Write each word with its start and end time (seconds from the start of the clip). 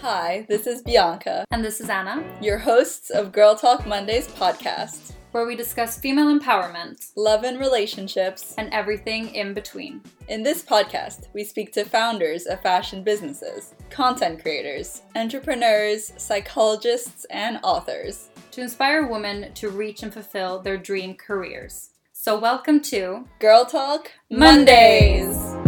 Hi, 0.00 0.46
this 0.48 0.66
is 0.66 0.82
Bianca, 0.82 1.44
And 1.50 1.64
this 1.64 1.80
is 1.80 1.88
Anna, 1.90 2.22
your 2.40 2.58
hosts 2.58 3.10
of 3.10 3.32
Girl 3.32 3.54
Talk 3.56 3.86
Mondays 3.86 4.28
podcast. 4.28 5.12
where 5.32 5.44
we 5.46 5.54
discuss 5.56 5.98
female 5.98 6.26
empowerment 6.38 7.10
Love 7.16 7.44
and 7.44 7.58
relationships. 7.60 8.54
and 8.56 8.72
everything 8.72 9.34
in 9.34 9.52
between. 9.54 10.00
In 10.28 10.42
this 10.42 10.62
podcast, 10.62 11.26
we 11.34 11.44
speak 11.44 11.72
to 11.74 11.84
founders 11.84 12.46
of 12.46 12.62
fashion 12.62 13.02
businesses, 13.02 13.74
content 13.90 14.40
creators, 14.42 15.02
entrepreneurs, 15.16 16.12
psychologists, 16.16 17.26
and 17.30 17.58
authors. 17.62 18.30
to 18.52 18.62
inspire 18.62 19.06
women 19.06 19.52
to 19.54 19.68
reach 19.68 20.02
and 20.02 20.12
fulfill 20.12 20.58
their 20.60 20.78
dream 20.78 21.14
careers. 21.14 21.90
So, 22.12 22.38
welcome 22.38 22.80
to 22.92 23.26
Girl 23.38 23.64
Talk 23.66 24.10
Mondays. 24.30 25.36
Today 25.36 25.67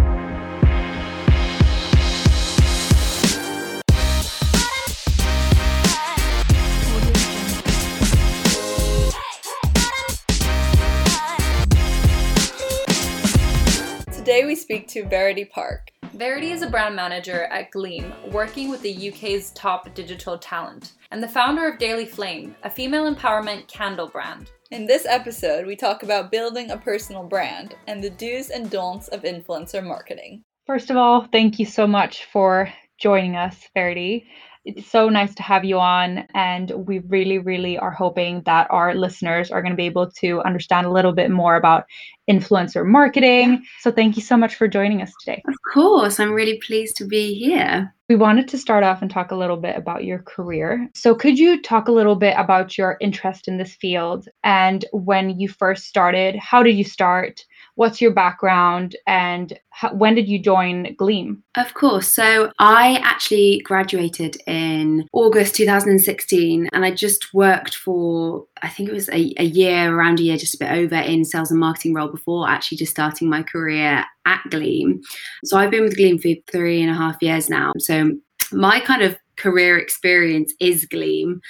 speak 14.60 14.86
to 14.88 15.06
Verity 15.06 15.46
Park. 15.46 15.88
Verity 16.12 16.50
is 16.50 16.60
a 16.60 16.68
brand 16.68 16.94
manager 16.94 17.44
at 17.44 17.70
Gleam, 17.70 18.12
working 18.30 18.68
with 18.68 18.82
the 18.82 19.10
UK's 19.10 19.52
top 19.52 19.92
digital 19.94 20.36
talent, 20.36 20.92
and 21.10 21.22
the 21.22 21.28
founder 21.28 21.66
of 21.66 21.78
Daily 21.78 22.04
Flame, 22.04 22.54
a 22.62 22.68
female 22.70 23.12
empowerment 23.12 23.66
candle 23.68 24.08
brand. 24.08 24.50
In 24.70 24.86
this 24.86 25.06
episode, 25.06 25.66
we 25.66 25.76
talk 25.76 26.02
about 26.02 26.30
building 26.30 26.70
a 26.70 26.76
personal 26.76 27.24
brand 27.24 27.74
and 27.86 28.04
the 28.04 28.10
do's 28.10 28.50
and 28.50 28.70
don'ts 28.70 29.08
of 29.08 29.22
influencer 29.22 29.82
marketing. 29.82 30.42
First 30.66 30.90
of 30.90 30.96
all, 30.96 31.26
thank 31.32 31.58
you 31.58 31.64
so 31.64 31.86
much 31.86 32.26
for 32.26 32.70
joining 32.98 33.36
us, 33.36 33.56
Verity. 33.74 34.26
It's 34.66 34.90
so 34.90 35.08
nice 35.08 35.34
to 35.36 35.42
have 35.42 35.64
you 35.64 35.78
on, 35.78 36.26
and 36.34 36.70
we 36.86 36.98
really, 36.98 37.38
really 37.38 37.78
are 37.78 37.90
hoping 37.90 38.42
that 38.44 38.66
our 38.70 38.94
listeners 38.94 39.50
are 39.50 39.62
going 39.62 39.72
to 39.72 39.76
be 39.76 39.86
able 39.86 40.10
to 40.20 40.42
understand 40.42 40.86
a 40.86 40.92
little 40.92 41.12
bit 41.12 41.30
more 41.30 41.56
about 41.56 41.84
influencer 42.30 42.86
marketing. 42.86 43.64
So, 43.80 43.90
thank 43.90 44.16
you 44.16 44.22
so 44.22 44.36
much 44.36 44.54
for 44.54 44.68
joining 44.68 45.02
us 45.02 45.12
today. 45.20 45.42
Of 45.48 45.54
course, 45.72 46.20
I'm 46.20 46.32
really 46.32 46.58
pleased 46.66 46.96
to 46.98 47.04
be 47.04 47.34
here. 47.34 47.92
We 48.08 48.16
wanted 48.16 48.48
to 48.48 48.58
start 48.58 48.84
off 48.84 49.02
and 49.02 49.10
talk 49.10 49.30
a 49.30 49.36
little 49.36 49.56
bit 49.56 49.76
about 49.76 50.04
your 50.04 50.20
career. 50.20 50.88
So, 50.94 51.14
could 51.14 51.38
you 51.38 51.60
talk 51.60 51.88
a 51.88 51.92
little 51.92 52.16
bit 52.16 52.34
about 52.36 52.78
your 52.78 52.96
interest 53.00 53.48
in 53.48 53.58
this 53.58 53.74
field 53.74 54.28
and 54.44 54.84
when 54.92 55.38
you 55.40 55.48
first 55.48 55.84
started? 55.84 56.36
How 56.36 56.62
did 56.62 56.76
you 56.76 56.84
start? 56.84 57.44
What's 57.80 58.02
your 58.02 58.10
background? 58.10 58.94
And 59.06 59.58
how, 59.70 59.94
when 59.94 60.14
did 60.14 60.28
you 60.28 60.38
join 60.38 60.94
Gleam? 60.96 61.42
Of 61.56 61.72
course. 61.72 62.06
So 62.06 62.52
I 62.58 63.00
actually 63.02 63.62
graduated 63.64 64.36
in 64.46 65.08
August 65.14 65.54
2016 65.54 66.68
and 66.74 66.84
I 66.84 66.90
just 66.90 67.32
worked 67.32 67.74
for, 67.76 68.44
I 68.60 68.68
think 68.68 68.90
it 68.90 68.92
was 68.92 69.08
a, 69.08 69.32
a 69.38 69.44
year, 69.44 69.96
around 69.96 70.20
a 70.20 70.24
year, 70.24 70.36
just 70.36 70.56
a 70.56 70.58
bit 70.58 70.72
over 70.72 70.96
in 70.96 71.24
sales 71.24 71.50
and 71.50 71.58
marketing 71.58 71.94
role 71.94 72.08
before 72.08 72.46
actually 72.46 72.76
just 72.76 72.92
starting 72.92 73.30
my 73.30 73.42
career 73.42 74.04
at 74.26 74.42
Gleam. 74.50 75.00
So 75.46 75.56
I've 75.56 75.70
been 75.70 75.84
with 75.84 75.96
Gleam 75.96 76.18
for 76.18 76.34
three 76.52 76.82
and 76.82 76.90
a 76.90 76.94
half 76.94 77.16
years 77.22 77.48
now. 77.48 77.72
So 77.78 78.10
my 78.52 78.80
kind 78.80 79.00
of 79.00 79.16
career 79.36 79.78
experience 79.78 80.52
is 80.60 80.84
Gleam. 80.84 81.40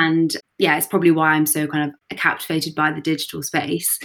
And 0.00 0.36
yeah, 0.58 0.76
it's 0.76 0.86
probably 0.86 1.10
why 1.10 1.30
I'm 1.30 1.46
so 1.46 1.66
kind 1.66 1.92
of 2.10 2.16
captivated 2.16 2.76
by 2.76 2.92
the 2.92 3.00
digital 3.00 3.42
space. 3.42 3.98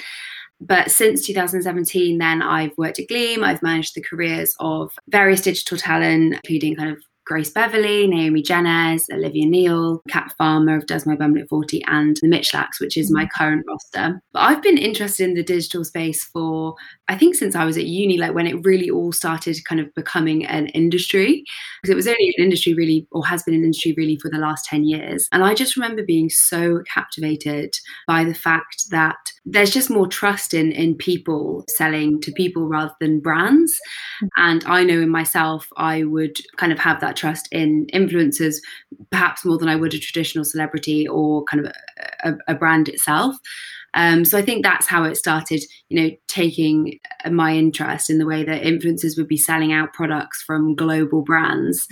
But 0.62 0.92
since 0.92 1.26
2017, 1.26 2.18
then 2.18 2.42
I've 2.42 2.78
worked 2.78 3.00
at 3.00 3.08
Gleam. 3.08 3.44
I've 3.44 3.64
managed 3.64 3.96
the 3.96 4.02
careers 4.02 4.56
of 4.60 4.92
various 5.08 5.42
digital 5.42 5.78
talent, 5.78 6.36
including 6.36 6.76
kind 6.76 6.92
of 6.92 7.02
Grace 7.30 7.52
Beverley, 7.52 8.08
Naomi 8.08 8.42
Genes, 8.42 9.06
Olivia 9.14 9.46
Neill, 9.46 10.02
Kat 10.10 10.34
Farmer 10.36 10.78
of 10.78 10.88
Does 10.88 11.06
My 11.06 11.16
Bum 11.16 11.36
Look 11.36 11.48
40, 11.48 11.84
and 11.86 12.18
the 12.24 12.28
Michalaks, 12.28 12.82
which 12.82 12.98
is 12.98 13.12
my 13.12 13.26
mm. 13.26 13.30
current 13.38 13.66
roster. 13.68 14.20
But 14.34 14.40
I've 14.40 14.64
been 14.64 14.80
interested 14.80 15.30
in 15.30 15.36
the 15.36 15.44
digital 15.44 15.86
space 15.86 16.24
for, 16.24 16.74
I 17.10 17.18
think, 17.18 17.34
since 17.34 17.56
I 17.56 17.66
was 17.66 17.76
at 17.76 17.86
uni, 17.86 18.20
like 18.20 18.36
when 18.36 18.46
it 18.46 18.64
really 18.64 18.90
all 18.90 19.12
started 19.12 19.58
kind 19.66 19.82
of 19.82 19.94
becoming 19.96 20.46
an 20.46 20.68
industry. 20.68 21.44
Because 21.82 21.92
it 21.92 21.96
was 21.96 22.08
only 22.08 22.34
an 22.38 22.44
industry 22.44 22.76
really, 22.76 23.08
or 23.12 23.26
has 23.26 23.42
been 23.42 23.56
an 23.56 23.64
industry 23.64 23.96
really 23.98 24.18
for 24.18 24.30
the 24.30 24.38
last 24.38 24.66
10 24.66 24.84
years. 24.84 25.28
And 25.32 25.44
I 25.44 25.56
just 25.56 25.76
remember 25.76 26.04
being 26.04 26.30
so 26.30 26.84
captivated 26.94 27.74
by 28.08 28.24
the 28.24 28.36
fact 28.36 28.90
that 28.92 29.18
there's 29.44 29.72
just 29.72 29.90
more 29.90 30.08
trust 30.08 30.54
in, 30.54 30.72
in 30.72 30.94
people 30.94 31.66
selling 31.68 32.22
to 32.22 32.32
people 32.32 32.68
rather 32.68 32.94
than 33.02 33.20
brands. 33.20 33.74
Mm-hmm. 34.24 34.28
And 34.38 34.64
I 34.66 34.84
know 34.84 35.02
in 35.02 35.10
myself, 35.10 35.68
I 35.78 36.04
would 36.04 36.38
kind 36.58 36.72
of 36.72 36.78
have 36.78 37.02
that 37.02 37.16
trust 37.16 37.48
in 37.52 37.88
influencers, 37.92 38.58
perhaps 39.10 39.44
more 39.44 39.58
than 39.58 39.70
I 39.70 39.76
would 39.76 39.96
a 39.96 40.00
traditional 40.00 40.46
celebrity 40.46 41.08
or 41.08 41.44
kind 41.46 41.66
of 41.66 41.72
a, 42.24 42.30
a, 42.30 42.38
a 42.50 42.56
brand 42.56 42.88
itself. 42.88 43.36
Um, 43.94 44.26
so 44.26 44.38
I 44.38 44.42
think 44.42 44.64
that's 44.64 44.88
how 44.88 45.04
it 45.04 45.16
started, 45.16 45.64
you 45.90 46.02
know, 46.02 46.16
taking 46.28 47.00
my 47.30 47.56
interest 47.56 48.10
in 48.10 48.18
the 48.18 48.26
way 48.26 48.44
that 48.44 48.64
influencers 48.64 49.18
would 49.18 49.28
be 49.28 49.38
selling 49.38 49.74
out 49.74 49.94
products 49.94 50.42
from 50.44 50.76
global 50.76 51.22
brands, 51.22 51.88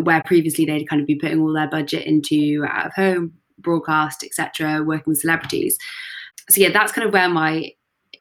where 0.00 0.22
previously 0.22 0.64
they'd 0.64 0.88
kind 0.88 1.00
of 1.00 1.06
be 1.06 1.16
putting 1.16 1.40
all 1.40 1.52
their 1.52 1.70
budget 1.70 2.04
into 2.06 2.64
out 2.68 2.86
of 2.86 2.92
home 2.94 3.32
broadcast, 3.58 4.24
etc., 4.24 4.82
working 4.82 5.10
with 5.12 5.20
celebrities. 5.20 5.78
So 6.48 6.60
yeah, 6.60 6.70
that's 6.70 6.92
kind 6.92 7.06
of 7.06 7.12
where 7.12 7.28
my 7.28 7.72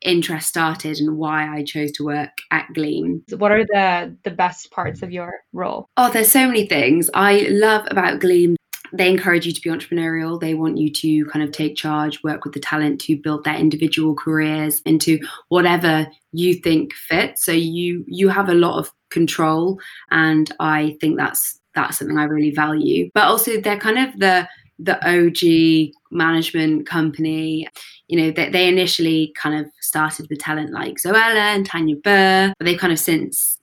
interest 0.02 0.47
started 0.47 0.97
and 1.00 1.18
why 1.18 1.47
I 1.47 1.64
chose 1.64 1.91
to 1.94 2.06
work 2.06 2.30
at 2.52 2.68
Gleam. 2.74 3.24
What 3.38 3.52
are 3.52 3.66
the 3.66 4.16
the 4.24 4.31
best 4.31 4.72
parts 4.72 5.02
of 5.02 5.12
your 5.12 5.34
role? 5.53 5.88
Oh, 5.97 6.09
there's 6.12 6.31
so 6.31 6.47
many 6.47 6.68
things 6.68 7.09
I 7.14 7.47
love 7.50 7.88
about 7.90 8.19
Gleam. 8.19 8.56
They 8.95 9.09
encourage 9.09 9.45
you 9.45 9.53
to 9.53 9.61
be 9.61 9.69
entrepreneurial. 9.69 10.39
They 10.39 10.53
want 10.53 10.78
you 10.78 10.91
to 10.91 11.25
kind 11.25 11.44
of 11.44 11.51
take 11.51 11.75
charge, 11.75 12.23
work 12.23 12.44
with 12.44 12.53
the 12.53 12.59
talent 12.59 13.01
to 13.01 13.17
build 13.17 13.44
their 13.44 13.56
individual 13.56 14.16
careers 14.16 14.81
into 14.81 15.19
whatever 15.50 16.07
you 16.31 16.56
think 16.56 16.94
fits. 16.94 17.44
So 17.45 17.51
you 17.51 18.05
you 18.07 18.29
have 18.29 18.50
a 18.50 18.53
lot 18.53 18.79
of 18.79 18.91
control, 19.09 19.79
and 20.11 20.51
I 20.59 20.97
think 21.01 21.17
that's 21.17 21.59
that's 21.73 21.97
something 21.97 22.17
I 22.17 22.23
really 22.23 22.51
value. 22.51 23.09
But 23.13 23.25
also, 23.25 23.59
they're 23.59 23.79
kind 23.79 24.00
of 24.00 24.19
the 24.19 24.47
the 24.79 24.97
OG 25.07 25.94
management 26.11 26.88
company. 26.88 27.67
You 28.07 28.19
know, 28.19 28.31
they, 28.31 28.50
they 28.50 28.67
initially 28.67 29.34
kind 29.35 29.59
of 29.59 29.72
started 29.81 30.28
with 30.29 30.39
talent 30.39 30.72
like 30.72 30.95
Zoella 30.95 31.55
and 31.55 31.66
Tanya 31.66 31.95
Burr, 31.95 32.53
but 32.57 32.66
they've 32.66 32.79
kind 32.79 32.94
of 32.94 33.00
since 33.00 33.54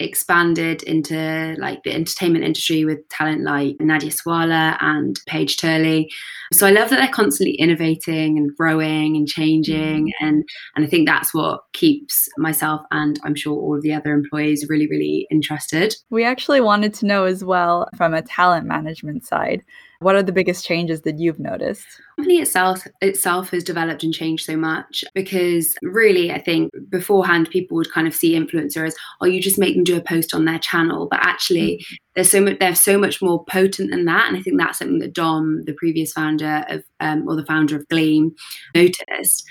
expanded 0.00 0.82
into 0.84 1.54
like 1.58 1.82
the 1.82 1.92
entertainment 1.92 2.44
industry 2.44 2.84
with 2.84 3.08
talent 3.08 3.42
like 3.42 3.76
Nadia 3.80 4.10
Sawalha 4.10 4.76
and 4.80 5.20
Paige 5.26 5.58
Turley. 5.58 6.10
So 6.52 6.66
I 6.66 6.70
love 6.70 6.90
that 6.90 6.96
they're 6.96 7.08
constantly 7.08 7.54
innovating 7.54 8.36
and 8.36 8.54
growing 8.56 9.16
and 9.16 9.28
changing 9.28 10.06
mm. 10.06 10.12
and 10.20 10.44
and 10.74 10.84
I 10.84 10.88
think 10.88 11.06
that's 11.06 11.32
what 11.32 11.62
keeps 11.72 12.28
myself 12.38 12.80
and 12.90 13.20
I'm 13.22 13.34
sure 13.34 13.56
all 13.56 13.76
of 13.76 13.82
the 13.82 13.94
other 13.94 14.12
employees 14.12 14.66
really 14.68 14.88
really 14.88 15.26
interested. 15.30 15.94
We 16.10 16.24
actually 16.24 16.60
wanted 16.60 16.94
to 16.94 17.06
know 17.06 17.24
as 17.24 17.44
well 17.44 17.88
from 17.96 18.14
a 18.14 18.22
talent 18.22 18.66
management 18.66 19.24
side, 19.24 19.62
what 20.00 20.16
are 20.16 20.22
the 20.22 20.32
biggest 20.32 20.64
changes 20.64 21.02
that 21.02 21.18
you've 21.18 21.38
noticed? 21.38 21.86
company 22.20 22.40
itself 22.40 22.86
itself 23.00 23.50
has 23.50 23.64
developed 23.64 24.02
and 24.02 24.12
changed 24.12 24.44
so 24.44 24.56
much 24.56 25.04
because 25.14 25.74
really 25.82 26.30
I 26.30 26.40
think 26.40 26.70
beforehand 26.90 27.48
people 27.50 27.76
would 27.76 27.90
kind 27.90 28.06
of 28.06 28.14
see 28.14 28.38
influencer 28.38 28.86
as 28.86 28.94
oh 29.20 29.26
you 29.26 29.40
just 29.40 29.58
make 29.58 29.74
them 29.74 29.84
do 29.84 29.96
a 29.96 30.02
post 30.02 30.34
on 30.34 30.44
their 30.44 30.58
channel. 30.58 31.08
But 31.10 31.20
actually 31.22 31.84
there's 32.14 32.30
so 32.30 32.40
much 32.40 32.58
they're 32.58 32.74
so 32.74 32.98
much 32.98 33.22
more 33.22 33.44
potent 33.46 33.90
than 33.90 34.04
that. 34.04 34.28
And 34.28 34.36
I 34.36 34.42
think 34.42 34.58
that's 34.58 34.78
something 34.78 34.98
that 34.98 35.14
Dom 35.14 35.62
the 35.64 35.74
previous 35.74 36.12
founder 36.12 36.64
of 36.68 36.82
um, 37.00 37.26
or 37.26 37.36
the 37.36 37.46
founder 37.46 37.76
of 37.76 37.88
Gleam 37.88 38.34
noticed. 38.74 39.44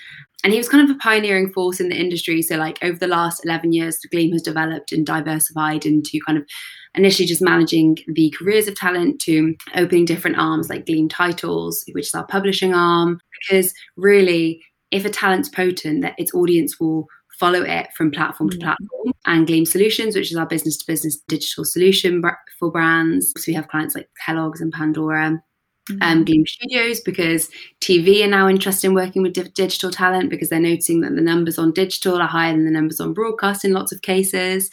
And 0.43 0.53
he 0.53 0.59
was 0.59 0.69
kind 0.69 0.89
of 0.89 0.95
a 0.95 0.99
pioneering 0.99 1.51
force 1.51 1.81
in 1.81 1.89
the 1.89 1.99
industry. 1.99 2.41
So 2.41 2.55
like 2.55 2.77
over 2.83 2.97
the 2.97 3.07
last 3.07 3.43
11 3.45 3.73
years 3.73 3.99
Gleam 4.11 4.31
has 4.33 4.43
developed 4.43 4.91
and 4.91 5.05
diversified 5.05 5.85
into 5.85 6.19
kind 6.25 6.37
of 6.37 6.45
initially 6.95 7.27
just 7.27 7.41
managing 7.41 7.97
the 8.07 8.33
careers 8.38 8.67
of 8.67 8.75
talent 8.75 9.22
to 9.22 9.55
opening 9.75 10.05
different 10.05 10.37
arms 10.37 10.69
like 10.69 10.85
Gleam 10.85 11.09
Titles, 11.09 11.84
which 11.91 12.08
is 12.08 12.14
our 12.14 12.25
publishing 12.25 12.73
arm. 12.73 13.19
Because 13.47 13.73
really, 13.96 14.61
if 14.91 15.05
a 15.05 15.09
talent's 15.09 15.49
potent, 15.49 16.02
that 16.02 16.16
its 16.17 16.34
audience 16.34 16.79
will 16.79 17.08
follow 17.40 17.61
it 17.61 17.87
from 17.96 18.11
platform 18.11 18.49
to 18.49 18.58
mm. 18.58 18.61
platform. 18.64 19.14
And 19.25 19.47
Gleam 19.47 19.66
Solutions, 19.66 20.16
which 20.16 20.31
is 20.31 20.37
our 20.37 20.46
business 20.46 20.78
to 20.78 20.85
business 20.87 21.22
digital 21.28 21.64
solution 21.64 22.22
for 22.59 22.72
brands. 22.72 23.34
So 23.37 23.46
we 23.47 23.53
have 23.53 23.67
clients 23.67 23.96
like 23.96 24.09
Kellogg's 24.25 24.61
and 24.61 24.73
Pandora. 24.73 25.41
Um, 26.02 26.26
Gleam 26.26 26.46
Studios 26.46 27.02
because 27.02 27.50
TV 27.82 28.24
are 28.24 28.30
now 28.30 28.47
interested 28.47 28.88
in 28.88 28.94
working 28.94 29.22
with 29.22 29.34
di- 29.34 29.44
digital 29.44 29.91
talent 29.91 30.30
because 30.30 30.50
they're 30.50 30.59
noticing 30.59 31.02
that 31.02 31.16
the 31.16 31.22
numbers 31.22 31.58
on 31.58 31.72
digital 31.72 32.22
are 32.22 32.28
higher 32.28 32.52
than 32.52 32.66
the 32.66 32.72
numbers 32.72 33.00
on 33.00 33.14
broadcast 33.14 33.66
in 33.66 33.74
lots 33.74 33.91
of 33.91 34.02
cases 34.02 34.70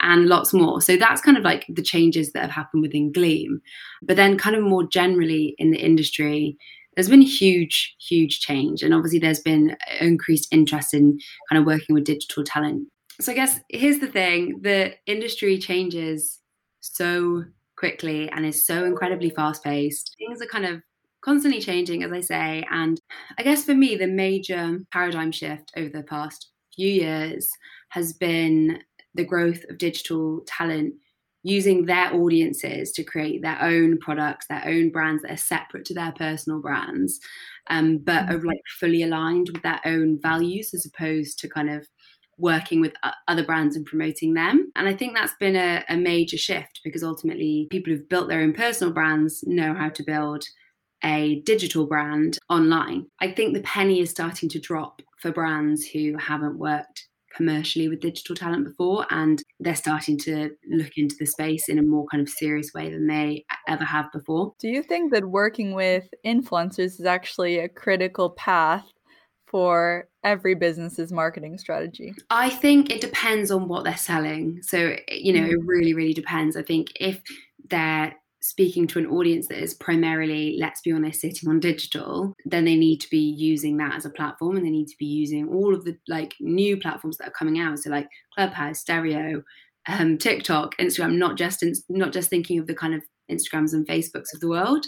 and 0.00 0.26
lots 0.26 0.52
more. 0.52 0.80
So 0.80 0.96
that's 0.96 1.20
kind 1.20 1.36
of 1.36 1.44
like 1.44 1.66
the 1.68 1.82
changes 1.82 2.32
that 2.32 2.42
have 2.42 2.50
happened 2.50 2.82
within 2.82 3.12
Gleam. 3.12 3.60
But 4.02 4.16
then, 4.16 4.38
kind 4.38 4.56
of 4.56 4.62
more 4.62 4.86
generally 4.86 5.54
in 5.58 5.70
the 5.70 5.78
industry, 5.78 6.56
there's 6.94 7.08
been 7.08 7.22
huge, 7.22 7.94
huge 8.00 8.40
change. 8.40 8.82
And 8.82 8.92
obviously, 8.92 9.18
there's 9.18 9.40
been 9.40 9.76
increased 10.00 10.48
interest 10.52 10.94
in 10.94 11.18
kind 11.48 11.60
of 11.60 11.66
working 11.66 11.94
with 11.94 12.04
digital 12.04 12.44
talent. 12.44 12.88
So, 13.20 13.32
I 13.32 13.34
guess 13.34 13.60
here's 13.68 13.98
the 13.98 14.06
thing 14.06 14.60
the 14.62 14.94
industry 15.06 15.58
changes 15.58 16.40
so 16.80 17.44
quickly 17.80 18.28
and 18.30 18.44
is 18.44 18.66
so 18.66 18.84
incredibly 18.84 19.30
fast 19.30 19.64
paced. 19.64 20.14
Things 20.18 20.42
are 20.42 20.46
kind 20.46 20.66
of 20.66 20.82
constantly 21.22 21.60
changing, 21.60 22.02
as 22.02 22.12
I 22.12 22.20
say. 22.20 22.64
And 22.70 23.00
I 23.38 23.42
guess 23.42 23.64
for 23.64 23.74
me, 23.74 23.96
the 23.96 24.06
major 24.06 24.78
paradigm 24.92 25.32
shift 25.32 25.72
over 25.76 25.88
the 25.88 26.02
past 26.02 26.50
few 26.76 26.88
years 26.88 27.50
has 27.88 28.12
been 28.12 28.80
the 29.14 29.24
growth 29.24 29.64
of 29.68 29.78
digital 29.78 30.42
talent 30.46 30.94
using 31.42 31.86
their 31.86 32.14
audiences 32.14 32.92
to 32.92 33.02
create 33.02 33.40
their 33.40 33.60
own 33.62 33.98
products, 33.98 34.46
their 34.46 34.62
own 34.66 34.90
brands 34.90 35.22
that 35.22 35.32
are 35.32 35.38
separate 35.38 35.86
to 35.86 35.94
their 35.94 36.12
personal 36.12 36.60
brands, 36.60 37.18
um, 37.70 37.96
but 37.96 38.28
are 38.30 38.42
like 38.42 38.60
fully 38.78 39.02
aligned 39.02 39.48
with 39.50 39.62
their 39.62 39.80
own 39.86 40.20
values 40.20 40.74
as 40.74 40.84
opposed 40.84 41.38
to 41.38 41.48
kind 41.48 41.70
of 41.70 41.88
working 42.40 42.80
with 42.80 42.94
uh, 43.02 43.12
other 43.28 43.44
brands 43.44 43.76
and 43.76 43.86
promoting 43.86 44.34
them. 44.34 44.70
And 44.76 44.88
I 44.88 44.94
think 44.94 45.14
that's 45.14 45.34
been 45.38 45.56
a, 45.56 45.84
a 45.88 45.96
major 45.96 46.38
shift 46.38 46.80
because 46.84 47.02
ultimately 47.02 47.68
people 47.70 47.92
who've 47.92 48.08
built 48.08 48.28
their 48.28 48.40
own 48.40 48.52
personal 48.52 48.92
brands 48.92 49.44
know 49.46 49.74
how 49.74 49.88
to 49.90 50.02
build 50.02 50.44
a 51.02 51.40
digital 51.46 51.86
brand 51.86 52.38
online. 52.48 53.06
I 53.20 53.32
think 53.32 53.54
the 53.54 53.62
penny 53.62 54.00
is 54.00 54.10
starting 54.10 54.48
to 54.50 54.60
drop 54.60 55.02
for 55.18 55.32
brands 55.32 55.86
who 55.86 56.16
haven't 56.18 56.58
worked 56.58 57.08
commercially 57.34 57.88
with 57.88 58.00
digital 58.00 58.34
talent 58.34 58.64
before 58.64 59.06
and 59.10 59.42
they're 59.60 59.74
starting 59.74 60.18
to 60.18 60.50
look 60.68 60.90
into 60.96 61.14
the 61.18 61.26
space 61.26 61.68
in 61.68 61.78
a 61.78 61.82
more 61.82 62.04
kind 62.10 62.20
of 62.20 62.28
serious 62.28 62.72
way 62.74 62.90
than 62.90 63.06
they 63.06 63.44
ever 63.68 63.84
have 63.84 64.10
before. 64.12 64.52
Do 64.58 64.68
you 64.68 64.82
think 64.82 65.12
that 65.12 65.24
working 65.26 65.74
with 65.74 66.08
influencers 66.26 66.98
is 66.98 67.04
actually 67.04 67.58
a 67.58 67.68
critical 67.68 68.30
path 68.30 68.86
for 69.50 70.08
every 70.22 70.54
business's 70.54 71.12
marketing 71.12 71.58
strategy? 71.58 72.14
I 72.30 72.50
think 72.50 72.90
it 72.90 73.00
depends 73.00 73.50
on 73.50 73.68
what 73.68 73.84
they're 73.84 73.96
selling. 73.96 74.62
So, 74.62 74.96
you 75.08 75.32
know, 75.32 75.46
it 75.46 75.58
mm. 75.60 75.66
really, 75.66 75.92
really 75.92 76.14
depends. 76.14 76.56
I 76.56 76.62
think 76.62 76.92
if 76.96 77.20
they're 77.68 78.14
speaking 78.42 78.86
to 78.86 78.98
an 78.98 79.06
audience 79.06 79.48
that 79.48 79.62
is 79.62 79.74
primarily, 79.74 80.56
let's 80.58 80.80
be 80.80 80.92
honest, 80.92 81.20
sitting 81.20 81.48
on 81.48 81.60
digital, 81.60 82.34
then 82.46 82.64
they 82.64 82.76
need 82.76 82.98
to 82.98 83.10
be 83.10 83.18
using 83.18 83.76
that 83.76 83.94
as 83.94 84.06
a 84.06 84.10
platform 84.10 84.56
and 84.56 84.64
they 84.64 84.70
need 84.70 84.86
to 84.86 84.96
be 84.98 85.06
using 85.06 85.48
all 85.48 85.74
of 85.74 85.84
the 85.84 85.96
like 86.08 86.34
new 86.40 86.76
platforms 86.76 87.18
that 87.18 87.28
are 87.28 87.32
coming 87.32 87.58
out. 87.58 87.78
So 87.78 87.90
like 87.90 88.08
Clubhouse, 88.34 88.80
Stereo, 88.80 89.42
um, 89.88 90.16
TikTok, 90.16 90.76
Instagram, 90.78 91.16
not 91.16 91.36
just 91.36 91.62
in, 91.62 91.74
not 91.88 92.12
just 92.12 92.30
thinking 92.30 92.58
of 92.58 92.66
the 92.66 92.74
kind 92.74 92.94
of 92.94 93.02
Instagrams 93.30 93.72
and 93.72 93.86
Facebooks 93.86 94.32
of 94.32 94.40
the 94.40 94.48
world. 94.48 94.86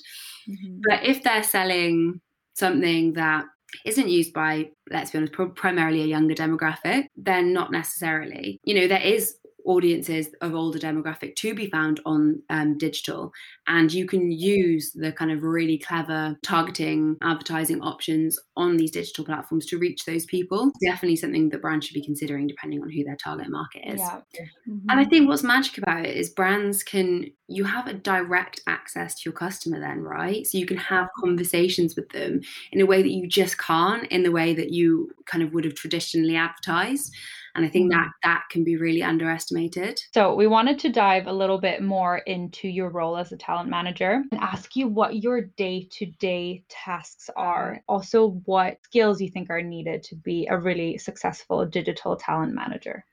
Mm-hmm. 0.48 0.80
But 0.88 1.04
if 1.04 1.22
they're 1.22 1.42
selling 1.42 2.20
something 2.54 3.14
that 3.14 3.44
isn't 3.84 4.08
used 4.08 4.32
by, 4.32 4.70
let's 4.90 5.10
be 5.10 5.18
honest, 5.18 5.34
primarily 5.54 6.02
a 6.02 6.06
younger 6.06 6.34
demographic, 6.34 7.06
then 7.16 7.52
not 7.52 7.72
necessarily. 7.72 8.60
You 8.64 8.74
know, 8.74 8.88
there 8.88 9.00
is 9.00 9.36
audiences 9.64 10.28
of 10.40 10.54
older 10.54 10.78
demographic 10.78 11.36
to 11.36 11.54
be 11.54 11.66
found 11.66 12.00
on 12.04 12.42
um, 12.50 12.78
digital. 12.78 13.32
And 13.66 13.92
you 13.92 14.06
can 14.06 14.30
use 14.30 14.92
the 14.92 15.12
kind 15.12 15.30
of 15.30 15.42
really 15.42 15.78
clever 15.78 16.36
targeting 16.42 17.16
advertising 17.22 17.80
options 17.82 18.38
on 18.56 18.76
these 18.76 18.90
digital 18.90 19.24
platforms 19.24 19.66
to 19.66 19.78
reach 19.78 20.04
those 20.04 20.26
people. 20.26 20.70
Definitely 20.84 21.16
something 21.16 21.48
that 21.50 21.62
brands 21.62 21.86
should 21.86 21.94
be 21.94 22.04
considering 22.04 22.46
depending 22.46 22.82
on 22.82 22.90
who 22.90 23.04
their 23.04 23.16
target 23.16 23.48
market 23.48 23.82
is. 23.86 24.00
Yeah. 24.00 24.20
mm-hmm. 24.68 24.90
and 24.90 25.00
i 25.00 25.04
think 25.04 25.28
what's 25.28 25.42
magic 25.42 25.78
about 25.78 26.04
it 26.04 26.16
is 26.16 26.30
brands 26.30 26.82
can 26.82 27.30
you 27.48 27.64
have 27.64 27.86
a 27.86 27.94
direct 27.94 28.60
access 28.66 29.14
to 29.14 29.28
your 29.28 29.34
customer 29.34 29.78
then 29.78 30.02
right? 30.02 30.46
So 30.46 30.58
you 30.58 30.66
can 30.66 30.76
have 30.76 31.08
conversations 31.18 31.96
with 31.96 32.08
them 32.10 32.40
in 32.72 32.80
a 32.80 32.86
way 32.86 33.02
that 33.02 33.10
you 33.10 33.26
just 33.26 33.58
can't 33.58 34.06
in 34.08 34.22
the 34.22 34.30
way 34.30 34.54
that 34.54 34.72
you 34.72 35.10
kind 35.26 35.42
of 35.42 35.52
would 35.52 35.64
have 35.64 35.74
traditionally 35.74 36.36
advertised 36.36 37.14
and 37.54 37.64
I 37.64 37.68
think 37.68 37.90
that 37.90 37.98
mm-hmm. 37.98 38.30
that 38.30 38.44
can 38.50 38.64
be 38.64 38.76
really 38.76 39.02
underestimated. 39.02 40.00
So, 40.14 40.34
we 40.34 40.46
wanted 40.46 40.78
to 40.80 40.88
dive 40.88 41.26
a 41.26 41.32
little 41.32 41.58
bit 41.58 41.82
more 41.82 42.18
into 42.18 42.68
your 42.68 42.90
role 42.90 43.16
as 43.16 43.32
a 43.32 43.36
talent 43.36 43.68
manager 43.68 44.22
and 44.30 44.40
ask 44.40 44.76
you 44.76 44.88
what 44.88 45.22
your 45.22 45.42
day 45.42 45.88
to 45.92 46.06
day 46.06 46.64
tasks 46.68 47.28
are. 47.36 47.82
Also, 47.88 48.40
what 48.44 48.78
skills 48.84 49.20
you 49.20 49.28
think 49.28 49.50
are 49.50 49.62
needed 49.62 50.02
to 50.04 50.16
be 50.16 50.46
a 50.50 50.58
really 50.58 50.98
successful 50.98 51.64
digital 51.66 52.16
talent 52.16 52.54
manager. 52.54 53.04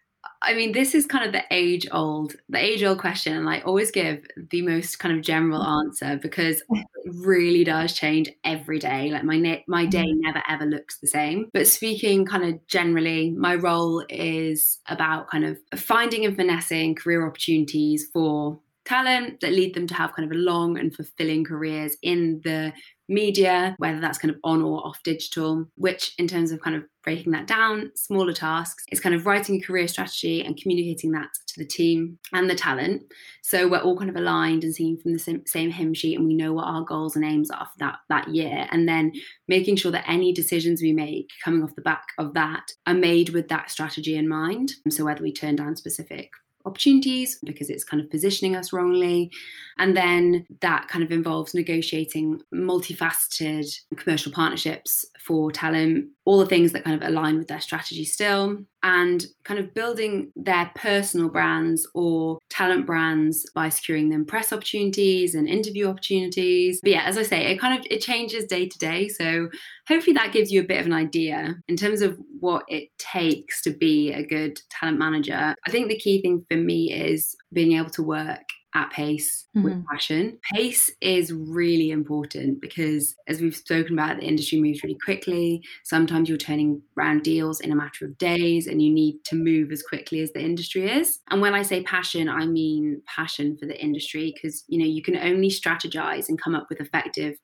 I 0.42 0.54
mean, 0.54 0.72
this 0.72 0.96
is 0.96 1.06
kind 1.06 1.26
of 1.26 1.34
the 1.34 1.44
age 1.52 1.86
old, 1.92 2.36
the 2.48 2.58
age 2.58 2.82
old 2.82 3.00
question. 3.00 3.36
And 3.36 3.50
I 3.50 3.60
always 3.62 3.92
give 3.92 4.26
the 4.50 4.62
most 4.62 4.98
kind 4.98 5.16
of 5.16 5.22
general 5.22 5.62
answer 5.62 6.18
because 6.22 6.64
it 6.70 6.88
really 7.06 7.66
does 7.66 7.94
change 7.94 8.30
every 8.46 8.80
day. 8.80 9.12
Like 9.12 9.26
my, 9.26 9.64
my 9.68 9.86
day 9.86 10.06
mm-hmm. 10.06 10.22
never 10.22 10.42
ever 10.48 10.66
looks 10.66 11.00
the 11.00 11.08
same. 11.08 11.50
But 11.54 11.68
speaking 11.68 12.26
kind 12.26 12.46
of 12.46 12.66
generally, 12.68 13.32
my 13.32 13.56
role 13.56 14.06
is 14.10 14.80
about 14.88 15.30
kind 15.30 15.44
of 15.44 15.60
finding 15.76 16.26
and 16.26 16.38
finessing 16.38 16.96
career 16.96 17.28
opportunities 17.28 18.08
for 18.14 18.60
talent 18.86 19.42
that 19.42 19.52
lead 19.52 19.76
them 19.76 19.88
to 19.88 19.94
have 19.94 20.16
kind 20.16 20.30
of 20.30 20.36
a 20.36 20.40
long 20.40 20.78
and 20.78 20.96
fulfilling 20.96 21.44
careers 21.44 21.96
in 22.02 22.42
the 22.44 22.74
media, 23.10 23.76
whether 23.78 24.00
that's 24.00 24.18
kind 24.18 24.34
of 24.34 24.40
on 24.44 24.62
or 24.62 24.86
off 24.86 25.02
digital, 25.04 25.66
which 25.76 26.14
in 26.18 26.28
terms 26.28 26.52
of 26.52 26.62
kind 26.62 26.76
of 26.76 26.84
breaking 27.04 27.32
that 27.32 27.48
down, 27.48 27.92
smaller 27.96 28.34
tasks, 28.34 28.84
is 28.92 29.00
kind 29.00 29.16
of 29.16 29.26
writing 29.26 29.56
a 29.56 29.66
career 29.66 29.88
strategy 29.88 30.44
and 30.44 30.58
communicating 30.62 31.12
that 31.12 31.30
to 31.48 31.60
the 31.60 31.66
team 31.66 32.20
and 32.34 32.50
the 32.50 32.56
talent. 32.56 33.02
So 33.42 33.68
we're 33.68 33.80
all 33.80 33.98
kind 33.98 34.10
of 34.10 34.16
aligned 34.16 34.64
and 34.64 34.76
singing 34.76 34.98
from 34.98 35.14
the 35.14 35.20
same, 35.20 35.44
same 35.46 35.72
hymn 35.72 35.94
sheet 35.94 36.18
and 36.18 36.28
we 36.28 36.36
know 36.36 36.54
what 36.54 36.68
our 36.68 36.84
goals 36.84 37.16
and 37.16 37.26
aims 37.26 37.50
are 37.50 37.66
for 37.66 37.80
that, 37.80 38.00
that 38.10 38.28
year. 38.30 38.68
And 38.72 38.88
then 38.88 39.12
making 39.48 39.78
sure 39.78 39.92
that 39.92 40.08
any 40.08 40.32
decisions 40.32 40.82
we 40.82 40.94
make 40.94 41.30
coming 41.44 41.64
off 41.64 41.76
the 41.76 41.82
back 41.82 42.04
of 42.18 42.34
that 42.36 42.74
are 42.86 42.94
made 42.94 43.30
with 43.30 43.48
that 43.48 43.72
strategy 43.72 44.16
in 44.16 44.28
mind. 44.28 44.74
So 44.90 45.06
whether 45.06 45.24
we 45.24 45.34
turn 45.34 45.56
down 45.56 45.76
specific 45.76 46.30
opportunities 46.66 47.40
because 47.44 47.70
it's 47.70 47.84
kind 47.84 48.02
of 48.02 48.10
positioning 48.10 48.56
us 48.56 48.74
wrongly. 48.74 49.32
And 49.78 49.96
then 49.96 50.46
that 50.62 50.88
kind 50.88 51.04
of 51.04 51.12
involves 51.12 51.54
negotiating 51.54 52.42
multifaceted 52.54 53.80
commercial 53.96 54.32
partnerships 54.32 55.06
for 55.20 55.52
talent, 55.52 56.08
all 56.30 56.38
the 56.38 56.46
things 56.46 56.74
that 56.74 56.84
kind 56.84 57.02
of 57.02 57.10
align 57.10 57.40
with 57.40 57.48
their 57.48 57.60
strategy 57.60 58.06
still, 58.06 58.56
and 58.84 59.26
kind 59.46 59.60
of 59.60 59.74
building 59.74 60.32
their 60.36 60.70
personal 60.76 61.28
brands 61.28 61.88
or 61.96 62.38
talent 62.52 62.86
brands 62.86 63.50
by 63.56 63.68
securing 63.68 64.10
them 64.10 64.24
press 64.24 64.54
opportunities 64.54 65.34
and 65.34 65.50
interview 65.50 65.88
opportunities. 65.88 66.82
But 66.84 66.92
yeah, 66.92 67.02
as 67.02 67.18
I 67.18 67.24
say, 67.24 67.48
it 67.48 67.60
kind 67.60 67.80
of 67.80 67.84
it 67.90 68.02
changes 68.02 68.46
day 68.46 68.68
to 68.68 68.78
day. 68.78 69.08
So 69.08 69.50
hopefully 69.88 70.14
that 70.14 70.32
gives 70.32 70.52
you 70.52 70.62
a 70.62 70.68
bit 70.68 70.80
of 70.80 70.86
an 70.86 70.94
idea 70.94 71.56
in 71.68 71.76
terms 71.76 72.04
of 72.04 72.16
what 72.40 72.64
it 72.68 72.90
takes 73.00 73.64
to 73.64 73.72
be 73.72 74.14
a 74.14 74.24
good 74.24 74.62
talent 74.70 75.00
manager. 75.00 75.56
I 75.66 75.72
think 75.72 75.88
the 75.88 75.98
key 75.98 76.22
thing 76.22 76.46
for 76.48 76.58
me 76.58 76.94
is 76.94 77.36
being 77.52 77.72
able 77.72 77.90
to 77.90 78.04
work 78.04 78.46
at 78.76 78.92
pace 78.92 79.46
mm-hmm. 79.56 79.64
with 79.64 79.86
passion. 79.88 80.38
Pace 80.54 80.92
is 81.02 81.34
really 81.34 81.92
important 81.92 82.62
because, 82.62 83.16
as 83.28 83.42
we've 83.42 83.56
spoken 83.56 83.94
about, 83.94 84.18
the 84.18 84.28
industry 84.28 84.60
moves 84.60 84.84
really 84.84 84.98
quickly. 85.04 85.64
Sometimes 85.84 86.30
you're 86.30 86.38
turning 86.38 86.82
around 86.98 87.24
deals 87.24 87.60
in 87.60 87.72
a 87.72 87.76
matter 87.76 88.06
of 88.06 88.18
days 88.18 88.68
and 88.68 88.82
you 88.82 88.92
need 88.92 89.24
to 89.26 89.36
move 89.36 89.72
as 89.72 89.82
quickly 89.82 90.22
as 90.22 90.32
the 90.32 90.42
industry 90.42 90.90
is. 90.90 91.20
And 91.30 91.42
when 91.42 91.54
I 91.54 91.64
say 91.64 91.84
passion, 91.84 92.30
I 92.30 92.46
mean 92.46 93.02
passion 93.06 93.58
for 93.58 93.66
the 93.66 93.80
industry 93.82 94.34
because, 94.34 94.64
you 94.68 94.80
know, 94.80 94.86
you 94.86 95.02
can 95.02 95.18
only 95.18 95.50
strategize 95.50 96.30
and 96.30 96.42
come 96.42 96.56
up 96.56 96.68
with 96.70 96.80
effective 96.80 97.36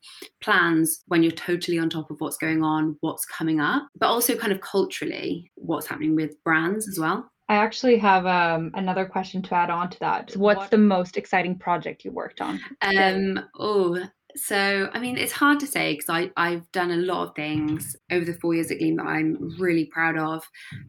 plans 0.42 1.04
when 1.08 1.24
you're 1.24 1.32
totally 1.32 1.80
on 1.80 1.90
top 1.90 2.12
of 2.12 2.20
what's 2.20 2.38
going 2.38 2.64
on, 2.64 2.98
what's 3.02 3.26
coming 3.26 3.60
up, 3.60 3.88
but 3.98 4.08
also 4.08 4.36
kind 4.36 4.52
of 4.52 4.62
culturally, 4.62 5.52
what's 5.56 5.88
happening 5.88 6.16
with 6.16 6.42
brands 6.44 6.88
as 6.88 7.00
well. 7.00 7.30
I 7.48 7.56
actually 7.56 7.98
have 7.98 8.26
um, 8.26 8.72
another 8.74 9.06
question 9.06 9.42
to 9.44 9.56
add 9.56 9.70
on 9.70 9.90
to 9.92 10.00
that. 10.00 10.36
What's 10.36 10.58
what? 10.58 10.72
the 10.72 10.78
most 10.78 11.16
exciting 11.16 11.58
project 11.58 12.04
you 12.04 12.12
worked 12.12 12.42
on? 12.42 12.60
Um, 12.82 13.40
oh, 13.60 14.04
so 14.36 14.90
I 14.94 15.00
mean, 15.00 15.18
it's 15.18 15.32
hard 15.32 15.60
to 15.62 15.68
say 15.68 15.94
because 15.96 16.30
I've 16.36 16.72
done 16.72 16.92
a 16.92 16.98
lot 16.98 17.28
of 17.28 17.36
things 17.36 17.96
over 18.12 18.26
the 18.26 18.34
four 18.34 18.54
years 18.54 18.72
at 18.72 18.80
Gleam 18.80 18.98
that 18.98 19.06
I'm 19.06 19.56
really 19.58 19.86
proud 19.86 20.18
of. 20.18 20.44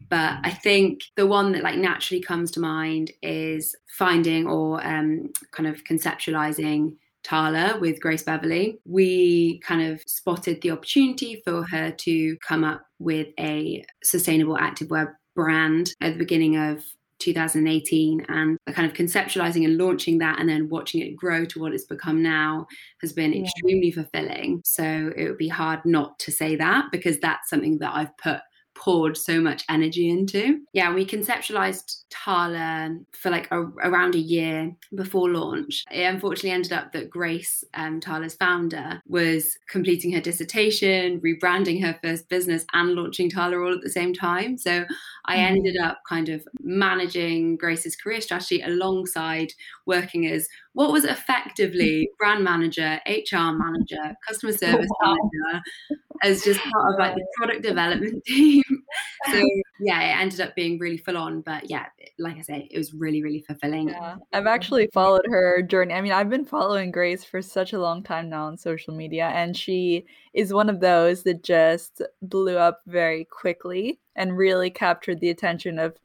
But 0.09 0.37
I 0.43 0.51
think 0.51 1.01
the 1.15 1.27
one 1.27 1.51
that 1.53 1.63
like 1.63 1.77
naturally 1.77 2.21
comes 2.21 2.51
to 2.51 2.59
mind 2.59 3.11
is 3.21 3.75
finding 3.97 4.47
or 4.47 4.85
um, 4.85 5.31
kind 5.51 5.67
of 5.67 5.83
conceptualizing 5.83 6.95
Tala 7.23 7.77
with 7.79 7.99
Grace 7.99 8.23
Beverley, 8.23 8.79
we 8.85 9.59
kind 9.59 9.81
of 9.81 10.01
spotted 10.07 10.61
the 10.61 10.71
opportunity 10.71 11.41
for 11.43 11.63
her 11.69 11.91
to 11.91 12.37
come 12.37 12.63
up 12.63 12.83
with 12.99 13.27
a 13.39 13.83
sustainable 14.01 14.55
activewear 14.55 15.13
brand 15.37 15.93
at 16.01 16.13
the 16.13 16.17
beginning 16.17 16.57
of 16.57 16.83
2018 17.19 18.25
and 18.27 18.57
kind 18.73 18.89
of 18.89 18.97
conceptualizing 18.97 19.65
and 19.65 19.77
launching 19.77 20.17
that 20.17 20.39
and 20.39 20.49
then 20.49 20.67
watching 20.69 21.01
it 21.01 21.15
grow 21.15 21.45
to 21.45 21.59
what 21.59 21.73
it's 21.73 21.85
become 21.85 22.21
now 22.21 22.65
has 23.01 23.13
been 23.13 23.33
yeah. 23.33 23.43
extremely 23.43 23.91
fulfilling 23.91 24.61
so 24.65 25.11
it 25.15 25.27
would 25.27 25.37
be 25.37 25.47
hard 25.47 25.79
not 25.85 26.17
to 26.19 26.31
say 26.31 26.55
that 26.55 26.85
because 26.91 27.19
that's 27.19 27.49
something 27.49 27.77
that 27.77 27.93
I've 27.93 28.15
put 28.17 28.39
poured 28.77 29.17
so 29.17 29.41
much 29.41 29.63
energy 29.69 30.09
into. 30.09 30.61
Yeah, 30.73 30.93
we 30.93 31.05
conceptualized 31.05 32.03
Tala 32.09 32.97
for 33.11 33.29
like 33.29 33.47
a, 33.51 33.61
around 33.61 34.15
a 34.15 34.19
year 34.19 34.75
before 34.95 35.29
launch. 35.29 35.83
It 35.91 36.03
unfortunately 36.03 36.51
ended 36.51 36.73
up 36.73 36.91
that 36.93 37.09
Grace, 37.09 37.63
um, 37.73 37.99
Tala's 37.99 38.35
founder, 38.35 39.01
was 39.07 39.57
completing 39.69 40.13
her 40.13 40.21
dissertation, 40.21 41.19
rebranding 41.21 41.83
her 41.83 41.97
first 42.03 42.29
business, 42.29 42.65
and 42.73 42.93
launching 42.93 43.29
Tala 43.29 43.57
all 43.57 43.73
at 43.73 43.81
the 43.81 43.89
same 43.89 44.13
time. 44.13 44.57
So 44.57 44.85
I 45.25 45.37
mm-hmm. 45.37 45.45
ended 45.45 45.77
up 45.77 45.99
kind 46.07 46.29
of 46.29 46.47
managing 46.61 47.57
Grace's 47.57 47.95
career 47.95 48.21
strategy 48.21 48.61
alongside 48.61 49.53
working 49.85 50.27
as 50.27 50.47
what 50.77 50.91
was 50.91 51.05
effectively 51.05 52.07
brand 52.19 52.43
manager, 52.43 52.99
HR 53.07 53.51
manager, 53.51 54.15
customer 54.27 54.51
oh, 54.53 54.57
service 54.57 54.89
wow. 55.01 55.15
manager, 55.15 55.63
as 56.21 56.43
just 56.43 56.59
part 56.59 56.93
of 56.93 56.99
like 56.99 57.15
the 57.15 57.25
product 57.35 57.63
development 57.63 58.23
team. 58.27 58.61
so 59.25 59.41
yeah, 59.79 60.01
it 60.01 60.21
ended 60.21 60.39
up 60.39 60.55
being 60.55 60.77
really 60.77 60.99
full 60.99 61.17
on. 61.17 61.41
But 61.41 61.67
yeah, 61.67 61.87
like 62.19 62.37
I 62.37 62.41
say, 62.41 62.67
it 62.69 62.77
was 62.77 62.93
really, 62.93 63.23
really 63.23 63.41
fulfilling. 63.41 63.89
Yeah. 63.89 64.17
I've 64.33 64.45
actually 64.45 64.87
followed 64.93 65.25
her 65.25 65.63
journey. 65.63 65.95
I 65.95 66.01
mean, 66.01 66.11
I've 66.11 66.29
been 66.29 66.45
following 66.45 66.91
Grace 66.91 67.23
for 67.23 67.41
such 67.41 67.73
a 67.73 67.79
long 67.79 68.03
time 68.03 68.29
now 68.29 68.45
on 68.45 68.55
social 68.55 68.95
media, 68.95 69.29
and 69.29 69.57
she 69.57 70.05
is 70.35 70.53
one 70.53 70.69
of 70.69 70.79
those 70.79 71.23
that 71.23 71.43
just 71.43 72.03
blew 72.21 72.57
up 72.57 72.81
very 72.85 73.25
quickly 73.25 73.99
and 74.17 74.37
really 74.37 74.69
captured 74.69 75.19
the 75.19 75.29
attention 75.29 75.79
of 75.79 75.95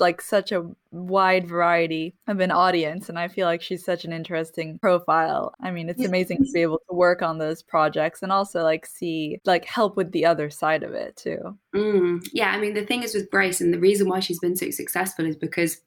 like 0.00 0.20
such 0.20 0.50
a 0.50 0.64
wide 0.90 1.46
variety 1.46 2.14
of 2.26 2.40
an 2.40 2.50
audience 2.50 3.08
and 3.08 3.18
i 3.18 3.28
feel 3.28 3.46
like 3.46 3.60
she's 3.60 3.84
such 3.84 4.04
an 4.04 4.12
interesting 4.12 4.78
profile 4.78 5.52
i 5.60 5.70
mean 5.70 5.88
it's 5.88 6.04
amazing 6.04 6.38
to 6.38 6.50
be 6.52 6.62
able 6.62 6.80
to 6.88 6.94
work 6.94 7.22
on 7.22 7.38
those 7.38 7.62
projects 7.62 8.22
and 8.22 8.32
also 8.32 8.62
like 8.62 8.86
see 8.86 9.38
like 9.44 9.64
help 9.64 9.96
with 9.96 10.10
the 10.12 10.24
other 10.24 10.48
side 10.48 10.82
of 10.82 10.92
it 10.92 11.14
too 11.16 11.38
mm, 11.74 12.26
yeah 12.32 12.50
i 12.50 12.58
mean 12.58 12.74
the 12.74 12.84
thing 12.84 13.02
is 13.02 13.14
with 13.14 13.30
grace 13.30 13.60
and 13.60 13.74
the 13.74 13.78
reason 13.78 14.08
why 14.08 14.20
she's 14.20 14.40
been 14.40 14.56
so 14.56 14.70
successful 14.70 15.26
is 15.26 15.36
because 15.36 15.80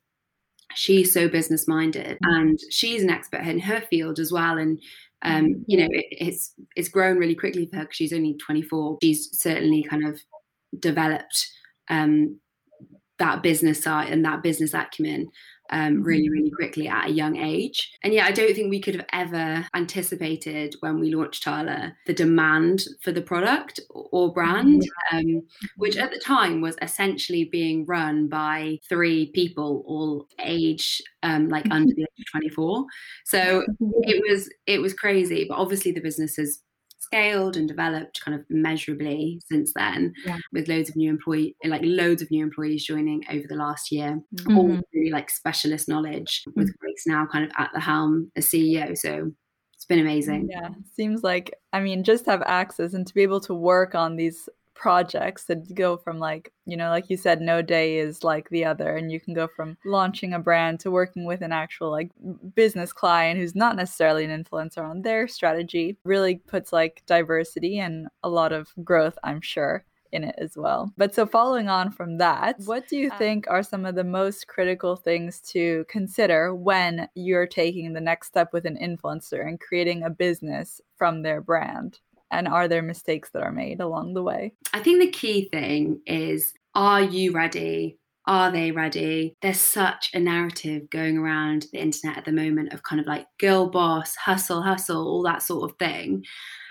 she's 0.76 1.12
so 1.12 1.28
business 1.28 1.68
minded 1.68 2.18
mm. 2.24 2.38
and 2.38 2.60
she's 2.70 3.02
an 3.02 3.10
expert 3.10 3.42
in 3.42 3.60
her 3.60 3.82
field 3.90 4.20
as 4.20 4.32
well 4.32 4.58
and 4.58 4.80
um, 5.24 5.46
mm. 5.46 5.64
you 5.68 5.78
know 5.78 5.88
it, 5.90 6.06
it's 6.12 6.54
it's 6.76 6.90
grown 6.90 7.18
really 7.18 7.36
quickly 7.36 7.66
for 7.66 7.78
her 7.78 7.84
because 7.84 7.96
she's 7.96 8.14
only 8.14 8.36
24 8.36 9.00
she's 9.02 9.30
certainly 9.38 9.84
kind 9.84 10.06
of 10.06 10.20
developed 10.80 11.48
um, 11.90 12.40
that 13.20 13.42
business 13.42 13.82
side 13.82 14.10
and 14.10 14.24
that 14.26 14.44
business 14.44 14.74
acumen 14.74 15.30
um, 15.70 16.04
really, 16.04 16.24
mm-hmm. 16.24 16.32
really 16.32 16.52
quickly 16.52 16.88
at 16.88 17.10
a 17.10 17.12
young 17.12 17.38
age. 17.38 17.92
And 18.04 18.14
yeah, 18.14 18.26
I 18.26 18.32
don't 18.32 18.56
think 18.56 18.70
we 18.70 18.82
could 18.82 18.96
have 18.96 19.06
ever 19.12 19.66
anticipated 19.74 20.76
when 20.80 21.00
we 21.00 21.14
launched 21.14 21.44
Tala 21.44 21.94
the 22.06 22.14
demand 22.14 22.86
for 23.02 23.12
the 23.12 23.22
product 23.22 23.80
or 23.90 24.34
brand, 24.34 24.84
mm-hmm. 25.12 25.18
um, 25.18 25.42
which 25.76 25.98
at 25.98 26.12
the 26.12 26.20
time 26.20 26.62
was 26.62 26.78
essentially 26.82 27.46
being 27.46 27.86
run 27.86 28.28
by 28.28 28.80
three 28.88 29.32
people, 29.34 29.84
all 29.86 30.28
age 30.44 31.02
um, 31.24 31.50
like 31.50 31.66
under 31.72 31.94
the 31.96 32.04
age 32.04 32.20
of 32.20 32.32
24. 32.32 32.86
So 33.26 33.66
it 34.04 34.24
was 34.30 34.50
it 34.66 34.82
was 34.82 34.94
crazy. 34.94 35.46
But 35.48 35.58
obviously 35.58 35.92
the 35.92 36.02
business 36.02 36.38
has 36.38 36.60
scaled 37.08 37.56
and 37.56 37.68
developed 37.68 38.22
kind 38.24 38.38
of 38.38 38.46
measurably 38.50 39.40
since 39.50 39.72
then 39.76 40.14
yeah. 40.26 40.38
with 40.52 40.68
loads 40.68 40.90
of 40.90 40.96
new 40.96 41.10
employee 41.10 41.56
like 41.66 41.82
loads 41.84 42.22
of 42.22 42.30
new 42.30 42.44
employees 42.44 42.86
joining 42.86 43.24
over 43.32 43.46
the 43.48 43.56
last 43.56 43.92
year 43.92 44.20
mm-hmm. 44.36 44.58
all 44.58 44.80
really 44.94 45.10
like 45.10 45.30
specialist 45.30 45.88
knowledge 45.88 46.44
mm-hmm. 46.48 46.60
with 46.60 46.78
Grace 46.80 47.04
now 47.08 47.26
kind 47.26 47.46
of 47.46 47.52
at 47.58 47.70
the 47.74 47.80
helm 47.80 48.32
as 48.36 48.48
CEO 48.48 48.98
so 48.98 49.32
it's 49.74 49.86
been 49.86 50.00
amazing 50.00 50.50
yeah 50.52 50.70
seems 50.94 51.24
like 51.24 51.54
I 51.72 51.80
mean 51.80 52.04
just 52.04 52.26
have 52.26 52.44
access 52.46 52.94
and 52.94 53.08
to 53.08 53.14
be 53.14 53.24
able 53.24 53.42
to 53.42 53.54
work 53.54 53.96
on 53.96 54.16
these 54.16 54.50
projects 54.78 55.46
that 55.46 55.74
go 55.74 55.98
from 55.98 56.20
like 56.20 56.54
you 56.66 56.78
know 56.78 56.90
like 56.90 57.10
you 57.10 57.18
said 57.18 57.42
no 57.42 57.62
day 57.62 57.98
is 57.98 58.24
like 58.24 58.48
the 58.50 58.64
other 58.64 58.96
and 58.96 59.12
you 59.12 59.20
can 59.20 59.34
go 59.34 59.48
from 59.48 59.76
launching 59.86 60.34
a 60.34 60.40
brand 60.40 60.80
to 60.80 60.92
working 60.92 61.26
with 61.26 61.42
an 61.42 61.52
actual 61.52 61.90
like 61.90 62.12
business 62.56 62.94
client 62.94 63.40
who's 63.40 63.56
not 63.56 63.76
necessarily 63.76 64.24
an 64.24 64.44
influencer 64.44 64.88
on 64.88 65.02
their 65.02 65.28
strategy 65.28 65.98
really 66.04 66.36
puts 66.48 66.72
like 66.72 67.02
diversity 67.08 67.80
and 67.80 68.08
a 68.24 68.30
lot 68.30 68.54
of 68.54 68.72
growth 68.84 69.18
i'm 69.24 69.42
sure 69.42 69.84
in 70.12 70.24
it 70.24 70.36
as 70.38 70.56
well. 70.56 70.92
But 70.98 71.14
so 71.14 71.26
following 71.26 71.70
on 71.70 71.92
from 71.92 72.18
that, 72.18 72.56
what 72.66 72.88
do 72.88 72.98
you 72.98 73.12
um, 73.12 73.18
think 73.18 73.46
are 73.50 73.64
some 73.64 73.86
of 73.86 73.96
the 73.96 74.04
most 74.04 74.48
critical 74.48 74.96
things 74.96 75.42
to 75.52 75.86
consider 75.90 76.56
when 76.56 77.08
you're 77.16 77.48
taking 77.48 77.94
the 77.94 78.02
next 78.02 78.28
step 78.28 78.54
with 78.54 78.66
an 78.66 78.78
influencer 78.82 79.48
and 79.48 79.60
creating 79.60 80.04
a 80.04 80.10
business 80.10 80.82
from 80.96 81.22
their 81.22 81.42
brand? 81.42 82.00
And 82.32 82.48
are 82.48 82.68
there 82.68 82.82
mistakes 82.82 83.30
that 83.32 83.44
are 83.44 83.52
made 83.52 83.80
along 83.80 84.14
the 84.14 84.24
way? 84.24 84.54
I 84.74 84.82
think 84.82 85.00
the 85.00 85.12
key 85.12 85.50
thing 85.52 86.02
is 86.06 86.54
are 86.76 87.02
you 87.02 87.32
ready? 87.32 87.98
Are 88.28 88.52
they 88.52 88.72
ready? 88.72 89.36
There's 89.42 89.60
such 89.60 90.12
a 90.14 90.20
narrative 90.20 90.90
going 90.90 91.18
around 91.18 91.68
the 91.72 91.80
internet 91.80 92.18
at 92.18 92.26
the 92.26 92.34
moment 92.34 92.74
of 92.74 92.84
kind 92.84 93.00
of 93.00 93.08
like 93.08 93.26
girl 93.40 93.70
boss, 93.70 94.16
hustle, 94.16 94.62
hustle, 94.62 95.08
all 95.08 95.24
that 95.24 95.42
sort 95.42 95.72
of 95.72 95.78
thing. 95.78 96.26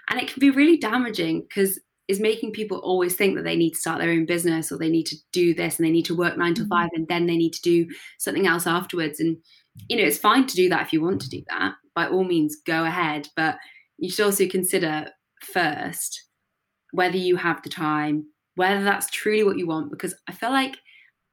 And 0.08 0.20
it 0.20 0.28
can 0.28 0.38
be 0.38 0.50
really 0.50 0.76
damaging 0.76 1.40
because 1.40 1.80
it's 2.08 2.20
making 2.20 2.52
people 2.52 2.78
always 2.78 3.16
think 3.16 3.36
that 3.36 3.42
they 3.42 3.56
need 3.56 3.72
to 3.72 3.80
start 3.80 3.98
their 3.98 4.10
own 4.10 4.26
business 4.26 4.70
or 4.70 4.78
they 4.78 4.90
need 4.90 5.06
to 5.06 5.16
do 5.32 5.54
this 5.54 5.78
and 5.78 5.86
they 5.86 5.90
need 5.90 6.04
to 6.04 6.14
work 6.14 6.36
nine 6.36 6.54
to 6.54 6.62
mm-hmm. 6.62 6.68
five 6.68 6.90
and 6.92 7.08
then 7.08 7.26
they 7.26 7.36
need 7.36 7.54
to 7.54 7.62
do 7.62 7.86
something 8.18 8.46
else 8.46 8.66
afterwards. 8.66 9.18
And, 9.18 9.38
you 9.88 9.96
know, 9.96 10.04
it's 10.04 10.18
fine 10.18 10.46
to 10.46 10.56
do 10.56 10.68
that 10.68 10.82
if 10.82 10.92
you 10.92 11.02
want 11.02 11.22
to 11.22 11.30
do 11.30 11.42
that. 11.48 11.74
By 11.94 12.06
all 12.06 12.22
means, 12.22 12.56
go 12.64 12.84
ahead. 12.84 13.28
But 13.34 13.56
you 13.98 14.10
should 14.10 14.26
also 14.26 14.46
consider 14.46 15.08
first 15.52 16.26
whether 16.92 17.16
you 17.16 17.36
have 17.36 17.62
the 17.62 17.68
time, 17.68 18.26
whether 18.54 18.82
that's 18.82 19.10
truly 19.10 19.44
what 19.44 19.58
you 19.58 19.66
want. 19.66 19.90
Because 19.90 20.14
I 20.28 20.32
feel 20.32 20.50
like, 20.50 20.76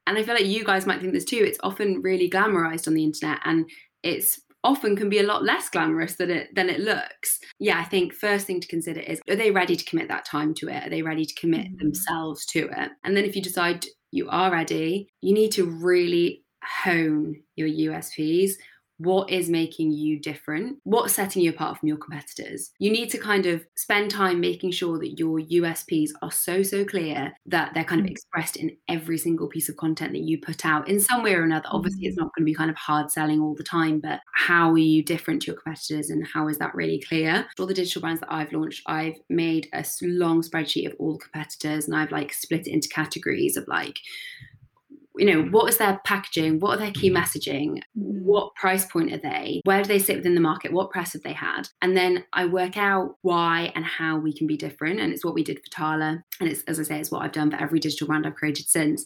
and 0.06 0.18
I 0.18 0.24
feel 0.24 0.36
like 0.36 0.46
you 0.46 0.64
guys 0.64 0.86
might 0.86 1.00
think 1.00 1.14
this 1.14 1.26
too, 1.26 1.38
it's 1.38 1.60
often 1.64 2.02
really 2.02 2.30
glamorized 2.30 2.88
on 2.88 2.94
the 2.94 3.04
internet 3.04 3.40
and 3.46 3.70
it's 4.04 4.40
often 4.66 4.96
can 4.96 5.10
be 5.10 5.20
a 5.20 5.24
lot 5.24 5.44
less 5.44 5.70
glamorous 5.70 6.16
than 6.16 6.30
it 6.30 6.54
than 6.56 6.70
it 6.70 6.80
looks. 6.80 7.40
Yeah, 7.60 7.80
I 7.80 7.84
think 7.84 8.14
first 8.14 8.46
thing 8.48 8.60
to 8.60 8.68
consider 8.68 9.00
is 9.00 9.22
are 9.30 9.36
they 9.36 9.52
ready 9.52 9.76
to 9.76 9.86
commit 9.86 10.08
that 10.10 10.26
time 10.26 10.54
to 10.56 10.70
it? 10.70 10.88
Are 10.88 10.90
they 10.90 11.02
ready 11.02 11.26
to 11.26 11.36
commit 11.36 11.68
mm-hmm. 11.68 11.78
themselves 11.78 12.46
to 12.48 12.68
it? 12.68 12.92
And 13.04 13.16
then 13.16 13.26
if 13.26 13.36
you 13.36 13.42
decide 13.42 13.86
you 14.12 14.30
are 14.30 14.52
ready, 14.52 15.08
you 15.22 15.34
need 15.34 15.52
to 15.54 15.66
really 15.66 16.44
hone 16.64 17.36
your 17.56 17.68
USPs 17.68 18.52
what 18.98 19.30
is 19.30 19.50
making 19.50 19.92
you 19.92 20.20
different, 20.20 20.78
what's 20.84 21.14
setting 21.14 21.42
you 21.42 21.50
apart 21.50 21.78
from 21.78 21.88
your 21.88 21.98
competitors. 21.98 22.72
You 22.80 22.92
need 22.92 23.10
to 23.10 23.18
kind 23.18 23.46
of 23.46 23.66
spend 23.76 24.12
time 24.12 24.40
making 24.40 24.72
sure 24.72 24.98
that 25.00 25.18
your 25.18 25.40
USPs 25.40 26.12
are 26.22 26.32
so, 26.32 26.64
so 26.64 26.86
clear 26.86 27.34
that 27.46 27.74
they're 27.74 27.84
kind 27.84 28.02
of 28.02 28.08
mm. 28.08 28.12
expressed 28.12 28.56
in 28.56 28.76
every 28.88 29.18
single 29.18 29.48
piece 29.48 29.70
of 29.70 29.78
content 29.78 30.14
that 30.14 30.22
you 30.22 30.40
put 30.40 30.66
out 30.66 30.88
in 30.88 31.00
some 31.00 31.24
way 31.24 31.34
or 31.34 31.44
another. 31.44 31.66
Obviously, 31.72 32.06
it's 32.06 32.16
mm. 32.16 32.22
not 32.22 32.32
going 32.36 32.44
to 32.44 32.52
be 32.52 32.54
kind 32.54 32.70
of 32.70 32.78
hard 32.78 33.12
selling 33.12 33.42
all 33.42 33.56
the 33.56 33.64
time, 33.64 34.00
but 34.00 34.20
how 34.34 34.72
are 34.72 34.78
you 34.78 35.04
different 35.04 35.42
to 35.42 35.48
your 35.48 35.62
competitors 35.62 36.10
and 36.10 36.26
how 36.26 36.48
is 36.48 36.58
that 36.60 36.76
really 36.76 37.02
clear? 37.02 37.46
For 37.56 37.64
all 37.64 37.68
the 37.68 37.74
digital 37.74 38.02
brands 38.02 38.22
that 38.22 38.32
I've 38.32 38.54
launched, 38.54 38.84
I've 38.88 39.18
made 39.30 39.68
a 39.74 39.84
long 40.02 40.42
spreadsheet 40.42 40.88
of 40.88 40.96
all 41.00 41.14
the 41.14 41.26
competitors 41.26 41.88
and 41.88 41.96
I've 41.96 42.12
like 42.12 42.34
split 42.34 42.68
it 42.68 42.74
into 42.74 42.88
categories 42.90 43.58
of 43.58 43.68
like, 43.68 43.98
you 45.18 45.26
know 45.26 45.44
what 45.50 45.70
is 45.70 45.78
their 45.78 46.00
packaging? 46.06 46.60
What 46.60 46.76
are 46.76 46.82
their 46.82 46.92
key 46.92 47.12
messaging? 47.12 47.82
Mm. 47.98 48.22
what 48.24 48.56
price 48.56 48.86
point 48.86 49.14
are 49.14 49.18
they? 49.18 49.62
Where 49.66 49.84
do 49.84 49.88
they 49.88 50.00
sit 50.00 50.18
within 50.18 50.36
the 50.36 50.42
market? 50.42 50.72
What 50.72 50.92
press 50.92 51.14
have 51.14 51.24
they 51.24 51.34
had? 51.34 51.70
And 51.82 51.96
then 51.96 52.24
i 52.34 52.46
work 52.46 52.78
out 52.78 53.18
why 53.22 53.72
and 53.76 53.86
how 53.86 54.18
we 54.18 54.34
can 54.34 54.48
be 54.48 54.58
different 54.58 55.00
and 55.00 55.14
it's 55.14 55.26
what 55.26 55.34
we 55.34 55.44
did 55.44 55.60
for 55.60 55.70
tala. 55.70 56.24
And 56.40 56.50
it's 56.50 56.64
as 56.64 56.80
i 56.80 56.84
say 56.84 57.00
it's 57.00 57.12
what 57.12 57.22
i've 57.22 57.32
done 57.32 57.52
for 57.52 57.58
every 57.58 57.80
digital 57.80 58.08
brand 58.08 58.26
i've 58.26 58.36
created 58.36 58.68
since. 58.68 59.04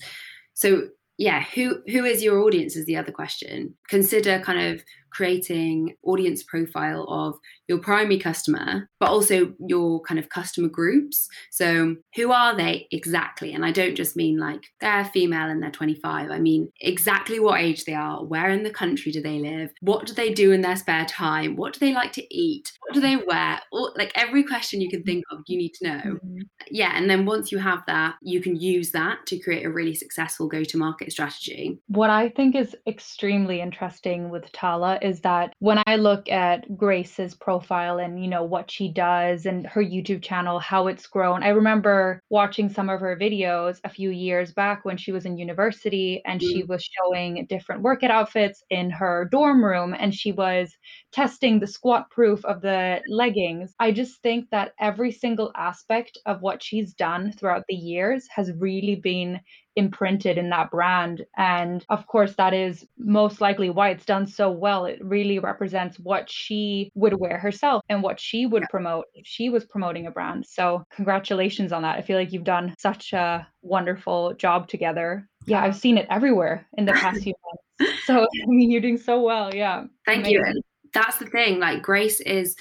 So 0.54 0.90
yeah 1.18 1.44
who 1.56 1.82
who 1.88 2.06
is 2.06 2.24
your 2.24 2.40
audience 2.40 2.76
is 2.76 2.86
the 2.86 2.98
other 2.98 3.12
question. 3.12 3.74
Consider 3.90 4.40
kind 4.40 4.60
of 4.60 4.84
creating 5.12 5.96
audience 6.04 6.44
profile 6.44 7.06
of 7.10 7.36
your 7.68 7.80
primary 7.80 8.20
customer 8.20 8.90
but 9.00 9.10
also 9.10 9.54
your 9.68 10.02
kind 10.02 10.20
of 10.20 10.30
customer 10.30 10.68
groups. 10.68 11.28
So 11.52 11.96
who 12.16 12.32
are 12.32 12.56
they 12.56 12.88
exactly? 12.92 13.54
And 13.54 13.66
i 13.66 13.72
don't 13.72 13.96
just 13.96 14.16
mean 14.16 14.38
like 14.38 14.64
they're 14.80 15.06
female 15.06 15.50
and 15.50 15.62
they're 15.62 15.72
25 15.72 16.32
i 16.32 16.40
mean 16.40 16.72
exactly 16.82 17.40
what 17.40 17.60
age 17.60 17.86
they 17.86 17.94
are 17.94 18.24
where 18.24 18.50
in 18.50 18.64
the 18.64 18.70
country 18.70 19.12
do 19.12 19.22
they 19.22 19.40
live 19.40 19.72
what 19.82 20.06
do 20.08 20.14
they 20.14 20.34
do 20.34 20.52
in 20.52 20.62
their 20.62 20.76
spare 20.76 21.06
time 21.06 21.56
what 21.56 21.74
do 21.74 21.80
they 21.80 21.94
like 21.94 22.12
to 22.14 22.36
eat 22.36 22.72
what 22.82 22.94
do 22.94 23.02
they 23.02 23.18
wear? 23.18 23.60
All, 23.72 23.94
like 23.98 24.12
every 24.16 24.44
question 24.44 24.80
you 24.82 24.90
can 24.90 25.04
think 25.04 25.26
of 25.32 25.40
you 25.48 25.58
need 25.58 25.74
to 25.76 25.88
know. 25.88 26.02
Mm-hmm. 26.18 26.40
yeah 26.72 26.92
and 26.96 27.10
then 27.10 27.26
once 27.26 27.52
you 27.52 27.58
have 27.58 27.84
that 27.88 28.16
you 28.22 28.42
can 28.42 28.56
use 28.56 28.92
that 28.92 29.26
to 29.28 29.40
create 29.40 29.66
a 29.66 29.70
really 29.70 29.94
successful 29.94 30.48
go 30.48 30.64
to 30.64 30.78
market 30.78 31.12
strategy. 31.12 31.80
What 31.88 32.10
i 32.10 32.30
think 32.30 32.56
is 32.56 32.76
extremely 32.88 33.62
interesting 33.62 34.30
with 34.30 34.52
tala 34.52 34.97
is 35.02 35.22
that 35.22 35.54
when 35.60 35.82
I 35.88 35.96
look 35.96 36.30
at 36.30 36.78
Grace's 36.78 37.36
profile 37.36 38.00
and 38.00 38.22
you 38.22 38.30
know 38.30 38.44
what 38.44 38.70
she 38.70 38.90
does 38.92 39.46
and 39.46 39.66
her 39.68 39.84
YouTube 39.84 40.24
channel, 40.24 40.60
how 40.60 40.88
it's 40.88 41.08
grown, 41.08 41.44
I 41.44 41.50
remember 41.50 42.22
watching 42.30 42.70
some 42.70 42.90
of 42.90 43.00
her 43.00 43.18
videos 43.18 43.80
a 43.84 43.90
few 43.90 44.10
years 44.10 44.54
back 44.54 44.86
when 44.86 44.98
she 44.98 45.12
was 45.12 45.26
in 45.26 45.38
university 45.38 46.22
and 46.26 46.40
mm. 46.40 46.48
she 46.48 46.64
was 46.64 46.84
showing 46.84 47.46
different 47.48 47.82
workout 47.82 48.12
outfits 48.12 48.64
in 48.70 48.90
her 48.90 49.28
dorm 49.32 49.64
room 49.64 49.96
and 49.98 50.14
she 50.14 50.32
was 50.32 50.76
testing 51.18 51.60
the 51.60 51.66
squat 51.66 52.12
proof 52.12 52.46
of 52.46 52.62
the 52.62 53.02
leggings. 53.08 53.74
I 53.80 53.92
just 53.92 54.22
think 54.22 54.52
that 54.52 54.74
every 54.80 55.12
single 55.12 55.52
aspect 55.56 56.16
of 56.28 56.44
what 56.44 56.62
she's 56.62 56.94
done 56.94 57.32
throughout 57.32 57.64
the 57.68 57.74
years 57.74 58.28
has 58.30 58.52
really 58.60 58.94
been 58.94 59.40
imprinted 59.76 60.38
in 60.38 60.52
that 60.52 60.70
brand. 60.70 61.26
And 61.36 61.84
of 61.90 62.06
course, 62.06 62.36
that 62.36 62.54
is 62.54 62.86
most 63.00 63.42
likely 63.42 63.72
why 63.72 63.90
it's 63.90 64.06
done 64.06 64.28
so 64.28 64.52
well. 64.52 64.86
It 64.86 65.04
really 65.04 65.40
represents 65.40 65.98
what 65.98 66.30
she 66.30 66.92
would 66.94 67.20
wear 67.20 67.40
herself 67.40 67.82
and 67.90 68.04
what 68.04 68.20
she 68.20 68.46
would 68.46 68.62
yeah. 68.62 68.68
promote 68.70 69.06
if 69.16 69.26
she 69.26 69.50
was 69.50 69.66
promoting 69.66 70.06
a 70.06 70.12
brand. 70.12 70.46
So, 70.48 70.84
congratulations 70.92 71.72
on 71.72 71.82
that. 71.82 71.98
I 71.98 72.04
feel 72.04 72.20
like 72.20 72.32
you've 72.32 72.44
done 72.44 72.76
such 72.78 73.14
a 73.14 73.48
wonderful 73.64 74.36
job 74.36 74.68
together. 74.68 75.28
Yeah, 75.48 75.64
I've 75.64 75.76
seen 75.78 75.98
it 75.98 76.06
everywhere 76.12 76.68
in 76.78 76.86
the 76.86 76.94
past 76.94 77.24
few 77.24 77.34
months. 77.80 78.04
So, 78.06 78.22
I 78.44 78.46
mean, 78.46 78.70
you're 78.70 78.82
doing 78.82 79.00
so 79.00 79.20
well. 79.20 79.54
Yeah. 79.54 79.86
Thank 80.06 80.28
Amazing. 80.28 80.54
you 80.56 80.62
that's 80.94 81.18
the 81.18 81.26
thing. 81.26 81.60
Like 81.60 81.82
Grace 81.82 82.20
is 82.22 82.56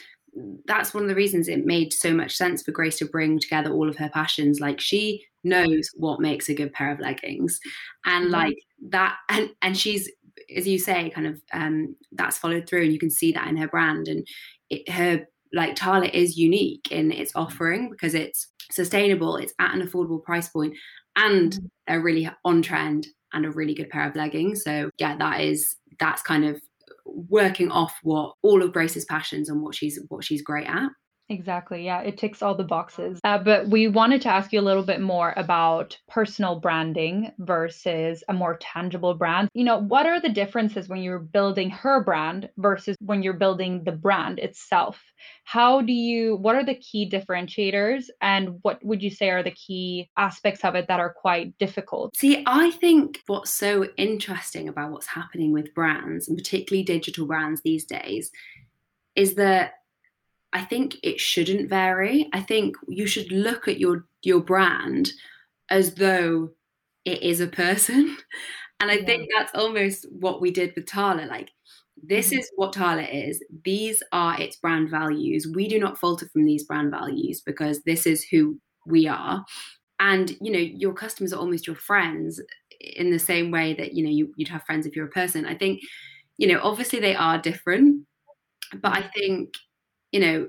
that's 0.66 0.92
one 0.92 1.02
of 1.02 1.09
the 1.09 1.14
reasons 1.14 1.49
it 1.49 1.64
made 1.64 1.92
so 1.92 2.12
much 2.12 2.37
sense 2.37 2.62
for 2.62 2.71
Grace 2.71 2.99
to 2.99 3.06
bring 3.06 3.38
together 3.38 3.73
all 3.73 3.88
of 3.88 3.97
her 3.97 4.11
passions. 4.11 4.61
Like 4.61 4.80
she 4.80 5.25
knows 5.45 5.90
what 5.95 6.21
makes 6.21 6.49
a 6.49 6.54
good 6.54 6.73
pair 6.73 6.92
of 6.92 7.00
leggings, 7.00 7.59
and 8.04 8.25
mm-hmm. 8.25 8.35
like 8.35 8.59
that, 8.90 9.16
and 9.28 9.50
and 9.62 9.76
she's 9.76 10.11
as 10.54 10.66
you 10.66 10.78
say, 10.78 11.11
kind 11.11 11.26
of 11.26 11.40
um, 11.52 11.97
that's 12.12 12.38
followed 12.38 12.68
through, 12.68 12.83
and 12.83 12.92
you 12.92 12.99
can 12.99 13.11
see 13.11 13.33
that 13.33 13.49
in 13.49 13.56
her 13.56 13.68
brand 13.68 14.09
and 14.09 14.26
it, 14.71 14.88
her 14.90 15.26
like 15.52 15.76
Tala 15.76 16.06
is 16.06 16.37
unique 16.37 16.88
in 16.90 17.12
its 17.12 17.33
offering 17.35 17.90
because 17.90 18.14
it's 18.14 18.49
sustainable, 18.71 19.37
it's 19.37 19.54
at 19.59 19.75
an 19.75 19.87
affordable 19.87 20.23
price 20.23 20.49
point, 20.49 20.75
and 21.16 21.52
mm-hmm. 21.52 21.95
a 21.95 22.00
really 22.00 22.30
on 22.45 22.62
trend 22.62 23.06
and 23.33 23.47
a 23.47 23.50
really 23.50 23.75
good 23.75 23.90
pair 23.90 24.09
of 24.09 24.16
leggings. 24.16 24.62
So 24.62 24.90
yeah, 24.99 25.16
that 25.16 25.40
is 25.40 25.76
that's 25.99 26.23
kind 26.23 26.45
of 26.45 26.61
working 27.06 27.70
off 27.70 27.94
what 28.02 28.34
all 28.42 28.62
of 28.62 28.72
Grace's 28.72 29.04
passions 29.04 29.48
and 29.48 29.62
what 29.62 29.75
she's 29.75 29.98
what 30.08 30.25
she's 30.25 30.42
great 30.42 30.66
at. 30.66 30.90
Exactly. 31.28 31.85
Yeah, 31.85 32.02
it 32.02 32.18
ticks 32.18 32.40
all 32.40 32.54
the 32.54 32.62
boxes. 32.62 33.18
Uh, 33.25 33.38
but 33.38 33.68
we 33.68 33.88
wanted 33.88 34.23
to 34.23 34.28
ask 34.28 34.52
you 34.52 34.61
a 34.61 34.62
little 34.62 34.85
bit 34.85 35.00
more 35.00 35.35
about 35.37 35.99
personal 36.09 36.61
branding 36.61 37.33
versus 37.38 38.23
a 38.28 38.33
more 38.33 38.59
tangible 38.59 39.12
brand. 39.14 39.49
You 39.52 39.64
know, 39.64 39.78
what 39.78 40.06
are 40.06 40.21
the 40.21 40.28
differences 40.28 40.88
when 40.88 41.02
you're 41.02 41.18
building 41.18 41.68
her 41.71 42.04
brand 42.04 42.49
versus 42.59 42.97
when 43.00 43.25
you're 43.25 43.33
building 43.33 43.83
the 43.83 43.92
brand 43.92 44.38
itself? 44.38 45.02
How 45.42 45.80
do 45.80 45.92
you, 45.92 46.37
what 46.37 46.54
are 46.54 46.64
the 46.64 46.76
key 46.76 47.11
differentiators 47.11 48.04
and 48.21 48.59
what 48.62 48.85
would 48.85 49.02
you 49.02 49.11
say 49.11 49.30
are 49.30 49.42
the 49.42 49.50
key 49.50 50.09
aspects 50.16 50.64
of 50.64 50.76
it 50.76 50.87
that 50.87 51.00
are 51.00 51.12
quite 51.12 51.59
difficult? 51.59 52.16
See, 52.16 52.45
I 52.47 52.71
think 52.71 53.21
what's 53.26 53.50
so 53.50 53.87
interesting 53.97 54.68
about 54.68 54.92
what's 54.92 55.09
happening 55.09 55.52
with 55.52 55.75
brands 55.75 56.28
and 56.28 56.37
particularly 56.38 56.85
digital 56.85 57.26
brands 57.26 57.62
these 57.64 57.85
days 57.85 58.30
is 59.16 59.35
that 59.35 59.73
I 60.56 60.64
think 60.64 60.96
it 61.02 61.20
shouldn't 61.20 61.68
vary. 61.68 62.30
I 62.32 62.40
think 62.40 62.76
you 62.88 63.06
should 63.06 63.30
look 63.30 63.68
at 63.68 63.78
your 63.78 64.06
your 64.22 64.40
brand 64.40 65.12
as 65.68 65.94
though 65.94 66.50
it 67.04 67.22
is 67.22 67.40
a 67.40 67.46
person. 67.46 68.16
And 68.78 68.90
I 68.90 68.96
yeah. 68.96 69.06
think 69.06 69.30
that's 69.34 69.54
almost 69.54 70.04
what 70.12 70.42
we 70.42 70.50
did 70.50 70.75
with 70.76 70.84
Tala. 70.84 71.25
Like, 71.25 71.50
this 72.02 72.26
mm-hmm. 72.28 72.40
is 72.40 72.50
what 72.56 72.75
Tala 72.75 73.04
is. 73.04 73.42
These 73.64 74.02
are 74.12 74.38
its 74.38 74.56
brand 74.56 74.90
values. 74.90 75.48
We 75.54 75.66
do 75.66 75.78
not 75.78 75.96
falter 75.96 76.28
from 76.28 76.44
these 76.44 76.64
brand 76.64 76.90
values 76.90 77.40
because 77.40 77.82
this 77.84 78.04
is 78.04 78.22
who 78.25 78.60
we 78.84 79.08
are. 79.08 79.42
And 79.98 80.36
you 80.42 80.52
know, 80.52 80.58
your 80.58 80.92
customers 80.92 81.32
are 81.32 81.40
almost 81.40 81.66
your 81.66 81.76
friends 81.76 82.38
in 82.80 83.10
the 83.10 83.18
same 83.18 83.50
way 83.50 83.72
that 83.72 83.94
you 83.94 84.04
know 84.04 84.10
you, 84.10 84.30
you'd 84.36 84.48
have 84.48 84.64
friends 84.64 84.84
if 84.84 84.94
you're 84.94 85.06
a 85.06 85.20
person. 85.22 85.46
I 85.46 85.54
think, 85.54 85.80
you 86.36 86.46
know, 86.46 86.60
obviously 86.62 87.00
they 87.00 87.16
are 87.16 87.38
different, 87.38 88.06
but 88.82 88.92
I 88.92 89.10
think 89.16 89.54
you 90.12 90.20
know, 90.20 90.48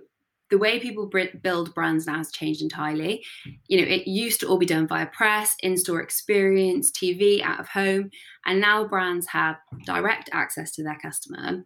the 0.50 0.58
way 0.58 0.80
people 0.80 1.10
build 1.42 1.74
brands 1.76 2.08
now 2.08 2.18
has 2.18 2.32
changed 2.32 2.62
entirely. 2.62 3.24
You 3.68 3.82
know, 3.82 3.88
it 3.88 4.08
used 4.08 4.40
to 4.40 4.48
all 4.48 4.58
be 4.58 4.66
done 4.66 4.88
via 4.88 5.08
press, 5.08 5.56
in-store 5.62 6.02
experience, 6.02 6.90
TV, 6.90 7.42
out 7.42 7.60
of 7.60 7.68
home, 7.68 8.12
and 8.46 8.62
now 8.62 8.88
brands 8.88 9.28
have 9.28 9.58
direct 9.86 10.30
access 10.32 10.72
to 10.74 10.84
their 10.84 10.98
customer 11.02 11.66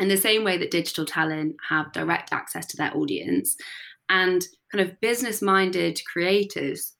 in 0.00 0.08
the 0.08 0.16
same 0.16 0.42
way 0.42 0.58
that 0.58 0.70
digital 0.70 1.04
talent 1.04 1.56
have 1.68 1.92
direct 1.92 2.32
access 2.32 2.66
to 2.66 2.76
their 2.76 2.96
audience. 2.96 3.56
And 4.08 4.44
kind 4.72 4.88
of 4.88 5.00
business-minded 5.00 6.00
creators 6.10 6.94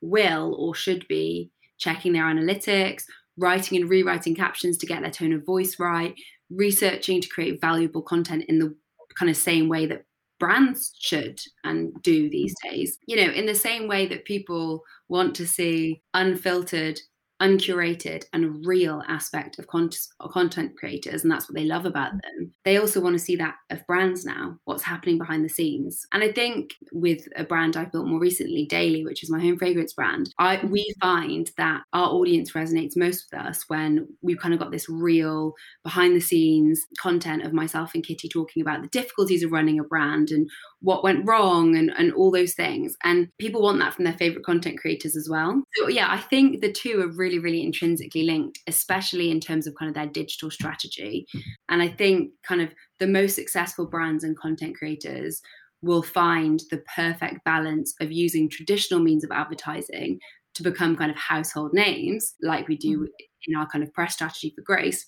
will 0.00 0.54
or 0.58 0.74
should 0.74 1.08
be 1.08 1.50
checking 1.78 2.12
their 2.12 2.24
analytics, 2.24 3.04
writing 3.36 3.80
and 3.80 3.90
rewriting 3.90 4.34
captions 4.34 4.76
to 4.78 4.86
get 4.86 5.02
their 5.02 5.10
tone 5.10 5.32
of 5.32 5.44
voice 5.44 5.78
right, 5.80 6.14
researching 6.50 7.20
to 7.20 7.28
create 7.28 7.60
valuable 7.60 8.02
content 8.02 8.44
in 8.48 8.58
the 8.58 8.76
kind 9.14 9.30
of 9.30 9.36
same 9.36 9.68
way 9.68 9.86
that 9.86 10.04
brands 10.38 10.92
should 10.98 11.40
and 11.64 11.92
do 12.02 12.28
these 12.28 12.54
days. 12.64 12.98
You 13.06 13.16
know, 13.16 13.32
in 13.32 13.46
the 13.46 13.54
same 13.54 13.86
way 13.88 14.06
that 14.06 14.24
people 14.24 14.82
want 15.08 15.34
to 15.36 15.46
see 15.46 16.02
unfiltered 16.14 17.00
uncurated 17.42 18.24
and 18.32 18.64
real 18.64 19.02
aspect 19.08 19.58
of 19.58 19.66
content 19.66 20.76
creators, 20.78 21.22
and 21.22 21.30
that's 21.30 21.48
what 21.48 21.56
they 21.56 21.64
love 21.64 21.84
about 21.84 22.12
them. 22.12 22.52
They 22.64 22.78
also 22.78 23.00
want 23.00 23.14
to 23.14 23.24
see 23.24 23.34
that 23.36 23.56
of 23.70 23.84
brands 23.86 24.24
now, 24.24 24.58
what's 24.64 24.84
happening 24.84 25.18
behind 25.18 25.44
the 25.44 25.48
scenes. 25.48 26.06
And 26.12 26.22
I 26.22 26.30
think 26.30 26.74
with 26.92 27.26
a 27.36 27.44
brand 27.44 27.76
I've 27.76 27.90
built 27.90 28.06
more 28.06 28.20
recently, 28.20 28.64
Daily, 28.66 29.04
which 29.04 29.24
is 29.24 29.30
my 29.30 29.40
home 29.40 29.58
fragrance 29.58 29.92
brand, 29.92 30.32
I, 30.38 30.64
we 30.64 30.94
find 31.00 31.50
that 31.56 31.82
our 31.92 32.10
audience 32.10 32.52
resonates 32.52 32.96
most 32.96 33.26
with 33.30 33.40
us 33.40 33.64
when 33.68 34.06
we've 34.22 34.38
kind 34.38 34.54
of 34.54 34.60
got 34.60 34.70
this 34.70 34.88
real 34.88 35.54
behind 35.82 36.14
the 36.14 36.20
scenes 36.20 36.86
content 37.00 37.42
of 37.42 37.52
myself 37.52 37.90
and 37.94 38.04
Kitty 38.04 38.28
talking 38.28 38.62
about 38.62 38.82
the 38.82 38.88
difficulties 38.88 39.42
of 39.42 39.50
running 39.50 39.80
a 39.80 39.84
brand 39.84 40.30
and 40.30 40.48
what 40.82 41.04
went 41.04 41.26
wrong 41.26 41.76
and, 41.76 41.92
and 41.96 42.12
all 42.12 42.30
those 42.30 42.54
things. 42.54 42.96
And 43.04 43.28
people 43.38 43.62
want 43.62 43.78
that 43.78 43.94
from 43.94 44.04
their 44.04 44.12
favorite 44.14 44.44
content 44.44 44.78
creators 44.78 45.16
as 45.16 45.28
well. 45.28 45.62
So, 45.76 45.88
yeah, 45.88 46.08
I 46.10 46.18
think 46.18 46.60
the 46.60 46.72
two 46.72 47.00
are 47.00 47.08
really, 47.08 47.38
really 47.38 47.62
intrinsically 47.62 48.24
linked, 48.24 48.58
especially 48.66 49.30
in 49.30 49.40
terms 49.40 49.66
of 49.66 49.74
kind 49.76 49.88
of 49.88 49.94
their 49.94 50.06
digital 50.06 50.50
strategy. 50.50 51.26
And 51.68 51.82
I 51.82 51.88
think 51.88 52.30
kind 52.42 52.60
of 52.60 52.74
the 52.98 53.06
most 53.06 53.34
successful 53.34 53.86
brands 53.86 54.24
and 54.24 54.36
content 54.36 54.76
creators 54.76 55.40
will 55.82 56.02
find 56.02 56.62
the 56.70 56.82
perfect 56.94 57.44
balance 57.44 57.94
of 58.00 58.12
using 58.12 58.48
traditional 58.48 59.00
means 59.00 59.24
of 59.24 59.30
advertising 59.32 60.18
to 60.54 60.62
become 60.62 60.96
kind 60.96 61.10
of 61.10 61.16
household 61.16 61.72
names, 61.72 62.34
like 62.42 62.68
we 62.68 62.76
do 62.76 63.00
mm. 63.00 63.06
in 63.46 63.56
our 63.56 63.66
kind 63.66 63.82
of 63.82 63.92
press 63.92 64.14
strategy 64.14 64.52
for 64.54 64.62
Grace, 64.62 65.06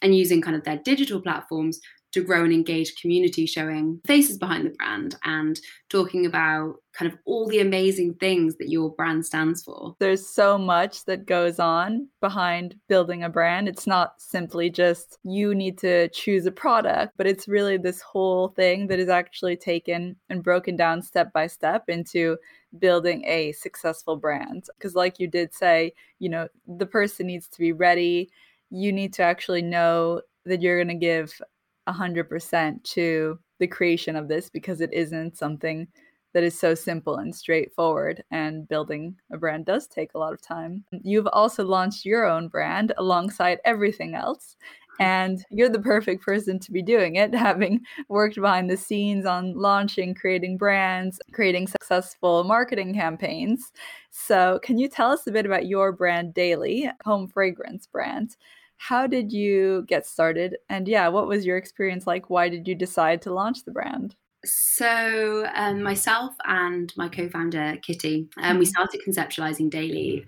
and 0.00 0.16
using 0.16 0.40
kind 0.40 0.56
of 0.56 0.64
their 0.64 0.78
digital 0.84 1.20
platforms 1.20 1.80
to 2.12 2.22
grow 2.22 2.44
an 2.44 2.52
engaged 2.52 3.00
community 3.00 3.46
showing 3.46 4.00
faces 4.06 4.38
behind 4.38 4.66
the 4.66 4.70
brand 4.70 5.16
and 5.24 5.60
talking 5.88 6.26
about 6.26 6.76
kind 6.92 7.12
of 7.12 7.18
all 7.26 7.46
the 7.46 7.60
amazing 7.60 8.14
things 8.14 8.56
that 8.56 8.70
your 8.70 8.90
brand 8.94 9.24
stands 9.24 9.62
for. 9.62 9.94
There's 10.00 10.26
so 10.26 10.58
much 10.58 11.04
that 11.04 11.26
goes 11.26 11.60
on 11.60 12.08
behind 12.20 12.74
building 12.88 13.22
a 13.22 13.28
brand. 13.28 13.68
It's 13.68 13.86
not 13.86 14.14
simply 14.18 14.68
just 14.70 15.18
you 15.22 15.54
need 15.54 15.78
to 15.78 16.08
choose 16.08 16.46
a 16.46 16.50
product, 16.50 17.12
but 17.16 17.26
it's 17.26 17.46
really 17.46 17.76
this 17.76 18.00
whole 18.00 18.48
thing 18.48 18.86
that 18.88 18.98
is 18.98 19.08
actually 19.08 19.56
taken 19.56 20.16
and 20.28 20.42
broken 20.42 20.76
down 20.76 21.02
step 21.02 21.32
by 21.32 21.46
step 21.46 21.88
into 21.88 22.36
building 22.78 23.24
a 23.26 23.52
successful 23.52 24.16
brand. 24.16 24.64
Because, 24.76 24.94
like 24.94 25.20
you 25.20 25.28
did 25.28 25.54
say, 25.54 25.92
you 26.18 26.28
know, 26.28 26.48
the 26.66 26.86
person 26.86 27.26
needs 27.26 27.48
to 27.48 27.58
be 27.58 27.72
ready. 27.72 28.30
You 28.70 28.92
need 28.92 29.12
to 29.14 29.22
actually 29.22 29.62
know 29.62 30.22
that 30.44 30.62
you're 30.62 30.78
going 30.78 30.88
to 30.88 30.94
give 30.94 31.40
100% 31.88 32.82
to 32.84 33.38
the 33.58 33.66
creation 33.66 34.16
of 34.16 34.28
this 34.28 34.50
because 34.50 34.80
it 34.80 34.92
isn't 34.92 35.36
something 35.36 35.88
that 36.34 36.44
is 36.44 36.58
so 36.58 36.74
simple 36.74 37.16
and 37.16 37.34
straightforward 37.34 38.22
and 38.30 38.68
building 38.68 39.16
a 39.32 39.38
brand 39.38 39.66
does 39.66 39.86
take 39.86 40.14
a 40.14 40.18
lot 40.18 40.32
of 40.32 40.42
time. 40.42 40.84
You've 41.02 41.26
also 41.32 41.64
launched 41.64 42.04
your 42.04 42.26
own 42.26 42.48
brand 42.48 42.92
alongside 42.98 43.58
everything 43.64 44.14
else 44.14 44.56
and 45.00 45.44
you're 45.50 45.68
the 45.68 45.80
perfect 45.80 46.22
person 46.22 46.58
to 46.58 46.72
be 46.72 46.82
doing 46.82 47.16
it 47.16 47.34
having 47.34 47.80
worked 48.08 48.36
behind 48.36 48.68
the 48.68 48.76
scenes 48.76 49.26
on 49.26 49.54
launching 49.54 50.14
creating 50.14 50.56
brands 50.56 51.20
creating 51.32 51.66
successful 51.66 52.44
marketing 52.44 52.94
campaigns 52.94 53.72
so 54.10 54.58
can 54.62 54.78
you 54.78 54.88
tell 54.88 55.10
us 55.10 55.26
a 55.26 55.32
bit 55.32 55.46
about 55.46 55.66
your 55.66 55.92
brand 55.92 56.34
daily 56.34 56.90
home 57.04 57.28
fragrance 57.28 57.86
brand 57.86 58.36
how 58.78 59.06
did 59.06 59.32
you 59.32 59.84
get 59.86 60.06
started? 60.06 60.56
And 60.68 60.88
yeah, 60.88 61.08
what 61.08 61.28
was 61.28 61.44
your 61.44 61.56
experience 61.56 62.06
like? 62.06 62.30
Why 62.30 62.48
did 62.48 62.66
you 62.66 62.74
decide 62.74 63.20
to 63.22 63.34
launch 63.34 63.64
the 63.64 63.72
brand? 63.72 64.14
So, 64.44 65.46
um, 65.54 65.82
myself 65.82 66.34
and 66.44 66.92
my 66.96 67.08
co 67.08 67.28
founder, 67.28 67.76
Kitty, 67.82 68.28
um, 68.40 68.58
we 68.58 68.64
mm-hmm. 68.64 68.70
started 68.70 69.02
conceptualizing 69.06 69.68
daily. 69.68 70.24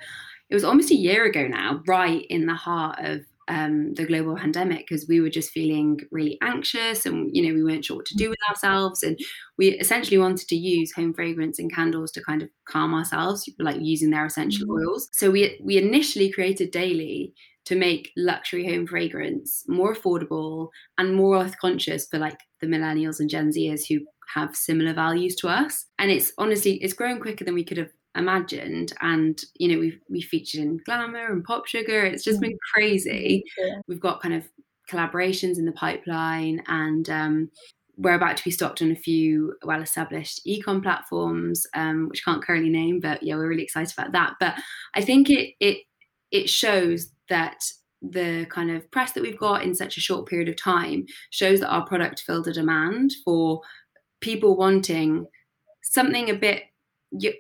It 0.51 0.55
was 0.55 0.65
almost 0.65 0.91
a 0.91 0.97
year 0.97 1.25
ago 1.27 1.47
now, 1.47 1.81
right 1.87 2.27
in 2.29 2.47
the 2.47 2.55
heart 2.55 2.99
of 3.01 3.21
um, 3.51 3.95
the 3.95 4.07
global 4.07 4.37
pandemic 4.37 4.87
because 4.89 5.09
we 5.09 5.21
were 5.21 5.29
just 5.29 5.51
feeling 5.51 6.01
really 6.13 6.39
anxious 6.41 7.05
and 7.05 7.35
you 7.35 7.43
know 7.43 7.53
we 7.53 7.65
weren't 7.65 7.85
sure 7.85 7.97
what 7.97 8.07
to 8.07 8.17
do 8.17 8.31
with 8.31 8.39
ourselves 8.49 9.03
and 9.03 9.19
we 9.59 9.71
essentially 9.71 10.19
wanted 10.19 10.47
to 10.47 10.57
use 10.57 10.93
home 10.93 11.13
fragrance 11.13 11.59
and 11.59 11.75
candles 11.75 12.13
to 12.13 12.23
kind 12.23 12.43
of 12.43 12.49
calm 12.67 12.95
ourselves 12.95 13.51
like 13.59 13.79
using 13.81 14.11
their 14.11 14.25
essential 14.25 14.69
mm-hmm. 14.69 14.89
oils 14.89 15.09
so 15.13 15.33
we 15.33 15.61
we 15.65 15.77
initially 15.77 16.31
created 16.31 16.71
daily 16.71 17.35
to 17.67 17.77
make 17.77 18.13
luxury 18.17 18.67
home 18.67 18.87
fragrance 18.87 19.65
more 19.69 19.95
affordable 19.95 20.69
and 20.99 21.15
more 21.15 21.43
earth 21.43 21.57
conscious 21.61 22.07
for 22.09 22.19
like 22.19 22.41
the 22.61 22.67
millennials 22.67 23.21
and 23.21 23.31
Gen 23.31 23.51
Zers 23.51 23.83
who 23.89 24.01
have 24.35 24.57
similar 24.57 24.93
values 24.95 25.35
to 25.37 25.49
us. 25.49 25.87
And 25.99 26.11
it's 26.11 26.33
honestly, 26.39 26.75
it's 26.75 26.95
growing 26.95 27.21
quicker 27.21 27.45
than 27.45 27.55
we 27.55 27.65
could 27.65 27.79
have 27.79 27.91
imagined. 28.17 28.93
And, 29.01 29.41
you 29.57 29.69
know, 29.69 29.79
we've, 29.79 30.01
we 30.09 30.21
featured 30.21 30.61
in 30.61 30.81
Glamour 30.85 31.33
and 31.33 31.45
Pop 31.45 31.67
Sugar. 31.67 32.05
It's 32.05 32.25
just 32.25 32.41
been 32.41 32.59
crazy. 32.73 33.45
Yeah. 33.59 33.77
We've 33.87 34.01
got 34.01 34.23
kind 34.23 34.35
of 34.35 34.49
collaborations 34.91 35.59
in 35.59 35.65
the 35.65 35.73
pipeline 35.73 36.63
and, 36.67 37.09
um, 37.09 37.51
we're 37.97 38.15
about 38.15 38.39
to 38.39 38.45
be 38.45 38.51
stocked 38.51 38.81
on 38.81 38.91
a 38.91 38.97
few 38.97 39.55
well 39.63 39.83
established 39.83 40.41
ecom 40.47 40.83
platforms, 40.83 41.67
um, 41.75 42.09
which 42.09 42.25
can't 42.25 42.43
currently 42.43 42.71
name, 42.71 42.99
but 42.99 43.23
yeah, 43.23 43.35
we're 43.35 43.49
really 43.49 43.63
excited 43.63 43.93
about 43.97 44.13
that. 44.13 44.37
But 44.41 44.55
I 44.95 45.03
think 45.03 45.29
it 45.29 45.55
it 45.61 45.79
it 46.31 46.49
shows 46.49 47.11
that 47.31 47.65
the 48.03 48.47
kind 48.47 48.71
of 48.71 48.91
press 48.91 49.13
that 49.13 49.23
we've 49.23 49.39
got 49.39 49.63
in 49.63 49.75
such 49.75 49.97
a 49.97 50.01
short 50.01 50.27
period 50.27 50.49
of 50.49 50.57
time 50.57 51.07
shows 51.31 51.61
that 51.61 51.69
our 51.69 51.87
product 51.87 52.21
filled 52.21 52.49
a 52.49 52.53
demand 52.53 53.13
for 53.25 53.61
people 54.21 54.57
wanting 54.57 55.27
something 55.83 56.31
a 56.31 56.35
bit 56.35 56.65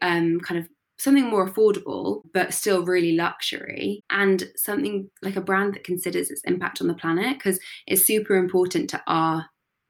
um, 0.02 0.40
kind 0.40 0.60
of 0.60 0.68
something 0.98 1.26
more 1.26 1.48
affordable 1.48 2.22
but 2.34 2.52
still 2.52 2.84
really 2.84 3.12
luxury 3.12 4.04
and 4.10 4.50
something 4.54 5.08
like 5.22 5.36
a 5.36 5.40
brand 5.40 5.74
that 5.74 5.84
considers 5.84 6.30
its 6.30 6.42
impact 6.44 6.80
on 6.80 6.88
the 6.88 6.94
planet 6.94 7.38
because 7.38 7.58
it's 7.86 8.04
super 8.04 8.36
important 8.36 8.90
to 8.90 9.02
our 9.06 9.46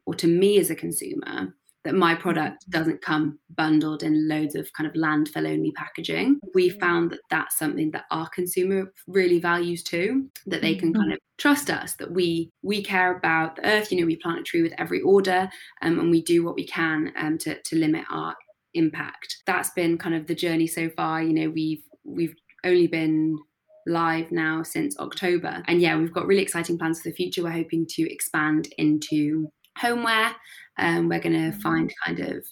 or 0.07 0.15
to 0.15 0.29
me 0.29 0.59
as 0.59 0.71
a 0.71 0.75
consumer 0.75 1.53
that 1.85 1.95
my 1.95 2.15
product 2.15 2.69
doesn't 2.71 3.01
come 3.01 3.39
bundled 3.57 4.03
in 4.03 4.29
loads 4.29 4.55
of 4.55 4.71
kind 4.75 4.87
of 4.87 4.95
landfill 4.95 5.49
only 5.49 5.73
packaging. 5.73 6.39
We 6.55 6.71
found 6.71 7.11
that 7.11 7.21
that's 7.31 7.59
something 7.59 7.91
that 7.93 8.05
our 8.11 8.29
consumer 8.29 8.93
really 9.07 9.41
values 9.41 9.83
too, 9.83 10.29
that 10.47 10.61
they 10.61 10.75
can 10.75 10.93
kind 10.93 11.07
mm-hmm. 11.07 11.13
of 11.15 11.19
trust 11.39 11.71
us 11.71 11.95
that 11.95 12.13
we 12.13 12.51
we 12.63 12.83
care 12.83 13.17
about 13.17 13.57
the 13.57 13.67
earth. 13.67 13.91
You 13.91 14.01
know, 14.01 14.07
we 14.07 14.17
plant 14.17 14.41
a 14.41 14.43
tree 14.43 14.63
with 14.63 14.75
every 14.79 15.01
order, 15.01 15.49
um, 15.83 15.99
and 15.99 16.11
we 16.11 16.23
do 16.23 16.45
what 16.45 16.55
we 16.55 16.67
can 16.67 17.13
um, 17.17 17.39
to 17.39 17.61
to 17.61 17.77
limit 17.77 18.05
our 18.11 18.37
impact. 18.75 19.39
That's 19.47 19.71
been 19.71 19.99
kind 19.99 20.15
of 20.15 20.27
the 20.27 20.35
journey 20.35 20.67
so 20.67 20.91
far. 20.91 21.23
You 21.23 21.33
know, 21.33 21.51
we've 21.51 21.83
we've 22.05 22.35
only 22.65 22.87
been 22.87 23.39
live 23.87 24.31
now 24.31 24.63
since 24.63 24.99
October, 24.99 25.63
and 25.67 25.81
yeah, 25.81 25.97
we've 25.97 26.13
got 26.13 26.27
really 26.27 26.43
exciting 26.43 26.79
plans 26.79 27.01
for 27.01 27.09
the 27.09 27.15
future. 27.15 27.43
We're 27.43 27.51
hoping 27.53 27.87
to 27.91 28.13
expand 28.13 28.69
into 28.77 29.51
homeware. 29.79 30.33
Um, 30.81 31.09
we're 31.09 31.21
going 31.21 31.35
to 31.35 31.51
mm-hmm. 31.51 31.61
find 31.61 31.93
kind 32.05 32.21
of 32.21 32.45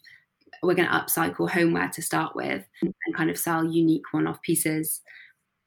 we're 0.62 0.74
going 0.74 0.88
to 0.88 0.94
upcycle 0.94 1.48
homeware 1.48 1.90
to 1.94 2.02
start 2.02 2.34
with 2.34 2.64
and 2.82 2.94
kind 3.16 3.30
of 3.30 3.38
sell 3.38 3.64
unique 3.64 4.12
one-off 4.12 4.42
pieces 4.42 5.02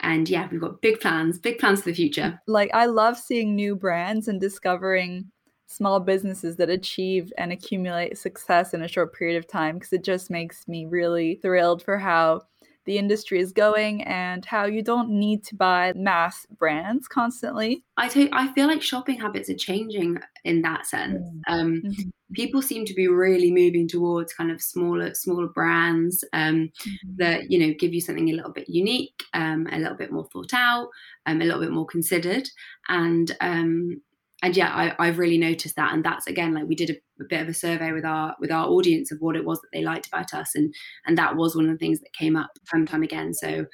and 0.01 0.27
yeah 0.27 0.47
we've 0.51 0.59
got 0.59 0.81
big 0.81 0.99
plans 0.99 1.37
big 1.37 1.59
plans 1.59 1.81
for 1.81 1.89
the 1.89 1.95
future 1.95 2.39
like 2.47 2.69
i 2.73 2.85
love 2.85 3.17
seeing 3.17 3.55
new 3.55 3.75
brands 3.75 4.27
and 4.27 4.41
discovering 4.41 5.25
small 5.67 5.99
businesses 5.99 6.57
that 6.57 6.69
achieve 6.69 7.31
and 7.37 7.51
accumulate 7.51 8.17
success 8.17 8.73
in 8.73 8.83
a 8.83 8.87
short 8.87 9.13
period 9.13 9.37
of 9.37 9.47
time 9.47 9.75
because 9.75 9.93
it 9.93 10.03
just 10.03 10.29
makes 10.29 10.67
me 10.67 10.85
really 10.85 11.35
thrilled 11.35 11.81
for 11.81 11.97
how 11.97 12.41
the 12.85 12.97
industry 12.97 13.39
is 13.39 13.51
going 13.51 14.03
and 14.03 14.43
how 14.45 14.65
you 14.65 14.81
don't 14.81 15.09
need 15.09 15.43
to 15.45 15.55
buy 15.55 15.93
mass 15.95 16.45
brands 16.57 17.07
constantly. 17.07 17.83
I 17.97 18.07
t- 18.07 18.29
I 18.31 18.51
feel 18.53 18.67
like 18.67 18.81
shopping 18.81 19.19
habits 19.19 19.49
are 19.49 19.55
changing 19.55 20.17
in 20.43 20.61
that 20.63 20.85
sense. 20.85 21.19
Mm. 21.19 21.41
Um, 21.47 21.81
mm-hmm. 21.85 22.09
People 22.33 22.61
seem 22.61 22.85
to 22.85 22.93
be 22.93 23.07
really 23.07 23.51
moving 23.51 23.87
towards 23.87 24.33
kind 24.33 24.51
of 24.51 24.61
smaller 24.61 25.13
smaller 25.13 25.47
brands 25.47 26.23
um, 26.33 26.71
mm-hmm. 26.81 27.15
that 27.17 27.51
you 27.51 27.59
know 27.59 27.73
give 27.77 27.93
you 27.93 28.01
something 28.01 28.29
a 28.29 28.33
little 28.33 28.51
bit 28.51 28.69
unique, 28.69 29.23
um, 29.33 29.67
a 29.71 29.77
little 29.77 29.97
bit 29.97 30.11
more 30.11 30.27
thought 30.31 30.53
out, 30.53 30.89
um, 31.25 31.41
a 31.41 31.45
little 31.45 31.61
bit 31.61 31.71
more 31.71 31.85
considered, 31.85 32.47
and 32.87 33.35
um, 33.41 34.01
and 34.41 34.55
yeah 34.55 34.93
I, 34.97 35.05
have 35.05 35.19
really 35.19 35.37
noticed 35.37 35.75
that. 35.75 35.93
And 35.93 36.03
that's 36.03 36.27
again 36.27 36.53
like 36.53 36.67
we 36.67 36.75
did 36.75 36.89
a, 36.89 37.23
a, 37.23 37.25
bit 37.27 37.41
of 37.41 37.49
a 37.49 37.53
survey 37.53 37.91
with 37.91 38.05
our 38.05 38.35
with 38.39 38.51
our 38.51 38.67
audience 38.67 39.11
of 39.11 39.19
what 39.19 39.35
it 39.35 39.45
was 39.45 39.59
that 39.61 39.69
they 39.73 39.83
liked 39.83 40.07
about 40.07 40.33
us. 40.33 40.55
And 40.55 40.73
and 41.05 41.17
that 41.17 41.35
was 41.35 41.55
one 41.55 41.65
of 41.65 41.71
the 41.71 41.77
things 41.77 41.99
that 41.99 42.13
came 42.13 42.35
up 42.35 42.51
time 42.69 42.81
and 42.81 42.87
time 42.87 43.03
again. 43.03 43.33
So 43.33 43.65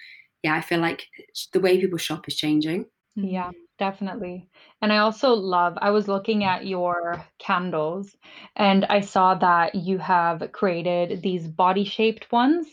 yeah 0.43 0.53
i 0.53 0.62
feel 0.62 0.80
like 0.80 1.08
the 1.53 1.60
way 1.60 1.80
people 1.80 1.97
shop 1.97 2.27
is 2.27 2.36
changing. 2.36 2.86
Yeah 3.15 3.51
definitely. 3.80 4.49
And 4.82 4.91
i 4.91 4.97
also 4.97 5.34
love 5.34 5.77
i 5.82 5.91
was 5.91 6.08
looking 6.08 6.43
at 6.43 6.65
your 6.65 7.23
candles 7.38 8.15
and 8.56 8.86
i 8.86 9.01
saw 9.01 9.36
that 9.36 9.75
you 9.75 9.99
have 9.99 10.51
created 10.51 11.21
these 11.21 11.47
body 11.47 11.86
shaped 11.86 12.32
ones. 12.32 12.67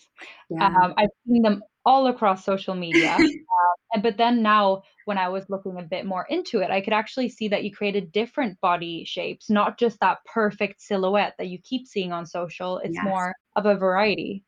Yeah. 0.51 0.67
um, 0.67 0.95
i've 0.97 1.11
seen 1.27 1.43
them 1.43 1.63
all 1.87 2.07
across 2.07 2.45
social 2.45 2.75
media. 2.75 3.17
uh, 3.95 4.01
but 4.01 4.17
then 4.17 4.43
now, 4.43 4.83
when 5.05 5.19
I 5.19 5.29
was 5.29 5.49
looking 5.49 5.79
a 5.79 5.83
bit 5.83 6.07
more 6.07 6.27
into 6.29 6.61
it, 6.61 6.71
I 6.71 6.81
could 6.81 6.93
actually 6.93 7.29
see 7.29 7.49
that 7.49 7.65
you 7.65 7.73
created 7.73 8.13
different 8.13 8.61
body 8.61 9.05
shapes, 9.05 9.51
not 9.51 9.79
just 9.79 10.01
that 10.01 10.19
perfect 10.33 10.83
silhouette 10.83 11.35
that 11.39 11.49
you 11.49 11.59
keep 11.59 11.87
seeing 11.87 12.13
on 12.13 12.27
social. 12.27 12.79
It's 12.79 12.95
yes. 12.95 13.05
more 13.05 13.35
of 13.57 13.67
a 13.67 13.75
variety. 13.75 14.45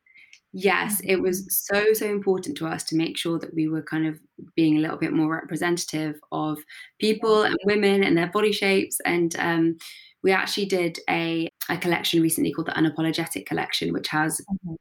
Yes, 0.52 1.00
it 1.04 1.16
was 1.16 1.42
mm-hmm. 1.42 1.86
so, 1.86 1.92
so 1.92 2.06
important 2.06 2.56
to 2.58 2.66
us 2.66 2.82
to 2.84 2.96
make 2.96 3.18
sure 3.18 3.38
that 3.38 3.54
we 3.54 3.68
were 3.68 3.82
kind 3.82 4.06
of 4.06 4.18
being 4.54 4.78
a 4.78 4.80
little 4.80 4.96
bit 4.96 5.12
more 5.12 5.30
representative 5.30 6.18
of 6.32 6.58
people 6.98 7.42
and 7.42 7.56
women 7.64 8.02
and 8.02 8.16
their 8.16 8.28
body 8.28 8.52
shapes. 8.52 8.98
And 9.04 9.36
um, 9.38 9.76
we 10.22 10.32
actually 10.32 10.66
did 10.66 10.98
a, 11.10 11.48
a 11.68 11.76
collection 11.76 12.22
recently 12.22 12.52
called 12.52 12.68
the 12.68 12.72
Unapologetic 12.72 13.44
Collection, 13.44 13.92
which 13.92 14.08
has 14.08 14.40
mm-hmm 14.40 14.74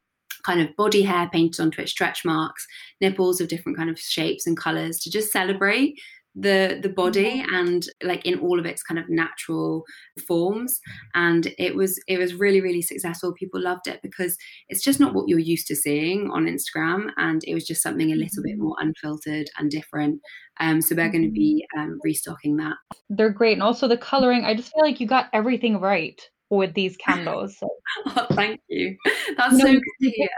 kind 0.46 0.62
of 0.62 0.76
body 0.76 1.02
hair 1.02 1.30
painted 1.32 1.62
onto 1.62 1.82
it, 1.82 1.90
stretch 1.90 2.24
marks, 2.24 2.66
nipples 3.02 3.42
of 3.42 3.48
different 3.48 3.78
kind 3.78 3.90
of 3.90 4.00
shapes 4.00 4.46
and 4.46 4.58
colors 4.58 5.00
to 5.00 5.10
just 5.10 5.32
celebrate 5.32 6.00
the 6.36 6.80
the 6.84 6.90
body 6.90 7.42
mm-hmm. 7.42 7.56
and 7.56 7.88
like 8.04 8.26
in 8.26 8.40
all 8.40 8.60
of 8.60 8.66
its 8.66 8.84
kind 8.84 9.00
of 9.00 9.10
natural 9.10 9.84
forms. 10.28 10.80
And 11.14 11.54
it 11.58 11.76
was 11.76 12.00
it 12.08 12.20
was 12.20 12.36
really 12.36 12.62
really 12.62 12.82
successful. 12.82 13.34
People 13.34 13.62
loved 13.62 13.88
it 13.88 14.02
because 14.04 14.38
it's 14.68 14.84
just 14.84 15.00
not 15.00 15.14
what 15.14 15.30
you're 15.30 15.40
used 15.40 15.68
to 15.68 15.76
seeing 15.76 16.30
on 16.32 16.46
instagram 16.46 17.10
and 17.18 17.42
it 17.46 17.54
was 17.54 17.66
just 17.66 17.82
something 17.82 18.12
a 18.12 18.16
little 18.16 18.44
bit 18.44 18.56
mm-hmm. 18.56 18.64
more 18.64 18.76
unfiltered 18.80 19.48
and 19.58 19.72
different. 19.72 20.20
Um 20.60 20.82
so 20.82 20.96
we're 20.96 21.10
going 21.10 21.24
to 21.24 21.32
be 21.32 21.66
mm-hmm. 21.76 21.92
um, 21.92 22.00
restocking 22.04 22.58
that. 22.58 22.76
They're 23.10 23.30
great. 23.30 23.54
And 23.54 23.64
also 23.64 23.88
the 23.88 23.98
coloring 23.98 24.44
i 24.44 24.54
just 24.54 24.72
feel 24.74 24.84
like 24.84 25.00
you 25.00 25.08
got 25.08 25.30
everything 25.34 25.80
right 25.80 26.22
with 26.50 26.74
these 26.74 26.98
candles. 26.98 27.58
So. 27.58 27.70
oh, 28.08 28.28
thank 28.32 28.62
you. 28.68 28.96
That's 29.38 29.60
so 29.60 29.74
good 29.74 29.82
to 30.02 30.10
hear. 30.10 30.30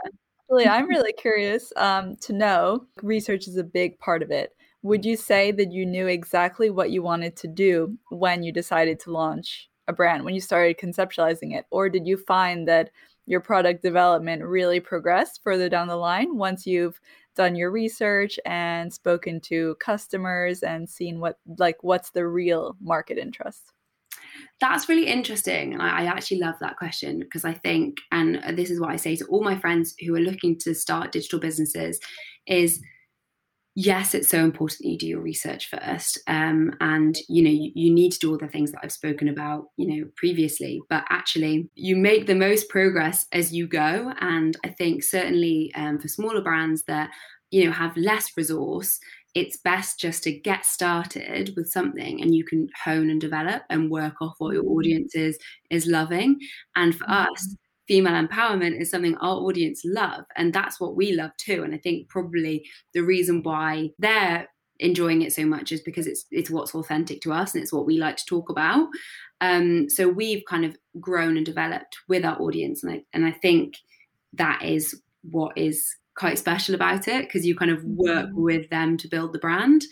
Actually, 0.50 0.68
I'm 0.68 0.88
really 0.88 1.14
curious 1.14 1.74
um, 1.76 2.16
to 2.22 2.34
know. 2.34 2.86
Research 3.02 3.48
is 3.48 3.58
a 3.58 3.64
big 3.64 4.00
part 4.00 4.24
of 4.24 4.32
it. 4.32 4.52
Would 4.84 5.06
you 5.06 5.18
say 5.18 5.52
that 5.52 5.72
you 5.72 5.86
knew 5.86 6.08
exactly 6.08 6.70
what 6.70 6.92
you 6.92 7.04
wanted 7.04 7.36
to 7.38 7.48
do 7.48 7.98
when 8.10 8.44
you 8.44 8.54
decided 8.54 9.00
to 9.02 9.12
launch 9.12 9.70
a 9.88 9.94
brand, 9.94 10.24
when 10.24 10.34
you 10.34 10.42
started 10.42 10.78
conceptualizing 10.78 11.54
it? 11.54 11.66
Or 11.72 11.90
did 11.90 12.08
you 12.08 12.16
find 12.16 12.68
that 12.68 12.92
your 13.26 13.42
product 13.42 13.84
development 13.84 14.44
really 14.44 14.80
progressed 14.80 15.42
further 15.44 15.68
down 15.68 15.88
the 15.88 15.98
line 15.98 16.38
once 16.38 16.66
you've 16.66 17.00
done 17.36 17.56
your 17.56 17.70
research 17.70 18.40
and 18.46 18.92
spoken 18.92 19.42
to 19.42 19.76
customers 19.76 20.64
and 20.64 20.90
seen 20.90 21.20
what 21.20 21.38
like 21.58 21.78
what's 21.84 22.12
the 22.12 22.26
real 22.26 22.76
market 22.82 23.18
interest? 23.18 23.74
That's 24.60 24.90
really 24.90 25.08
interesting. 25.08 25.74
And 25.74 25.82
I, 25.82 26.02
I 26.02 26.06
actually 26.06 26.40
love 26.40 26.56
that 26.62 26.78
question 26.78 27.20
because 27.20 27.46
I 27.46 27.54
think, 27.54 27.98
and 28.12 28.42
this 28.58 28.70
is 28.70 28.80
what 28.80 28.90
I 28.90 28.96
say 28.96 29.16
to 29.16 29.26
all 29.26 29.44
my 29.44 29.58
friends 29.58 29.96
who 30.06 30.16
are 30.16 30.20
looking 30.20 30.58
to 30.60 30.74
start 30.74 31.12
digital 31.12 31.40
businesses, 31.40 32.00
is 32.48 32.82
yes, 33.80 34.16
it's 34.16 34.30
so 34.30 34.44
important 34.44 34.80
that 34.80 34.90
you 34.90 34.98
do 34.98 35.06
your 35.06 35.22
research 35.22 35.70
first. 35.70 36.20
Um, 36.26 36.72
and, 36.82 37.16
you 37.30 37.44
know, 37.44 37.52
you, 37.52 37.72
you, 37.76 37.94
need 37.94 38.12
to 38.14 38.18
do 38.18 38.32
all 38.32 38.38
the 38.40 38.48
things 38.48 38.72
that 38.72 38.80
I've 38.84 38.92
spoken 38.92 39.28
about, 39.28 39.66
you 39.78 39.86
know, 39.88 40.10
previously, 40.16 40.82
but 40.90 41.04
actually 41.12 41.70
you 41.76 41.96
make 41.96 42.26
the 42.26 42.34
most 42.34 42.70
progress 42.70 43.28
as 43.34 43.54
you 43.54 43.68
go. 43.68 44.12
And 44.20 44.58
I 44.66 44.70
think 44.70 45.04
certainly 45.04 45.72
um, 45.76 46.00
for 46.00 46.08
smaller 46.08 46.42
brands 46.42 46.86
that, 46.88 47.12
you 47.52 47.66
know, 47.66 47.72
have 47.72 47.96
less 47.96 48.32
resource, 48.36 49.00
it's 49.38 49.58
best 49.58 50.00
just 50.00 50.24
to 50.24 50.32
get 50.32 50.66
started 50.66 51.54
with 51.56 51.70
something 51.70 52.20
and 52.24 52.34
you 52.34 52.44
can 52.44 52.68
hone 52.84 53.12
and 53.12 53.22
develop 53.22 53.62
and 53.70 53.92
work 53.92 54.16
off 54.20 54.34
what 54.40 54.56
your 54.56 54.64
mm-hmm. 54.64 54.80
audience 54.80 55.14
is 55.14 55.38
is 55.70 55.86
loving 55.86 56.40
and 56.76 56.96
for 56.96 57.06
mm-hmm. 57.06 57.32
us 57.34 57.56
female 57.88 58.14
empowerment 58.14 58.82
is 58.82 58.90
something 58.90 59.16
our 59.18 59.38
audience 59.38 59.84
love 59.86 60.26
and 60.36 60.54
that's 60.54 60.80
what 60.80 60.96
we 60.96 61.12
love 61.12 61.30
too 61.38 61.64
and 61.64 61.76
i 61.76 61.78
think 61.78 62.10
probably 62.10 62.66
the 62.96 63.02
reason 63.02 63.44
why 63.44 63.88
they're 64.00 64.48
enjoying 64.80 65.22
it 65.22 65.32
so 65.32 65.46
much 65.46 65.72
is 65.72 65.82
because 65.82 66.08
it's 66.08 66.26
it's 66.32 66.50
what's 66.50 66.74
authentic 66.74 67.22
to 67.22 67.32
us 67.32 67.54
and 67.54 67.62
it's 67.62 67.74
what 67.74 67.86
we 67.86 68.00
like 68.00 68.18
to 68.18 68.26
talk 68.26 68.50
about 68.50 68.88
um, 69.40 69.88
so 69.88 70.10
we've 70.10 70.44
kind 70.50 70.66
of 70.66 70.76
grown 71.00 71.38
and 71.38 71.46
developed 71.46 71.96
with 72.08 72.26
our 72.26 72.42
audience 72.42 72.84
and 72.84 72.92
I, 72.94 73.04
and 73.14 73.24
I 73.24 73.32
think 73.32 73.76
that 74.34 74.64
is 74.64 75.00
what 75.22 75.56
is 75.56 75.96
quite 76.18 76.40
special 76.40 76.76
about 76.76 77.08
it 77.08 77.26
because 77.26 77.46
you 77.46 77.56
kind 77.56 77.72
of 77.72 77.84
work 77.84 78.28
mm-hmm. 78.28 78.42
with 78.42 78.70
them 78.70 78.98
to 78.98 79.08
build 79.08 79.34
the 79.34 79.40
brand. 79.40 79.84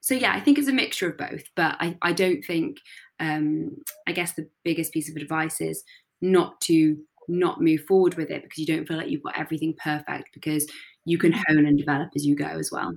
So 0.00 0.14
yeah, 0.14 0.32
I 0.32 0.40
think 0.40 0.58
it's 0.58 0.68
a 0.68 0.72
mixture 0.72 1.08
of 1.08 1.16
both, 1.16 1.44
but 1.54 1.76
I, 1.80 1.96
I 2.02 2.12
don't 2.12 2.42
think 2.44 2.78
um, 3.20 3.76
I 4.06 4.12
guess 4.12 4.32
the 4.32 4.48
biggest 4.64 4.92
piece 4.92 5.08
of 5.08 5.16
advice 5.16 5.60
is 5.60 5.82
not 6.20 6.60
to 6.62 6.96
not 7.28 7.60
move 7.60 7.82
forward 7.86 8.16
with 8.16 8.30
it 8.30 8.42
because 8.42 8.58
you 8.58 8.66
don't 8.66 8.86
feel 8.86 8.96
like 8.96 9.08
you've 9.08 9.22
got 9.22 9.38
everything 9.38 9.74
perfect 9.82 10.30
because 10.34 10.66
you 11.04 11.18
can 11.18 11.32
mm-hmm. 11.32 11.54
hone 11.54 11.66
and 11.66 11.78
develop 11.78 12.10
as 12.16 12.26
you 12.26 12.36
go 12.36 12.46
as 12.46 12.70
well. 12.72 12.92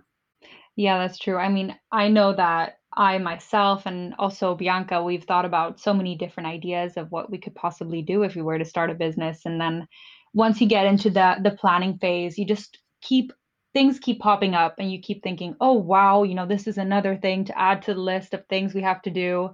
Yeah, 0.75 0.97
that's 0.97 1.17
true. 1.17 1.38
I 1.38 1.47
mean, 1.47 1.77
I 1.91 2.09
know 2.09 2.33
that 2.33 2.79
I 2.97 3.17
myself 3.17 3.85
and 3.85 4.13
also 4.17 4.55
Bianca, 4.55 5.01
we've 5.03 5.23
thought 5.23 5.45
about 5.45 5.79
so 5.79 5.93
many 5.93 6.15
different 6.15 6.47
ideas 6.47 6.97
of 6.97 7.11
what 7.11 7.29
we 7.29 7.38
could 7.38 7.55
possibly 7.55 8.01
do 8.01 8.23
if 8.23 8.35
we 8.35 8.41
were 8.41 8.57
to 8.57 8.65
start 8.65 8.89
a 8.89 8.95
business. 8.95 9.45
And 9.45 9.59
then 9.59 9.88
once 10.35 10.61
you 10.61 10.67
get 10.67 10.85
into 10.85 11.09
the 11.09 11.37
the 11.41 11.51
planning 11.51 11.97
phase, 11.97 12.37
you 12.37 12.45
just 12.45 12.77
keep 13.01 13.33
things 13.73 13.99
keep 13.99 14.19
popping 14.19 14.55
up 14.55 14.75
and 14.77 14.91
you 14.91 15.01
keep 15.01 15.23
thinking, 15.23 15.55
"Oh 15.59 15.73
wow, 15.73 16.23
you 16.23 16.35
know, 16.35 16.45
this 16.45 16.67
is 16.67 16.77
another 16.77 17.15
thing 17.17 17.45
to 17.45 17.59
add 17.59 17.81
to 17.83 17.93
the 17.93 17.99
list 17.99 18.33
of 18.33 18.45
things 18.45 18.73
we 18.73 18.81
have 18.81 19.01
to 19.03 19.09
do." 19.09 19.49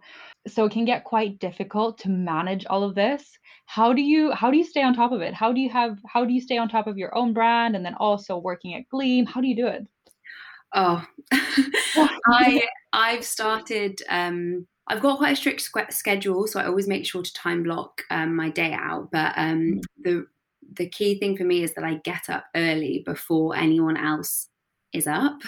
So 0.47 0.65
it 0.65 0.71
can 0.71 0.85
get 0.85 1.05
quite 1.05 1.39
difficult 1.39 1.99
to 1.99 2.09
manage 2.09 2.65
all 2.65 2.83
of 2.83 2.95
this. 2.95 3.37
How 3.67 3.93
do 3.93 4.01
you 4.01 4.31
how 4.31 4.51
do 4.51 4.57
you 4.57 4.65
stay 4.65 4.83
on 4.83 4.95
top 4.95 5.11
of 5.11 5.21
it? 5.21 5.33
How 5.33 5.53
do 5.53 5.61
you 5.61 5.69
have 5.69 5.97
how 6.07 6.25
do 6.25 6.33
you 6.33 6.41
stay 6.41 6.57
on 6.57 6.67
top 6.67 6.87
of 6.87 6.97
your 6.97 7.15
own 7.15 7.31
brand 7.31 7.75
and 7.75 7.85
then 7.85 7.95
also 7.95 8.37
working 8.37 8.73
at 8.73 8.89
Gleam? 8.89 9.25
How 9.25 9.39
do 9.39 9.47
you 9.47 9.55
do 9.55 9.67
it? 9.67 9.87
Oh, 10.73 11.05
I 12.27 12.63
I've 12.91 13.23
started. 13.23 14.01
Um, 14.09 14.67
I've 14.87 15.01
got 15.01 15.19
quite 15.19 15.33
a 15.33 15.35
strict 15.35 15.61
schedule, 15.91 16.47
so 16.47 16.59
I 16.59 16.65
always 16.65 16.87
make 16.87 17.05
sure 17.05 17.21
to 17.21 17.33
time 17.33 17.63
block 17.63 18.01
um, 18.09 18.35
my 18.35 18.49
day 18.49 18.73
out. 18.73 19.09
But 19.11 19.33
um, 19.37 19.61
mm. 19.61 19.81
the 20.03 20.25
the 20.75 20.89
key 20.89 21.19
thing 21.19 21.37
for 21.37 21.43
me 21.43 21.63
is 21.63 21.73
that 21.73 21.83
I 21.83 21.95
get 22.03 22.29
up 22.29 22.45
early 22.55 23.03
before 23.05 23.55
anyone 23.55 23.97
else 23.97 24.47
is 24.93 25.07
up. 25.07 25.41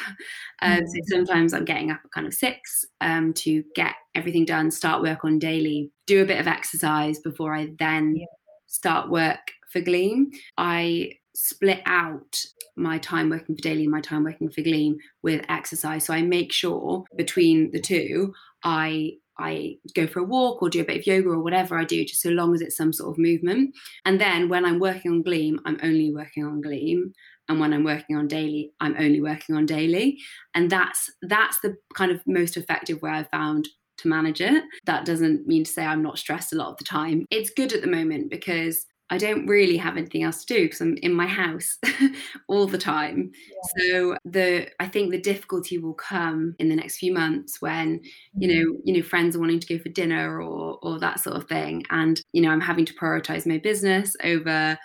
Um, 0.62 0.80
so 0.80 1.00
mm. 1.00 1.06
sometimes 1.08 1.54
I'm 1.54 1.66
getting 1.66 1.92
up 1.92 2.00
at 2.06 2.12
kind 2.12 2.26
of 2.26 2.34
six 2.34 2.86
um, 3.02 3.34
to 3.34 3.64
get 3.76 3.96
everything 4.16 4.46
done, 4.46 4.72
start 4.72 5.02
work 5.02 5.26
on 5.26 5.40
daily, 5.40 5.92
do 6.08 6.22
a 6.22 6.26
bit 6.26 6.40
of 6.40 6.48
exercise 6.48 7.20
before 7.20 7.54
I 7.54 7.70
then 7.80 8.16
yeah. 8.16 8.26
start 8.68 9.10
work 9.10 9.52
for 9.70 9.82
Gleam. 9.82 10.32
I 10.58 11.12
split 11.36 11.82
out 11.86 12.42
my 12.76 12.98
time 13.00 13.30
working 13.30 13.56
for 13.56 13.62
daily 13.62 13.84
and 13.84 13.92
my 13.92 14.02
time 14.02 14.24
working 14.24 14.50
for 14.50 14.62
Gleam 14.62 14.98
with 15.22 15.44
exercise. 15.50 16.06
So 16.06 16.14
I 16.14 16.22
make 16.22 16.54
sure 16.54 17.04
between 17.18 17.72
the 17.72 17.82
two, 17.82 18.34
I 18.64 19.14
I 19.40 19.78
go 19.96 20.08
for 20.08 20.20
a 20.20 20.24
walk 20.24 20.62
or 20.62 20.70
do 20.70 20.82
a 20.82 20.86
bit 20.86 21.00
of 21.00 21.08
yoga 21.08 21.30
or 21.30 21.40
whatever 21.40 21.78
I 21.78 21.86
do, 21.86 22.04
just 22.06 22.22
so 22.22 22.30
long 22.30 22.54
as 22.54 22.62
it's 22.62 22.78
some 22.78 22.94
sort 22.94 23.12
of 23.12 23.18
movement. 23.18 23.76
And 24.06 24.20
then 24.20 24.50
when 24.50 24.66
I'm 24.66 24.80
working 24.80 25.12
on 25.12 25.24
Gleam, 25.24 25.60
I'm 25.66 25.80
only 25.84 26.14
working 26.14 26.46
on 26.46 26.62
Gleam. 26.62 27.14
And 27.50 27.60
when 27.60 27.74
I'm 27.74 27.84
working 27.84 28.16
on 28.16 28.28
daily, 28.28 28.72
I'm 28.80 28.96
only 28.98 29.22
working 29.22 29.56
on 29.56 29.66
daily. 29.66 30.18
And 30.54 30.70
that's 30.70 31.12
that's 31.24 31.60
the 31.60 31.76
kind 31.94 32.12
of 32.12 32.22
most 32.26 32.58
effective 32.58 33.02
way 33.02 33.12
I've 33.12 33.30
found 33.30 33.68
to 33.98 34.08
manage 34.08 34.42
it. 34.42 34.64
That 34.86 35.06
doesn't 35.06 35.48
mean 35.48 35.64
to 35.64 35.72
say 35.72 35.86
I'm 35.86 36.04
not 36.04 36.18
stressed 36.18 36.54
a 36.54 36.56
lot 36.56 36.70
of 36.70 36.78
the 36.78 36.84
time. 36.84 37.26
It's 37.32 37.50
good 37.50 37.74
at 37.74 37.82
the 37.82 37.88
moment 37.88 38.30
because 38.30 38.86
I 39.10 39.18
don't 39.18 39.46
really 39.46 39.78
have 39.78 39.98
anything 39.98 40.24
else 40.24 40.44
to 40.46 40.54
do 40.54 40.64
because 40.64 40.82
I'm 40.82 40.98
in 40.98 41.14
my 41.14 41.28
house 41.28 41.78
all 42.48 42.68
the 42.68 42.78
time. 42.78 43.32
Yeah. 43.78 43.90
So 43.92 44.18
the 44.26 44.70
I 44.80 44.88
think 44.88 45.12
the 45.12 45.22
difficulty 45.22 45.78
will 45.78 45.94
come 45.94 46.56
in 46.58 46.70
the 46.70 46.76
next 46.76 46.98
few 46.98 47.14
months 47.14 47.62
when 47.62 48.02
you 48.38 48.48
know 48.48 48.72
mm-hmm. 48.72 48.82
you 48.86 48.98
know 48.98 49.04
friends 49.04 49.36
are 49.36 49.40
wanting 49.40 49.60
to 49.60 49.78
go 49.78 49.82
for 49.82 49.90
dinner 49.90 50.42
or 50.42 50.80
or 50.82 51.00
that 51.00 51.20
sort 51.20 51.36
of 51.36 51.48
thing, 51.48 51.84
and 51.90 52.22
you 52.32 52.42
know 52.42 52.50
I'm 52.50 52.62
having 52.62 52.86
to 52.86 52.94
prioritize 52.94 53.46
my 53.46 53.58
business 53.58 54.16
over 54.24 54.78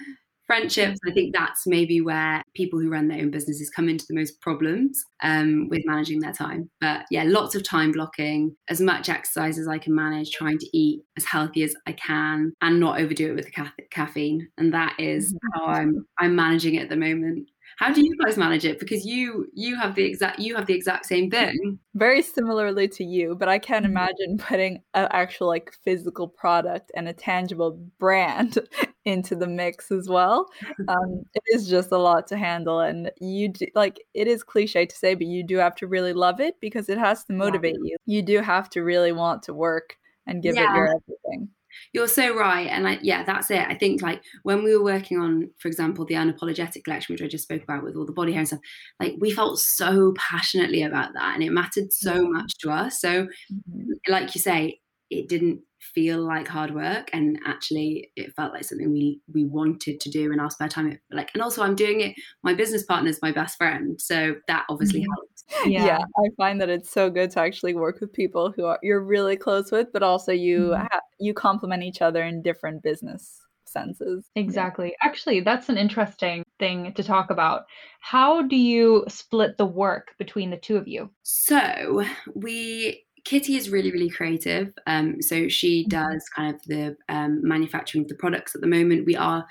friendships. 0.48 0.98
I 1.06 1.12
think 1.12 1.32
that's 1.32 1.66
maybe 1.66 2.00
where 2.00 2.42
people 2.54 2.80
who 2.80 2.90
run 2.90 3.06
their 3.06 3.18
own 3.18 3.30
businesses 3.30 3.70
come 3.70 3.88
into 3.88 4.06
the 4.08 4.14
most 4.14 4.40
problems 4.40 5.00
um, 5.22 5.68
with 5.68 5.82
managing 5.84 6.18
their 6.18 6.32
time. 6.32 6.68
But 6.80 7.04
yeah, 7.10 7.22
lots 7.24 7.54
of 7.54 7.62
time 7.62 7.92
blocking, 7.92 8.56
as 8.68 8.80
much 8.80 9.08
exercise 9.08 9.58
as 9.58 9.68
I 9.68 9.78
can 9.78 9.94
manage, 9.94 10.32
trying 10.32 10.58
to 10.58 10.76
eat 10.76 11.02
as 11.16 11.24
healthy 11.24 11.62
as 11.62 11.74
I 11.86 11.92
can, 11.92 12.52
and 12.62 12.80
not 12.80 13.00
overdo 13.00 13.30
it 13.30 13.36
with 13.36 13.44
the 13.44 13.52
ca- 13.52 13.74
caffeine. 13.92 14.48
And 14.58 14.74
that 14.74 14.94
is 14.98 15.32
mm-hmm. 15.32 15.60
how 15.60 15.66
I'm 15.66 16.06
I'm 16.18 16.34
managing 16.34 16.74
it 16.74 16.82
at 16.82 16.88
the 16.88 16.96
moment. 16.96 17.48
How 17.78 17.92
do 17.92 18.04
you 18.04 18.16
guys 18.16 18.36
manage 18.36 18.64
it? 18.64 18.80
Because 18.80 19.06
you 19.06 19.46
you 19.54 19.76
have 19.76 19.94
the 19.94 20.02
exact 20.02 20.40
you 20.40 20.56
have 20.56 20.66
the 20.66 20.74
exact 20.74 21.06
same 21.06 21.30
thing. 21.30 21.78
Very 21.94 22.22
similarly 22.22 22.88
to 22.88 23.04
you, 23.04 23.36
but 23.36 23.48
I 23.48 23.60
can't 23.60 23.84
mm-hmm. 23.84 23.92
imagine 23.92 24.36
putting 24.38 24.82
an 24.94 25.06
actual 25.12 25.46
like 25.46 25.72
physical 25.84 26.26
product 26.26 26.90
and 26.96 27.08
a 27.08 27.12
tangible 27.12 27.80
brand 28.00 28.58
into 29.04 29.36
the 29.36 29.46
mix 29.46 29.92
as 29.92 30.08
well. 30.08 30.48
Um, 30.88 31.22
it 31.34 31.42
is 31.54 31.68
just 31.68 31.92
a 31.92 31.98
lot 31.98 32.26
to 32.28 32.36
handle, 32.36 32.80
and 32.80 33.10
you 33.20 33.48
do, 33.48 33.66
like 33.74 34.00
it 34.14 34.26
is 34.26 34.42
cliche 34.42 34.86
to 34.86 34.96
say, 34.96 35.14
but 35.14 35.26
you 35.26 35.42
do 35.42 35.58
have 35.58 35.74
to 35.76 35.86
really 35.86 36.14
love 36.14 36.40
it 36.40 36.54
because 36.60 36.88
it 36.88 36.98
has 36.98 37.24
to 37.24 37.32
motivate 37.32 37.76
yeah. 37.82 37.90
you. 37.90 37.96
You 38.06 38.22
do 38.22 38.40
have 38.40 38.70
to 38.70 38.82
really 38.82 39.12
want 39.12 39.42
to 39.44 39.54
work 39.54 39.96
and 40.26 40.42
give 40.42 40.54
yeah. 40.56 40.72
it 40.72 40.76
your 40.76 40.86
everything. 40.86 41.48
You're 41.92 42.08
so 42.08 42.34
right. 42.34 42.68
And 42.68 42.84
like, 42.84 43.00
yeah, 43.02 43.24
that's 43.24 43.50
it. 43.50 43.66
I 43.66 43.74
think 43.74 44.02
like 44.02 44.22
when 44.42 44.62
we 44.62 44.76
were 44.76 44.84
working 44.84 45.18
on, 45.18 45.50
for 45.58 45.68
example, 45.68 46.04
the 46.04 46.14
unapologetic 46.14 46.84
collection, 46.84 47.14
which 47.14 47.22
I 47.22 47.28
just 47.28 47.44
spoke 47.44 47.62
about 47.62 47.84
with 47.84 47.96
all 47.96 48.06
the 48.06 48.12
body 48.12 48.32
hair 48.32 48.40
and 48.40 48.48
stuff, 48.48 48.60
like 49.00 49.14
we 49.18 49.30
felt 49.30 49.58
so 49.58 50.14
passionately 50.16 50.82
about 50.82 51.12
that 51.14 51.34
and 51.34 51.42
it 51.42 51.50
mattered 51.50 51.92
so 51.92 52.28
much 52.28 52.52
to 52.60 52.70
us. 52.70 53.00
So, 53.00 53.26
mm-hmm. 53.26 53.90
like 54.08 54.34
you 54.34 54.40
say, 54.40 54.80
it 55.10 55.28
didn't 55.28 55.60
feel 55.94 56.22
like 56.22 56.48
hard 56.48 56.74
work 56.74 57.08
and 57.12 57.38
actually 57.46 58.10
it 58.16 58.34
felt 58.34 58.52
like 58.52 58.64
something 58.64 58.92
we 58.92 59.20
we 59.32 59.44
wanted 59.44 60.00
to 60.00 60.10
do 60.10 60.32
in 60.32 60.40
our 60.40 60.50
spare 60.50 60.68
time 60.68 60.98
like 61.10 61.30
and 61.34 61.42
also 61.42 61.62
i'm 61.62 61.74
doing 61.74 62.00
it 62.00 62.14
my 62.42 62.52
business 62.52 62.84
partner 62.84 63.08
is 63.08 63.22
my 63.22 63.32
best 63.32 63.56
friend 63.56 64.00
so 64.00 64.34
that 64.48 64.64
obviously 64.68 65.00
mm-hmm. 65.00 65.12
helps 65.12 65.37
yeah. 65.66 65.84
yeah. 65.84 65.98
i 66.18 66.28
find 66.36 66.60
that 66.60 66.68
it's 66.68 66.90
so 66.90 67.10
good 67.10 67.30
to 67.30 67.40
actually 67.40 67.74
work 67.74 68.00
with 68.00 68.12
people 68.12 68.52
who 68.54 68.64
are 68.64 68.78
you're 68.82 69.02
really 69.02 69.36
close 69.36 69.70
with 69.70 69.88
but 69.92 70.02
also 70.02 70.32
you 70.32 70.70
mm-hmm. 70.70 70.82
ha- 70.82 71.00
you 71.18 71.34
complement 71.34 71.82
each 71.82 72.02
other 72.02 72.22
in 72.22 72.42
different 72.42 72.82
business 72.82 73.40
senses 73.64 74.26
exactly 74.34 74.88
yeah. 74.88 75.08
actually 75.08 75.40
that's 75.40 75.68
an 75.68 75.76
interesting 75.76 76.42
thing 76.58 76.92
to 76.94 77.02
talk 77.02 77.30
about 77.30 77.64
how 78.00 78.40
do 78.42 78.56
you 78.56 79.04
split 79.08 79.58
the 79.58 79.66
work 79.66 80.08
between 80.18 80.50
the 80.50 80.56
two 80.56 80.76
of 80.76 80.88
you 80.88 81.10
so 81.22 82.02
we 82.34 83.04
Kitty 83.24 83.56
is 83.56 83.68
really, 83.68 83.92
really 83.92 84.08
creative. 84.08 84.72
Um, 84.86 85.20
so 85.20 85.48
she 85.48 85.82
mm-hmm. 85.82 85.88
does 85.90 86.26
kind 86.34 86.54
of 86.54 86.62
the 86.64 86.96
um, 87.10 87.40
manufacturing 87.46 88.04
of 88.04 88.08
the 88.08 88.14
products 88.14 88.54
at 88.54 88.62
the 88.62 88.66
moment. 88.66 89.04
We 89.04 89.16
are 89.16 89.46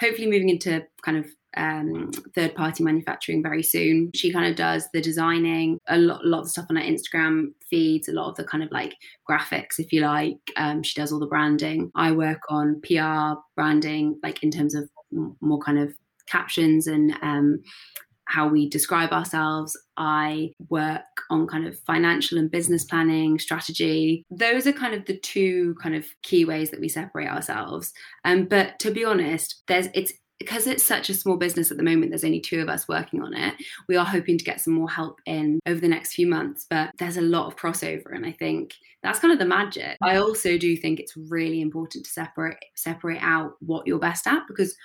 hopefully 0.00 0.30
moving 0.30 0.48
into 0.48 0.82
kind 1.02 1.18
of 1.18 1.26
um, 1.56 2.10
third 2.34 2.54
party 2.54 2.84
manufacturing 2.84 3.42
very 3.42 3.62
soon. 3.62 4.10
She 4.14 4.32
kind 4.32 4.46
of 4.46 4.56
does 4.56 4.88
the 4.92 5.00
designing, 5.00 5.78
a 5.88 5.98
lot, 5.98 6.24
a 6.24 6.28
lot 6.28 6.40
of 6.40 6.44
the 6.44 6.50
stuff 6.50 6.66
on 6.70 6.76
her 6.76 6.82
Instagram 6.82 7.52
feeds, 7.68 8.08
a 8.08 8.12
lot 8.12 8.30
of 8.30 8.36
the 8.36 8.44
kind 8.44 8.62
of 8.62 8.70
like 8.70 8.94
graphics, 9.28 9.78
if 9.78 9.92
you 9.92 10.02
like. 10.02 10.36
Um, 10.56 10.82
she 10.82 11.00
does 11.00 11.12
all 11.12 11.18
the 11.18 11.26
branding. 11.26 11.90
I 11.94 12.12
work 12.12 12.40
on 12.48 12.80
PR 12.82 13.40
branding, 13.56 14.18
like 14.22 14.42
in 14.42 14.50
terms 14.50 14.74
of 14.74 14.88
more 15.40 15.58
kind 15.58 15.78
of 15.78 15.94
captions 16.26 16.86
and 16.86 17.14
um, 17.22 17.62
how 18.28 18.46
we 18.46 18.68
describe 18.68 19.10
ourselves. 19.10 19.76
I 19.96 20.50
work 20.68 21.00
on 21.30 21.46
kind 21.46 21.66
of 21.66 21.78
financial 21.80 22.38
and 22.38 22.50
business 22.50 22.84
planning, 22.84 23.38
strategy. 23.38 24.24
Those 24.30 24.66
are 24.66 24.72
kind 24.72 24.94
of 24.94 25.06
the 25.06 25.18
two 25.18 25.74
kind 25.82 25.94
of 25.94 26.04
key 26.22 26.44
ways 26.44 26.70
that 26.70 26.80
we 26.80 26.88
separate 26.88 27.28
ourselves. 27.28 27.92
Um, 28.24 28.44
but 28.44 28.78
to 28.80 28.90
be 28.90 29.04
honest, 29.04 29.62
there's 29.66 29.88
it's 29.94 30.12
because 30.38 30.66
it's 30.66 30.84
such 30.84 31.10
a 31.10 31.14
small 31.14 31.36
business 31.36 31.70
at 31.70 31.76
the 31.76 31.82
moment, 31.82 32.10
there's 32.10 32.24
only 32.24 32.40
two 32.40 32.60
of 32.60 32.68
us 32.68 32.88
working 32.88 33.22
on 33.22 33.34
it. 33.34 33.54
We 33.88 33.96
are 33.96 34.04
hoping 34.04 34.38
to 34.38 34.44
get 34.44 34.60
some 34.60 34.74
more 34.74 34.88
help 34.88 35.20
in 35.26 35.60
over 35.66 35.80
the 35.80 35.88
next 35.88 36.14
few 36.14 36.26
months, 36.26 36.66
but 36.68 36.90
there's 36.98 37.16
a 37.16 37.22
lot 37.22 37.46
of 37.46 37.56
crossover, 37.56 38.14
and 38.14 38.24
I 38.24 38.32
think 38.32 38.74
that's 39.02 39.18
kind 39.18 39.32
of 39.32 39.38
the 39.38 39.46
magic. 39.46 39.96
I 40.02 40.16
also 40.16 40.58
do 40.58 40.76
think 40.76 41.00
it's 41.00 41.16
really 41.16 41.60
important 41.60 42.04
to 42.04 42.10
separate 42.10 42.56
separate 42.74 43.22
out 43.22 43.56
what 43.60 43.86
you're 43.86 43.98
best 43.98 44.26
at 44.26 44.46
because 44.48 44.76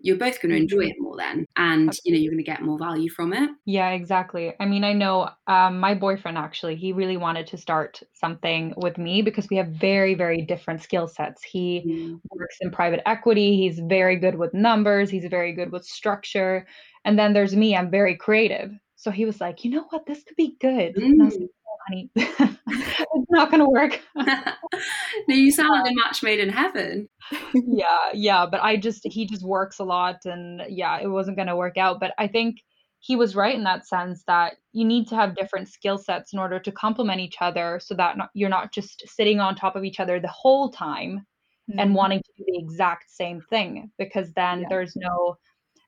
you're 0.00 0.16
both 0.16 0.40
going 0.40 0.50
to 0.50 0.56
enjoy 0.56 0.78
mm-hmm. 0.78 0.90
it 0.90 0.96
more 1.00 1.16
then 1.16 1.46
and 1.56 1.92
you 2.04 2.12
know 2.12 2.18
you're 2.18 2.30
going 2.30 2.42
to 2.44 2.50
get 2.50 2.62
more 2.62 2.78
value 2.78 3.10
from 3.10 3.32
it. 3.32 3.50
Yeah 3.64 3.90
exactly. 3.90 4.54
I 4.60 4.66
mean 4.66 4.84
i 4.84 4.92
know 4.92 5.30
um, 5.46 5.78
my 5.80 5.94
boyfriend 5.94 6.38
actually 6.38 6.76
he 6.76 6.92
really 6.92 7.16
wanted 7.16 7.46
to 7.48 7.56
start 7.56 8.02
something 8.12 8.74
with 8.76 8.98
me 8.98 9.22
because 9.22 9.48
we 9.50 9.56
have 9.56 9.68
very 9.68 10.14
very 10.14 10.42
different 10.42 10.82
skill 10.82 11.08
sets. 11.08 11.42
He 11.42 11.82
mm. 11.86 12.20
works 12.30 12.56
in 12.60 12.70
private 12.70 13.06
equity 13.06 13.56
he's 13.56 13.78
very 13.80 14.16
good 14.16 14.36
with 14.36 14.54
numbers 14.54 15.10
he's 15.10 15.26
very 15.26 15.52
good 15.52 15.72
with 15.72 15.84
structure 15.84 16.66
and 17.04 17.18
then 17.18 17.32
there's 17.32 17.56
me 17.56 17.76
i'm 17.76 17.90
very 17.90 18.16
creative. 18.16 18.72
So 18.96 19.10
he 19.10 19.24
was 19.24 19.40
like 19.40 19.64
you 19.64 19.70
know 19.70 19.86
what? 19.90 20.06
This 20.06 20.22
could 20.24 20.36
be 20.36 20.56
good. 20.60 20.96
Mm 20.96 21.48
honey, 21.86 22.10
it's 22.16 23.30
not 23.30 23.50
going 23.50 23.62
to 23.62 23.68
work. 23.68 24.00
no, 24.16 25.34
you 25.34 25.50
sound 25.50 25.70
like 25.70 25.90
a 25.90 25.94
match 25.94 26.22
made 26.22 26.40
in 26.40 26.48
heaven. 26.48 27.08
yeah, 27.54 28.10
yeah, 28.12 28.46
but 28.46 28.62
I 28.62 28.76
just 28.76 29.00
he 29.04 29.26
just 29.26 29.44
works 29.44 29.78
a 29.78 29.84
lot, 29.84 30.24
and 30.24 30.62
yeah, 30.68 30.98
it 31.00 31.08
wasn't 31.08 31.36
going 31.36 31.48
to 31.48 31.56
work 31.56 31.76
out. 31.76 32.00
But 32.00 32.12
I 32.18 32.28
think 32.28 32.58
he 33.00 33.16
was 33.16 33.36
right 33.36 33.54
in 33.54 33.64
that 33.64 33.86
sense 33.86 34.24
that 34.26 34.54
you 34.72 34.84
need 34.84 35.08
to 35.08 35.14
have 35.14 35.36
different 35.36 35.68
skill 35.68 35.98
sets 35.98 36.32
in 36.32 36.38
order 36.38 36.58
to 36.58 36.72
complement 36.72 37.20
each 37.20 37.36
other, 37.40 37.80
so 37.82 37.94
that 37.94 38.16
not, 38.16 38.30
you're 38.34 38.48
not 38.48 38.72
just 38.72 39.02
sitting 39.06 39.40
on 39.40 39.54
top 39.54 39.76
of 39.76 39.84
each 39.84 40.00
other 40.00 40.18
the 40.18 40.28
whole 40.28 40.70
time 40.70 41.24
mm-hmm. 41.70 41.78
and 41.78 41.94
wanting 41.94 42.20
to 42.20 42.32
do 42.36 42.44
the 42.46 42.58
exact 42.58 43.10
same 43.10 43.40
thing, 43.50 43.90
because 43.98 44.32
then 44.34 44.60
yeah. 44.60 44.66
there's 44.68 44.94
no 44.96 45.36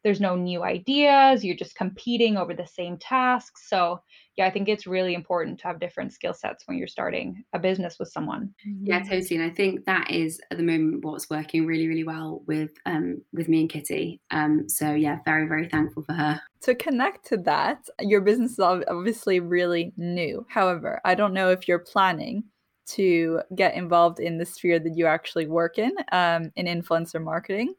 there's 0.03 0.21
no 0.21 0.35
new 0.37 0.63
ideas 0.63 1.45
you're 1.45 1.57
just 1.57 1.75
competing 1.77 2.37
over 2.37 2.55
the 2.55 2.67
same 2.67 2.97
tasks. 2.99 3.69
So 3.69 4.01
yeah 4.37 4.47
i 4.47 4.51
think 4.51 4.69
it's 4.69 4.87
really 4.87 5.15
important 5.15 5.59
to 5.59 5.67
have 5.67 5.81
different 5.81 6.13
skill 6.13 6.33
sets 6.33 6.67
when 6.67 6.79
you're 6.79 6.87
starting 6.87 7.45
a 7.53 7.59
business 7.59 7.99
with 7.99 8.09
someone. 8.09 8.55
Yeah 8.83 9.01
totally 9.03 9.37
and 9.37 9.45
i 9.45 9.51
think 9.51 9.85
that 9.85 10.11
is 10.11 10.41
at 10.51 10.57
the 10.57 10.63
moment 10.63 11.05
what's 11.05 11.29
working 11.29 11.67
really 11.67 11.89
really 11.89 12.05
well 12.05 12.43
with 12.47 12.71
um 12.87 13.23
with 13.33 13.49
me 13.49 13.61
and 13.61 13.71
kitty. 13.71 14.21
Um 14.31 14.69
so 14.69 14.95
yeah 14.95 15.19
very 15.25 15.47
very 15.47 15.69
thankful 15.69 16.05
for 16.05 16.15
her. 16.15 16.41
To 16.63 16.75
connect 16.75 17.27
to 17.29 17.37
that 17.39 17.79
your 18.01 18.21
business 18.21 18.53
is 18.53 18.61
obviously 18.61 19.41
really 19.41 19.93
new. 19.97 20.47
However 20.49 21.01
i 21.05 21.15
don't 21.15 21.35
know 21.35 21.51
if 21.51 21.69
you're 21.69 21.79
planning 21.81 22.45
to 22.87 23.41
get 23.55 23.75
involved 23.75 24.19
in 24.19 24.39
the 24.39 24.45
sphere 24.47 24.81
that 24.81 24.97
you 24.97 25.07
actually 25.07 25.47
work 25.47 25.79
in 25.79 25.93
um, 26.13 26.51
in 26.57 26.67
influencer 26.67 27.23
marketing 27.23 27.75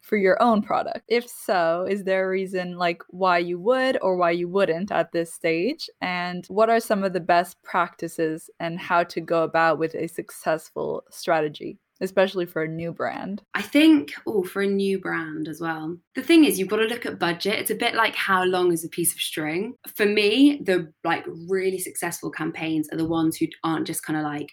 for 0.00 0.16
your 0.16 0.40
own 0.42 0.62
product? 0.62 1.02
If 1.08 1.28
so, 1.28 1.86
is 1.88 2.04
there 2.04 2.24
a 2.24 2.30
reason 2.30 2.76
like 2.76 3.02
why 3.08 3.38
you 3.38 3.58
would 3.60 3.98
or 4.02 4.16
why 4.16 4.32
you 4.32 4.48
wouldn't 4.48 4.90
at 4.90 5.12
this 5.12 5.32
stage? 5.32 5.88
And 6.00 6.46
what 6.46 6.70
are 6.70 6.80
some 6.80 7.04
of 7.04 7.12
the 7.12 7.20
best 7.20 7.62
practices 7.62 8.50
and 8.58 8.78
how 8.78 9.04
to 9.04 9.20
go 9.20 9.42
about 9.42 9.78
with 9.78 9.94
a 9.94 10.08
successful 10.08 11.04
strategy 11.10 11.78
especially 12.00 12.46
for 12.46 12.62
a 12.62 12.68
new 12.68 12.92
brand? 12.92 13.42
I 13.54 13.62
think, 13.62 14.12
oh, 14.26 14.42
for 14.42 14.62
a 14.62 14.66
new 14.66 14.98
brand 14.98 15.48
as 15.48 15.60
well. 15.60 15.96
The 16.14 16.22
thing 16.22 16.44
is, 16.44 16.58
you've 16.58 16.68
got 16.68 16.76
to 16.78 16.84
look 16.84 17.06
at 17.06 17.18
budget. 17.18 17.58
It's 17.58 17.70
a 17.70 17.74
bit 17.74 17.94
like 17.94 18.14
how 18.14 18.44
long 18.44 18.72
is 18.72 18.84
a 18.84 18.88
piece 18.88 19.12
of 19.12 19.20
string. 19.20 19.74
For 19.94 20.06
me, 20.06 20.60
the 20.64 20.92
like 21.04 21.24
really 21.48 21.78
successful 21.78 22.30
campaigns 22.30 22.88
are 22.90 22.98
the 22.98 23.04
ones 23.04 23.36
who 23.36 23.46
aren't 23.64 23.86
just 23.86 24.02
kind 24.02 24.18
of 24.18 24.24
like, 24.24 24.50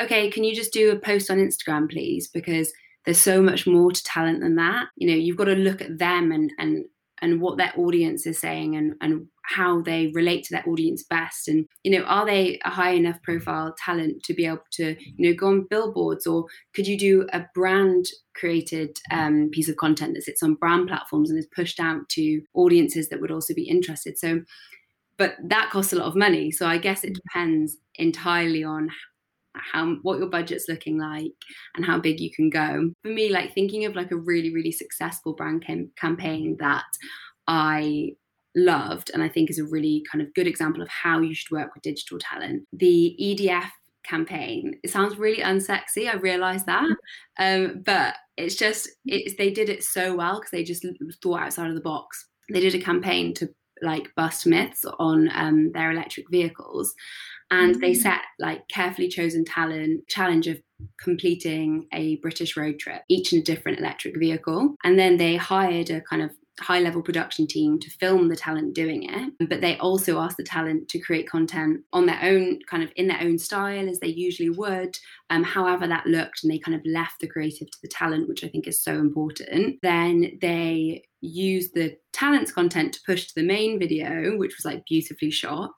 okay, 0.00 0.30
can 0.30 0.44
you 0.44 0.54
just 0.54 0.72
do 0.72 0.90
a 0.90 0.98
post 0.98 1.30
on 1.30 1.38
Instagram, 1.38 1.90
please? 1.90 2.28
Because 2.28 2.72
there's 3.04 3.20
so 3.20 3.42
much 3.42 3.66
more 3.66 3.90
to 3.90 4.02
talent 4.04 4.40
than 4.40 4.56
that. 4.56 4.86
You 4.96 5.08
know, 5.08 5.16
you've 5.16 5.36
got 5.36 5.44
to 5.44 5.54
look 5.54 5.80
at 5.80 5.98
them 5.98 6.32
and 6.32 6.52
and 6.58 6.84
and 7.20 7.40
what 7.40 7.56
their 7.56 7.72
audience 7.78 8.26
is 8.26 8.38
saying 8.38 8.76
and 8.76 8.94
and 9.00 9.26
how 9.44 9.80
they 9.82 10.10
relate 10.14 10.44
to 10.44 10.54
their 10.54 10.68
audience 10.68 11.04
best. 11.04 11.48
And 11.48 11.66
you 11.82 11.92
know 11.92 12.04
are 12.04 12.26
they 12.26 12.60
a 12.64 12.70
high 12.70 12.92
enough 12.92 13.22
profile 13.22 13.74
talent 13.84 14.22
to 14.24 14.34
be 14.34 14.46
able 14.46 14.64
to 14.72 14.96
you 15.16 15.30
know 15.30 15.36
go 15.36 15.48
on 15.48 15.66
billboards? 15.68 16.26
Or 16.26 16.46
could 16.74 16.86
you 16.86 16.98
do 16.98 17.26
a 17.32 17.44
brand 17.54 18.06
created 18.34 18.98
um, 19.10 19.50
piece 19.52 19.68
of 19.68 19.76
content 19.76 20.14
that 20.14 20.22
sits 20.22 20.42
on 20.42 20.54
brand 20.54 20.88
platforms 20.88 21.30
and 21.30 21.38
is 21.38 21.48
pushed 21.54 21.80
out 21.80 22.08
to 22.10 22.42
audiences 22.54 23.08
that 23.08 23.20
would 23.20 23.32
also 23.32 23.54
be 23.54 23.68
interested? 23.68 24.18
So 24.18 24.42
but 25.18 25.36
that 25.44 25.70
costs 25.70 25.92
a 25.92 25.96
lot 25.96 26.06
of 26.06 26.16
money. 26.16 26.50
So 26.50 26.66
i 26.66 26.78
guess 26.78 27.04
it 27.04 27.14
depends 27.14 27.76
entirely 27.96 28.64
on 28.64 28.90
how 29.54 29.94
what 30.02 30.18
your 30.18 30.28
budget's 30.28 30.68
looking 30.68 30.98
like 30.98 31.32
and 31.76 31.84
how 31.84 31.98
big 31.98 32.20
you 32.20 32.30
can 32.30 32.50
go. 32.50 32.90
For 33.02 33.08
me 33.08 33.30
like 33.30 33.54
thinking 33.54 33.84
of 33.84 33.94
like 33.94 34.10
a 34.10 34.16
really 34.16 34.52
really 34.52 34.72
successful 34.72 35.34
brand 35.34 35.64
cam- 35.64 35.90
campaign 35.96 36.56
that 36.60 36.84
i 37.48 38.10
loved 38.54 39.10
and 39.12 39.22
i 39.22 39.28
think 39.28 39.50
is 39.50 39.58
a 39.58 39.64
really 39.64 40.04
kind 40.10 40.22
of 40.22 40.32
good 40.34 40.46
example 40.46 40.82
of 40.82 40.88
how 40.88 41.20
you 41.20 41.34
should 41.34 41.50
work 41.50 41.74
with 41.74 41.82
digital 41.82 42.18
talent 42.18 42.62
the 42.72 43.16
edf 43.20 43.68
campaign. 44.04 44.74
It 44.82 44.90
sounds 44.90 45.16
really 45.16 45.42
unsexy 45.42 46.08
i 46.08 46.14
realize 46.14 46.64
that 46.64 46.88
um, 47.38 47.82
but 47.84 48.16
it's 48.36 48.56
just 48.56 48.88
it's 49.06 49.36
they 49.36 49.50
did 49.50 49.68
it 49.68 49.84
so 49.84 50.14
well 50.14 50.36
because 50.36 50.50
they 50.50 50.64
just 50.64 50.86
thought 51.22 51.40
outside 51.40 51.68
of 51.68 51.74
the 51.74 51.80
box. 51.80 52.26
They 52.50 52.60
did 52.60 52.74
a 52.74 52.80
campaign 52.80 53.34
to 53.34 53.48
like 53.82 54.14
bust 54.16 54.46
myths 54.46 54.84
on 54.98 55.28
um, 55.34 55.72
their 55.72 55.90
electric 55.90 56.30
vehicles 56.30 56.94
and 57.50 57.80
they 57.80 57.92
mm. 57.92 57.96
set 57.96 58.20
like 58.38 58.66
carefully 58.68 59.08
chosen 59.08 59.44
talent 59.44 60.06
challenge 60.08 60.46
of 60.46 60.60
completing 61.00 61.86
a 61.92 62.16
british 62.16 62.56
road 62.56 62.78
trip 62.78 63.02
each 63.08 63.32
in 63.32 63.40
a 63.40 63.42
different 63.42 63.78
electric 63.78 64.18
vehicle 64.18 64.74
and 64.84 64.98
then 64.98 65.16
they 65.16 65.36
hired 65.36 65.90
a 65.90 66.00
kind 66.00 66.22
of 66.22 66.30
high 66.60 66.80
level 66.80 67.02
production 67.02 67.46
team 67.46 67.78
to 67.78 67.90
film 67.90 68.28
the 68.28 68.36
talent 68.36 68.74
doing 68.74 69.04
it 69.04 69.32
but 69.48 69.62
they 69.62 69.76
also 69.78 70.18
asked 70.20 70.36
the 70.36 70.44
talent 70.44 70.86
to 70.88 70.98
create 70.98 71.28
content 71.28 71.80
on 71.94 72.04
their 72.04 72.18
own 72.22 72.58
kind 72.68 72.82
of 72.82 72.92
in 72.96 73.06
their 73.06 73.20
own 73.20 73.38
style 73.38 73.88
as 73.88 73.98
they 74.00 74.08
usually 74.08 74.50
would 74.50 74.98
um, 75.30 75.42
however 75.42 75.86
that 75.86 76.06
looked 76.06 76.42
and 76.42 76.52
they 76.52 76.58
kind 76.58 76.74
of 76.74 76.82
left 76.84 77.20
the 77.20 77.26
creative 77.26 77.70
to 77.70 77.78
the 77.80 77.88
talent 77.88 78.28
which 78.28 78.44
i 78.44 78.48
think 78.48 78.66
is 78.66 78.82
so 78.82 78.92
important. 78.94 79.78
Then 79.82 80.38
they 80.40 81.04
use 81.20 81.70
the 81.70 81.96
talent's 82.12 82.52
content 82.52 82.92
to 82.94 83.00
push 83.06 83.26
to 83.26 83.34
the 83.34 83.42
main 83.42 83.78
video 83.78 84.36
which 84.36 84.56
was 84.56 84.64
like 84.64 84.84
beautifully 84.86 85.30
shot 85.30 85.72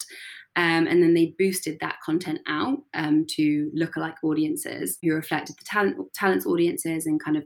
um, 0.57 0.87
and 0.87 1.03
then 1.03 1.15
they 1.15 1.35
boosted 1.37 1.79
that 1.81 1.97
content 2.05 2.41
out 2.47 2.79
um, 2.95 3.27
to 3.31 3.71
lookalike 3.77 4.17
audiences 4.23 4.99
who 5.03 5.13
reflected 5.13 5.57
the 5.59 5.65
talent 5.65 5.97
talents 6.15 6.47
audiences 6.47 7.07
and 7.07 7.23
kind 7.23 7.37
of 7.37 7.45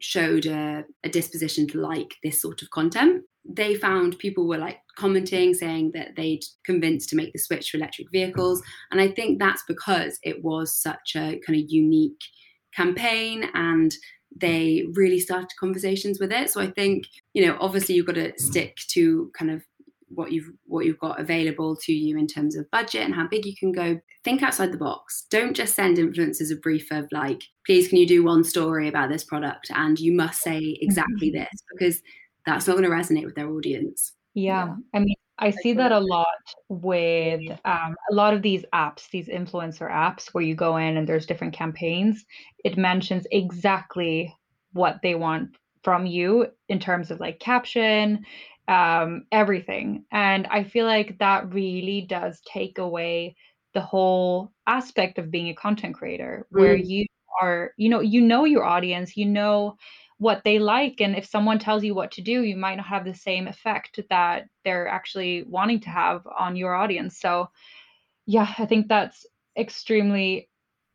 showed 0.00 0.46
a, 0.46 0.84
a 1.02 1.08
disposition 1.08 1.66
to 1.68 1.80
like 1.80 2.14
this 2.22 2.40
sort 2.40 2.62
of 2.62 2.70
content. 2.70 3.22
They 3.48 3.74
found 3.74 4.18
people 4.18 4.46
were 4.46 4.58
like 4.58 4.78
commenting 4.96 5.54
saying 5.54 5.92
that 5.94 6.16
they'd 6.16 6.42
convinced 6.64 7.08
to 7.10 7.16
make 7.16 7.32
the 7.32 7.38
switch 7.38 7.70
to 7.70 7.78
electric 7.78 8.10
vehicles. 8.12 8.62
And 8.90 9.00
I 9.00 9.08
think 9.08 9.38
that's 9.38 9.62
because 9.66 10.18
it 10.22 10.44
was 10.44 10.74
such 10.74 11.14
a 11.16 11.40
kind 11.46 11.58
of 11.58 11.66
unique 11.68 12.20
campaign 12.74 13.48
and 13.54 13.92
they 14.38 14.84
really 14.92 15.18
started 15.18 15.48
conversations 15.58 16.20
with 16.20 16.32
it. 16.32 16.50
So 16.50 16.60
I 16.60 16.70
think, 16.70 17.06
you 17.32 17.46
know, 17.46 17.56
obviously 17.60 17.94
you've 17.94 18.06
got 18.06 18.16
to 18.16 18.32
stick 18.36 18.76
to 18.88 19.30
kind 19.36 19.50
of 19.50 19.62
what 20.08 20.32
you've 20.32 20.50
what 20.66 20.84
you've 20.84 20.98
got 20.98 21.20
available 21.20 21.76
to 21.76 21.92
you 21.92 22.16
in 22.16 22.26
terms 22.26 22.56
of 22.56 22.70
budget 22.70 23.02
and 23.02 23.14
how 23.14 23.26
big 23.26 23.44
you 23.44 23.54
can 23.56 23.72
go 23.72 23.98
think 24.24 24.42
outside 24.42 24.72
the 24.72 24.78
box 24.78 25.26
don't 25.30 25.54
just 25.54 25.74
send 25.74 25.96
influencers 25.96 26.52
a 26.52 26.56
brief 26.56 26.90
of 26.90 27.06
like 27.12 27.42
please 27.64 27.88
can 27.88 27.98
you 27.98 28.06
do 28.06 28.24
one 28.24 28.44
story 28.44 28.88
about 28.88 29.08
this 29.08 29.24
product 29.24 29.70
and 29.74 29.98
you 29.98 30.12
must 30.12 30.40
say 30.40 30.76
exactly 30.80 31.30
mm-hmm. 31.30 31.40
this 31.40 31.62
because 31.72 32.02
that's 32.44 32.66
not 32.66 32.76
going 32.76 32.88
to 32.88 32.90
resonate 32.90 33.24
with 33.24 33.34
their 33.34 33.50
audience 33.50 34.12
yeah, 34.34 34.66
yeah. 34.66 34.74
i 34.94 34.98
mean 34.98 35.16
I 35.38 35.50
see 35.50 35.74
that 35.74 35.92
a 35.92 35.98
lot 35.98 36.26
with 36.68 37.42
um, 37.66 37.94
a 38.10 38.14
lot 38.14 38.32
of 38.32 38.40
these 38.40 38.64
apps, 38.72 39.10
these 39.10 39.28
influencer 39.28 39.90
apps, 39.90 40.28
where 40.28 40.42
you 40.42 40.54
go 40.54 40.78
in 40.78 40.96
and 40.96 41.06
there's 41.06 41.26
different 41.26 41.52
campaigns. 41.52 42.24
It 42.64 42.78
mentions 42.78 43.26
exactly 43.30 44.34
what 44.72 45.00
they 45.02 45.14
want 45.14 45.50
from 45.82 46.06
you 46.06 46.46
in 46.68 46.80
terms 46.80 47.10
of 47.10 47.20
like 47.20 47.38
caption, 47.38 48.24
um, 48.68 49.24
everything. 49.32 50.04
And 50.10 50.46
I 50.48 50.64
feel 50.64 50.86
like 50.86 51.18
that 51.18 51.52
really 51.52 52.02
does 52.02 52.40
take 52.46 52.78
away 52.78 53.36
the 53.74 53.80
whole 53.80 54.52
aspect 54.66 55.18
of 55.18 55.30
being 55.30 55.48
a 55.48 55.54
content 55.54 55.94
creator, 55.94 56.46
where 56.50 56.76
mm. 56.76 56.86
you 56.86 57.06
are, 57.40 57.72
you 57.76 57.88
know, 57.88 58.00
you 58.00 58.20
know 58.20 58.44
your 58.44 58.64
audience, 58.64 59.16
you 59.16 59.26
know 59.26 59.76
what 60.18 60.42
they 60.44 60.58
like 60.58 61.00
and 61.00 61.14
if 61.14 61.26
someone 61.26 61.58
tells 61.58 61.84
you 61.84 61.94
what 61.94 62.10
to 62.10 62.22
do 62.22 62.42
you 62.42 62.56
might 62.56 62.76
not 62.76 62.86
have 62.86 63.04
the 63.04 63.14
same 63.14 63.46
effect 63.46 64.00
that 64.08 64.46
they're 64.64 64.88
actually 64.88 65.44
wanting 65.44 65.78
to 65.78 65.90
have 65.90 66.26
on 66.38 66.56
your 66.56 66.74
audience 66.74 67.20
so 67.20 67.48
yeah 68.24 68.52
i 68.58 68.64
think 68.64 68.88
that's 68.88 69.26
extremely 69.58 70.48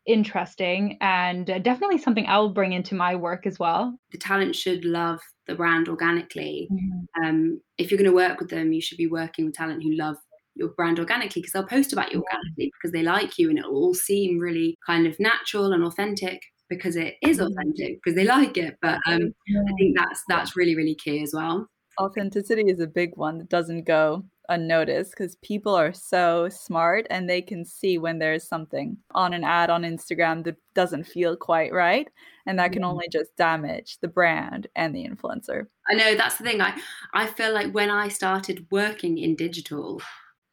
interesting 0.06 0.98
and 1.00 1.46
definitely 1.46 1.98
something 1.98 2.26
I'll 2.26 2.48
bring 2.48 2.72
into 2.72 2.94
my 2.94 3.14
work 3.14 3.46
as 3.46 3.58
well. 3.58 3.96
The 4.10 4.18
talent 4.18 4.56
should 4.56 4.84
love 4.84 5.20
the 5.46 5.54
brand 5.54 5.88
organically. 5.88 6.68
Mm-hmm. 6.72 7.24
Um, 7.24 7.60
if 7.78 7.90
you're 7.90 7.98
going 7.98 8.10
to 8.10 8.16
work 8.16 8.40
with 8.40 8.50
them, 8.50 8.72
you 8.72 8.80
should 8.80 8.98
be 8.98 9.06
working 9.06 9.44
with 9.44 9.54
talent 9.54 9.82
who 9.82 9.92
love 9.92 10.16
your 10.54 10.68
brand 10.70 10.98
organically 10.98 11.40
because 11.40 11.52
they'll 11.52 11.66
post 11.66 11.92
about 11.92 12.12
you 12.12 12.22
organically 12.22 12.72
because 12.78 12.92
they 12.92 13.02
like 13.02 13.38
you 13.38 13.48
and 13.48 13.58
it'll 13.58 13.74
all 13.74 13.94
seem 13.94 14.38
really 14.38 14.76
kind 14.86 15.06
of 15.06 15.18
natural 15.18 15.72
and 15.72 15.84
authentic 15.84 16.40
because 16.68 16.96
it 16.96 17.14
is 17.22 17.38
mm-hmm. 17.38 17.46
authentic 17.46 17.98
because 18.02 18.16
they 18.16 18.24
like 18.24 18.56
it. 18.56 18.76
But 18.82 18.98
um, 19.06 19.32
I 19.48 19.72
think 19.78 19.96
that's 19.96 20.22
that's 20.28 20.56
really 20.56 20.76
really 20.76 20.94
key 20.94 21.22
as 21.22 21.32
well. 21.34 21.66
Authenticity 22.00 22.70
is 22.70 22.80
a 22.80 22.86
big 22.86 23.10
one 23.16 23.38
that 23.38 23.48
doesn't 23.48 23.84
go 23.84 24.24
unnoticed 24.52 25.10
because 25.10 25.36
people 25.36 25.74
are 25.74 25.92
so 25.92 26.48
smart 26.48 27.06
and 27.10 27.28
they 27.28 27.42
can 27.42 27.64
see 27.64 27.98
when 27.98 28.18
there's 28.18 28.46
something 28.46 28.96
on 29.12 29.32
an 29.32 29.44
ad 29.44 29.70
on 29.70 29.82
Instagram 29.82 30.44
that 30.44 30.56
doesn't 30.74 31.04
feel 31.04 31.36
quite 31.36 31.72
right. 31.72 32.08
And 32.46 32.58
that 32.58 32.72
can 32.72 32.84
only 32.84 33.08
just 33.10 33.36
damage 33.36 33.98
the 34.00 34.08
brand 34.08 34.66
and 34.76 34.94
the 34.94 35.06
influencer. 35.06 35.66
I 35.88 35.94
know 35.94 36.14
that's 36.14 36.36
the 36.36 36.44
thing. 36.44 36.60
I, 36.60 36.78
I 37.14 37.26
feel 37.26 37.52
like 37.52 37.72
when 37.72 37.90
I 37.90 38.08
started 38.08 38.66
working 38.70 39.18
in 39.18 39.36
digital, 39.36 40.00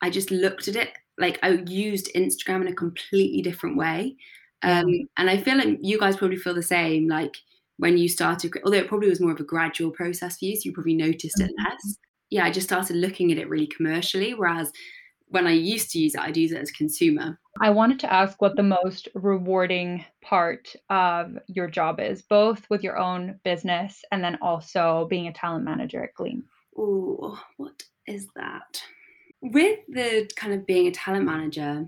I 0.02 0.10
just 0.10 0.32
looked 0.32 0.68
at 0.68 0.76
it 0.76 0.90
like 1.18 1.40
I 1.44 1.50
used 1.68 2.14
Instagram 2.16 2.62
in 2.62 2.68
a 2.68 2.76
completely 2.76 3.42
different 3.42 3.78
way. 3.78 4.16
Um, 4.62 5.08
and 5.18 5.30
I 5.30 5.38
feel 5.38 5.58
like 5.58 5.78
you 5.82 6.00
guys 6.00 6.18
probably 6.18 6.38
feel 6.38 6.54
the 6.54 6.64
same. 6.64 7.08
Like 7.08 7.36
when 7.78 7.98
you 7.98 8.10
started, 8.10 8.54
although 8.64 8.78
it 8.78 8.88
probably 8.88 9.10
was 9.10 9.22
more 9.22 9.32
of 9.32 9.40
a 9.40 9.44
gradual 9.44 9.92
process 9.92 10.38
for 10.38 10.46
you, 10.46 10.56
so 10.56 10.62
you 10.66 10.74
probably 10.74 10.96
noticed 10.96 11.40
it 11.40 11.52
mm-hmm. 11.52 11.70
less 11.70 11.98
yeah, 12.30 12.46
I 12.46 12.52
just 12.52 12.68
started 12.68 12.96
looking 12.96 13.32
at 13.32 13.38
it 13.38 13.50
really 13.50 13.68
commercially. 13.68 14.34
Whereas 14.34 14.72
when 15.30 15.48
I 15.48 15.52
used 15.52 15.92
to 15.92 16.00
use 16.00 16.16
it, 16.16 16.22
I'd 16.22 16.38
use 16.38 16.52
it 16.52 16.62
as 16.62 16.70
a 16.70 16.74
consumer. 16.74 17.40
I 17.62 17.70
wanted 17.70 18.00
to 18.00 18.12
ask 18.12 18.42
what 18.42 18.56
the 18.56 18.64
most 18.64 19.08
rewarding 19.14 20.04
part 20.22 20.74
of 20.90 21.38
your 21.48 21.70
job 21.70 22.00
is, 22.00 22.22
both 22.24 22.68
with 22.70 22.84
your 22.84 22.98
own 22.98 23.40
business 23.44 24.04
and 24.12 24.24
then 24.24 24.38
also 24.42 25.08
being 25.10 25.28
a 25.28 25.34
talent 25.34 25.66
manager 25.66 26.04
at 26.04 26.14
Gleam. 26.16 26.44
Oh, 26.78 27.40
what 27.58 27.84
is 28.08 28.28
that? 28.36 28.82
With 29.42 29.80
the 29.88 30.30
kind 30.36 30.54
of 30.54 30.66
being 30.66 30.88
a 30.88 30.92
talent 30.92 31.26
manager, 31.26 31.88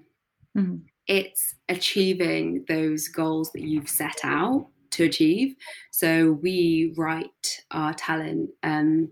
mm-hmm. 0.56 0.78
it's 1.08 1.56
achieving 1.68 2.64
those 2.68 3.08
goals 3.08 3.52
that 3.54 3.62
you've 3.62 3.90
set 3.90 4.20
out 4.24 4.68
to 4.92 5.06
achieve. 5.06 5.56
So 5.90 6.34
we 6.34 6.94
write 6.96 7.62
our 7.72 7.94
talent 7.94 8.52
um, 8.64 9.10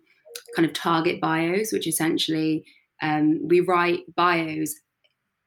kind 0.55 0.65
of 0.65 0.73
target 0.73 1.21
bios, 1.21 1.71
which 1.71 1.87
essentially 1.87 2.63
um, 3.01 3.47
we 3.47 3.59
write 3.61 4.01
bios. 4.15 4.73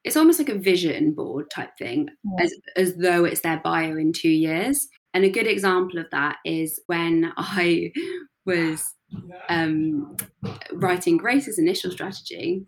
It's 0.04 0.16
almost 0.16 0.38
like 0.38 0.48
a 0.48 0.58
vision 0.58 1.14
board 1.14 1.50
type 1.50 1.70
thing, 1.78 2.08
yeah. 2.24 2.44
as, 2.44 2.54
as 2.76 2.96
though 2.96 3.24
it's 3.24 3.40
their 3.40 3.60
bio 3.62 3.96
in 3.96 4.12
two 4.12 4.30
years. 4.30 4.88
And 5.14 5.24
a 5.24 5.30
good 5.30 5.46
example 5.46 5.98
of 5.98 6.06
that 6.10 6.36
is 6.44 6.80
when 6.86 7.32
I 7.36 7.92
was 8.46 8.84
um, 9.48 10.16
writing 10.72 11.16
Grace's 11.16 11.58
initial 11.58 11.90
strategy 11.90 12.64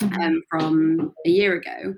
mm-hmm. 0.00 0.20
um, 0.20 0.42
from 0.50 1.12
a 1.26 1.30
year 1.30 1.54
ago 1.54 1.94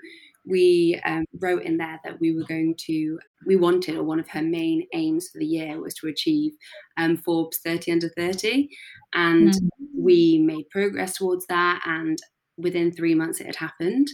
we 0.47 1.01
um, 1.05 1.24
wrote 1.40 1.62
in 1.62 1.76
there 1.76 2.01
that 2.05 2.20
we 2.20 2.34
were 2.34 2.44
going 2.44 2.74
to, 2.86 3.18
we 3.47 3.57
wanted, 3.57 3.97
or 3.97 4.05
one 4.05 4.20
of 4.20 4.28
her 4.28 4.42
main 4.42 4.86
aims 4.94 5.28
for 5.28 5.38
the 5.38 5.47
year 5.47 5.80
was 5.80 5.94
to 5.94 6.07
achieve 6.07 6.53
um, 6.97 7.16
Forbes 7.16 7.59
30 7.59 7.92
under 7.92 8.09
30. 8.11 8.68
And 9.12 9.51
mm-hmm. 9.51 9.66
we 9.97 10.38
made 10.38 10.70
progress 10.70 11.16
towards 11.16 11.47
that. 11.47 11.82
And 11.84 12.18
within 12.57 12.92
three 12.92 13.14
months, 13.14 13.40
it 13.40 13.47
had 13.47 13.57
happened. 13.57 14.09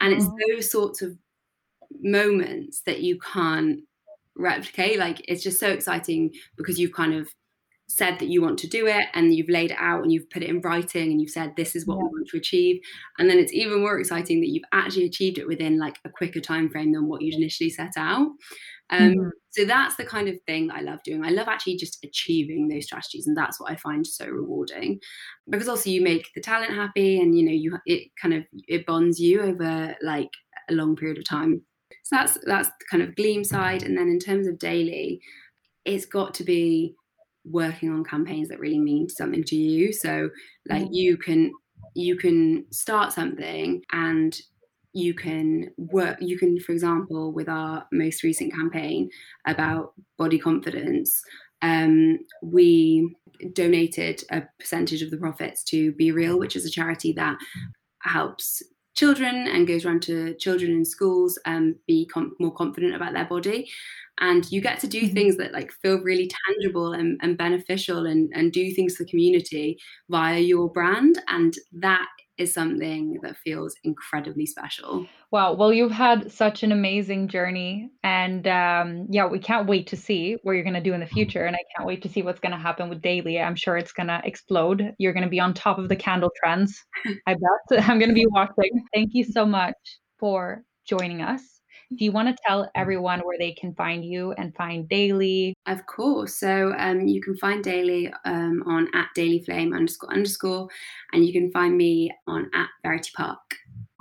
And 0.00 0.12
it's 0.12 0.26
those 0.48 0.70
sorts 0.70 1.02
of 1.02 1.16
moments 2.00 2.82
that 2.86 3.02
you 3.02 3.18
can't 3.18 3.80
replicate. 4.36 4.98
Like 4.98 5.22
it's 5.28 5.42
just 5.42 5.60
so 5.60 5.68
exciting 5.68 6.32
because 6.56 6.80
you've 6.80 6.94
kind 6.94 7.14
of 7.14 7.28
said 7.90 8.20
that 8.20 8.28
you 8.28 8.40
want 8.40 8.56
to 8.56 8.68
do 8.68 8.86
it 8.86 9.06
and 9.14 9.34
you've 9.34 9.48
laid 9.48 9.72
it 9.72 9.76
out 9.80 10.02
and 10.02 10.12
you've 10.12 10.30
put 10.30 10.44
it 10.44 10.48
in 10.48 10.60
writing 10.60 11.10
and 11.10 11.20
you've 11.20 11.30
said 11.30 11.52
this 11.56 11.74
is 11.74 11.86
what 11.86 11.96
yeah. 11.96 12.04
we 12.04 12.08
want 12.08 12.28
to 12.28 12.36
achieve. 12.36 12.80
And 13.18 13.28
then 13.28 13.38
it's 13.38 13.52
even 13.52 13.80
more 13.80 13.98
exciting 13.98 14.40
that 14.40 14.48
you've 14.48 14.64
actually 14.72 15.06
achieved 15.06 15.38
it 15.38 15.48
within 15.48 15.76
like 15.76 15.98
a 16.04 16.08
quicker 16.08 16.40
time 16.40 16.70
frame 16.70 16.92
than 16.92 17.08
what 17.08 17.20
you'd 17.20 17.34
initially 17.34 17.68
set 17.68 17.94
out. 17.96 18.28
Um, 18.92 19.00
mm-hmm. 19.00 19.28
so 19.50 19.64
that's 19.64 19.94
the 19.94 20.04
kind 20.04 20.28
of 20.28 20.34
thing 20.46 20.70
i 20.72 20.80
love 20.80 21.00
doing. 21.04 21.24
I 21.24 21.30
love 21.30 21.48
actually 21.48 21.76
just 21.76 22.04
achieving 22.04 22.68
those 22.68 22.86
strategies 22.86 23.26
and 23.26 23.36
that's 23.36 23.60
what 23.60 23.70
i 23.70 23.76
find 23.76 24.06
so 24.06 24.26
rewarding. 24.26 25.00
Because 25.48 25.68
also 25.68 25.90
you 25.90 26.00
make 26.00 26.28
the 26.34 26.40
talent 26.40 26.72
happy 26.72 27.20
and 27.20 27.36
you 27.36 27.44
know 27.44 27.52
you 27.52 27.76
it 27.86 28.08
kind 28.20 28.34
of 28.34 28.44
it 28.68 28.86
bonds 28.86 29.18
you 29.18 29.42
over 29.42 29.96
like 30.00 30.30
a 30.68 30.74
long 30.74 30.94
period 30.94 31.18
of 31.18 31.28
time. 31.28 31.62
So 32.04 32.16
that's 32.16 32.38
that's 32.46 32.68
the 32.68 32.84
kind 32.88 33.02
of 33.02 33.16
gleam 33.16 33.42
side. 33.42 33.82
And 33.82 33.98
then 33.98 34.08
in 34.08 34.20
terms 34.20 34.46
of 34.46 34.60
daily 34.60 35.20
it's 35.84 36.06
got 36.06 36.34
to 36.34 36.44
be 36.44 36.94
working 37.44 37.90
on 37.90 38.04
campaigns 38.04 38.48
that 38.48 38.60
really 38.60 38.78
mean 38.78 39.08
something 39.08 39.42
to 39.44 39.56
you 39.56 39.92
so 39.92 40.28
like 40.68 40.82
mm-hmm. 40.82 40.92
you 40.92 41.16
can 41.16 41.50
you 41.94 42.16
can 42.16 42.64
start 42.70 43.12
something 43.12 43.82
and 43.92 44.40
you 44.92 45.14
can 45.14 45.70
work 45.76 46.16
you 46.20 46.38
can 46.38 46.58
for 46.60 46.72
example 46.72 47.32
with 47.32 47.48
our 47.48 47.86
most 47.92 48.22
recent 48.22 48.52
campaign 48.52 49.08
about 49.46 49.92
body 50.18 50.38
confidence 50.38 51.22
um, 51.62 52.18
we 52.42 53.14
donated 53.52 54.22
a 54.30 54.42
percentage 54.58 55.02
of 55.02 55.10
the 55.10 55.16
profits 55.16 55.62
to 55.64 55.92
be 55.92 56.12
real 56.12 56.38
which 56.38 56.56
is 56.56 56.66
a 56.66 56.70
charity 56.70 57.12
that 57.12 57.38
helps 58.02 58.62
children 58.94 59.46
and 59.48 59.66
goes 59.66 59.84
around 59.84 60.02
to 60.02 60.34
children 60.34 60.72
in 60.72 60.84
schools 60.84 61.38
and 61.46 61.74
be 61.86 62.06
com- 62.06 62.34
more 62.40 62.52
confident 62.52 62.94
about 62.94 63.12
their 63.12 63.24
body 63.24 63.68
and 64.20 64.50
you 64.52 64.60
get 64.60 64.78
to 64.80 64.86
do 64.86 65.02
mm-hmm. 65.02 65.14
things 65.14 65.36
that 65.36 65.52
like 65.52 65.72
feel 65.72 66.00
really 66.00 66.30
tangible 66.46 66.92
and, 66.92 67.18
and 67.22 67.38
beneficial 67.38 68.06
and, 68.06 68.30
and 68.34 68.52
do 68.52 68.72
things 68.72 68.96
for 68.96 69.04
the 69.04 69.10
community 69.10 69.78
via 70.08 70.38
your 70.38 70.70
brand 70.70 71.20
and 71.28 71.54
that 71.72 72.06
is 72.40 72.54
something 72.54 73.18
that 73.22 73.36
feels 73.36 73.76
incredibly 73.84 74.46
special. 74.46 75.06
Wow. 75.30 75.52
Well, 75.52 75.72
you've 75.72 75.92
had 75.92 76.32
such 76.32 76.62
an 76.62 76.72
amazing 76.72 77.28
journey. 77.28 77.90
And 78.02 78.48
um, 78.48 79.06
yeah, 79.10 79.26
we 79.26 79.38
can't 79.38 79.68
wait 79.68 79.86
to 79.88 79.96
see 79.96 80.38
what 80.42 80.52
you're 80.52 80.64
going 80.64 80.74
to 80.74 80.80
do 80.80 80.94
in 80.94 81.00
the 81.00 81.06
future. 81.06 81.44
And 81.44 81.54
I 81.54 81.60
can't 81.76 81.86
wait 81.86 82.02
to 82.02 82.08
see 82.08 82.22
what's 82.22 82.40
going 82.40 82.52
to 82.52 82.58
happen 82.58 82.88
with 82.88 83.02
Daily. 83.02 83.38
I'm 83.38 83.56
sure 83.56 83.76
it's 83.76 83.92
going 83.92 84.08
to 84.08 84.22
explode. 84.24 84.94
You're 84.98 85.12
going 85.12 85.24
to 85.24 85.28
be 85.28 85.38
on 85.38 85.52
top 85.52 85.78
of 85.78 85.90
the 85.90 85.96
candle 85.96 86.32
trends. 86.42 86.82
I 87.26 87.34
bet. 87.34 87.84
I'm 87.88 87.98
going 87.98 88.08
to 88.08 88.14
be 88.14 88.26
watching. 88.26 88.86
Thank 88.94 89.10
you 89.12 89.24
so 89.24 89.44
much 89.44 89.76
for 90.18 90.62
joining 90.88 91.20
us 91.20 91.59
do 91.96 92.04
you 92.04 92.12
want 92.12 92.28
to 92.28 92.42
tell 92.46 92.70
everyone 92.76 93.20
where 93.20 93.38
they 93.38 93.52
can 93.52 93.74
find 93.74 94.04
you 94.04 94.32
and 94.32 94.54
find 94.54 94.88
Daily? 94.88 95.54
Of 95.66 95.86
course. 95.86 96.36
So 96.36 96.72
um, 96.78 97.08
you 97.08 97.20
can 97.20 97.36
find 97.36 97.64
Daily 97.64 98.12
um, 98.24 98.62
on 98.66 98.88
at 98.94 99.08
Daily 99.14 99.42
Flame 99.44 99.72
underscore 99.72 100.12
underscore, 100.12 100.68
and 101.12 101.24
you 101.24 101.32
can 101.32 101.50
find 101.50 101.76
me 101.76 102.10
on 102.28 102.48
at 102.54 102.68
Verity 102.84 103.10
Park. 103.16 103.38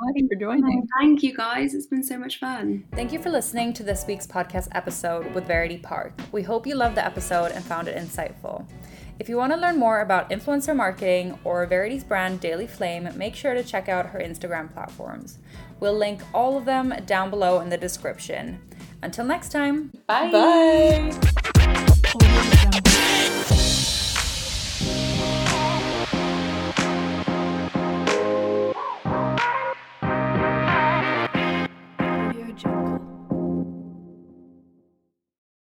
Thank 0.06 0.18
you 0.22 0.30
for 0.32 0.40
joining. 0.40 0.88
Thank 1.00 1.24
you 1.24 1.36
guys. 1.36 1.74
It's 1.74 1.88
been 1.88 2.04
so 2.04 2.18
much 2.18 2.40
fun. 2.40 2.86
Thank 2.94 3.12
you 3.12 3.20
for 3.20 3.30
listening 3.30 3.74
to 3.74 3.84
this 3.84 4.06
week's 4.08 4.26
podcast 4.26 4.70
episode 4.72 5.34
with 5.34 5.46
Verity 5.46 5.78
Park. 5.78 6.14
We 6.32 6.42
hope 6.42 6.66
you 6.66 6.76
loved 6.76 6.96
the 6.96 7.06
episode 7.06 7.52
and 7.52 7.66
found 7.66 7.90
it 7.90 7.98
insightful. 7.98 8.66
If 9.20 9.28
you 9.28 9.36
want 9.36 9.52
to 9.52 9.60
learn 9.60 9.78
more 9.78 10.00
about 10.00 10.30
influencer 10.30 10.74
marketing 10.74 11.38
or 11.44 11.66
Verity's 11.66 12.06
brand 12.06 12.40
Daily 12.40 12.68
Flame, 12.68 13.10
make 13.18 13.36
sure 13.36 13.54
to 13.54 13.64
check 13.64 13.90
out 13.90 14.06
her 14.06 14.20
Instagram 14.20 14.74
platforms. 14.74 15.40
We'll 15.80 15.98
link 15.98 16.22
all 16.34 16.58
of 16.58 16.66
them 16.66 16.94
down 17.06 17.30
below 17.30 17.60
in 17.62 17.70
the 17.70 17.78
description. 17.78 18.60
Until 19.02 19.26
next 19.26 19.50
time, 19.50 19.92
bye. 20.08 20.32
Bye. 20.32 21.32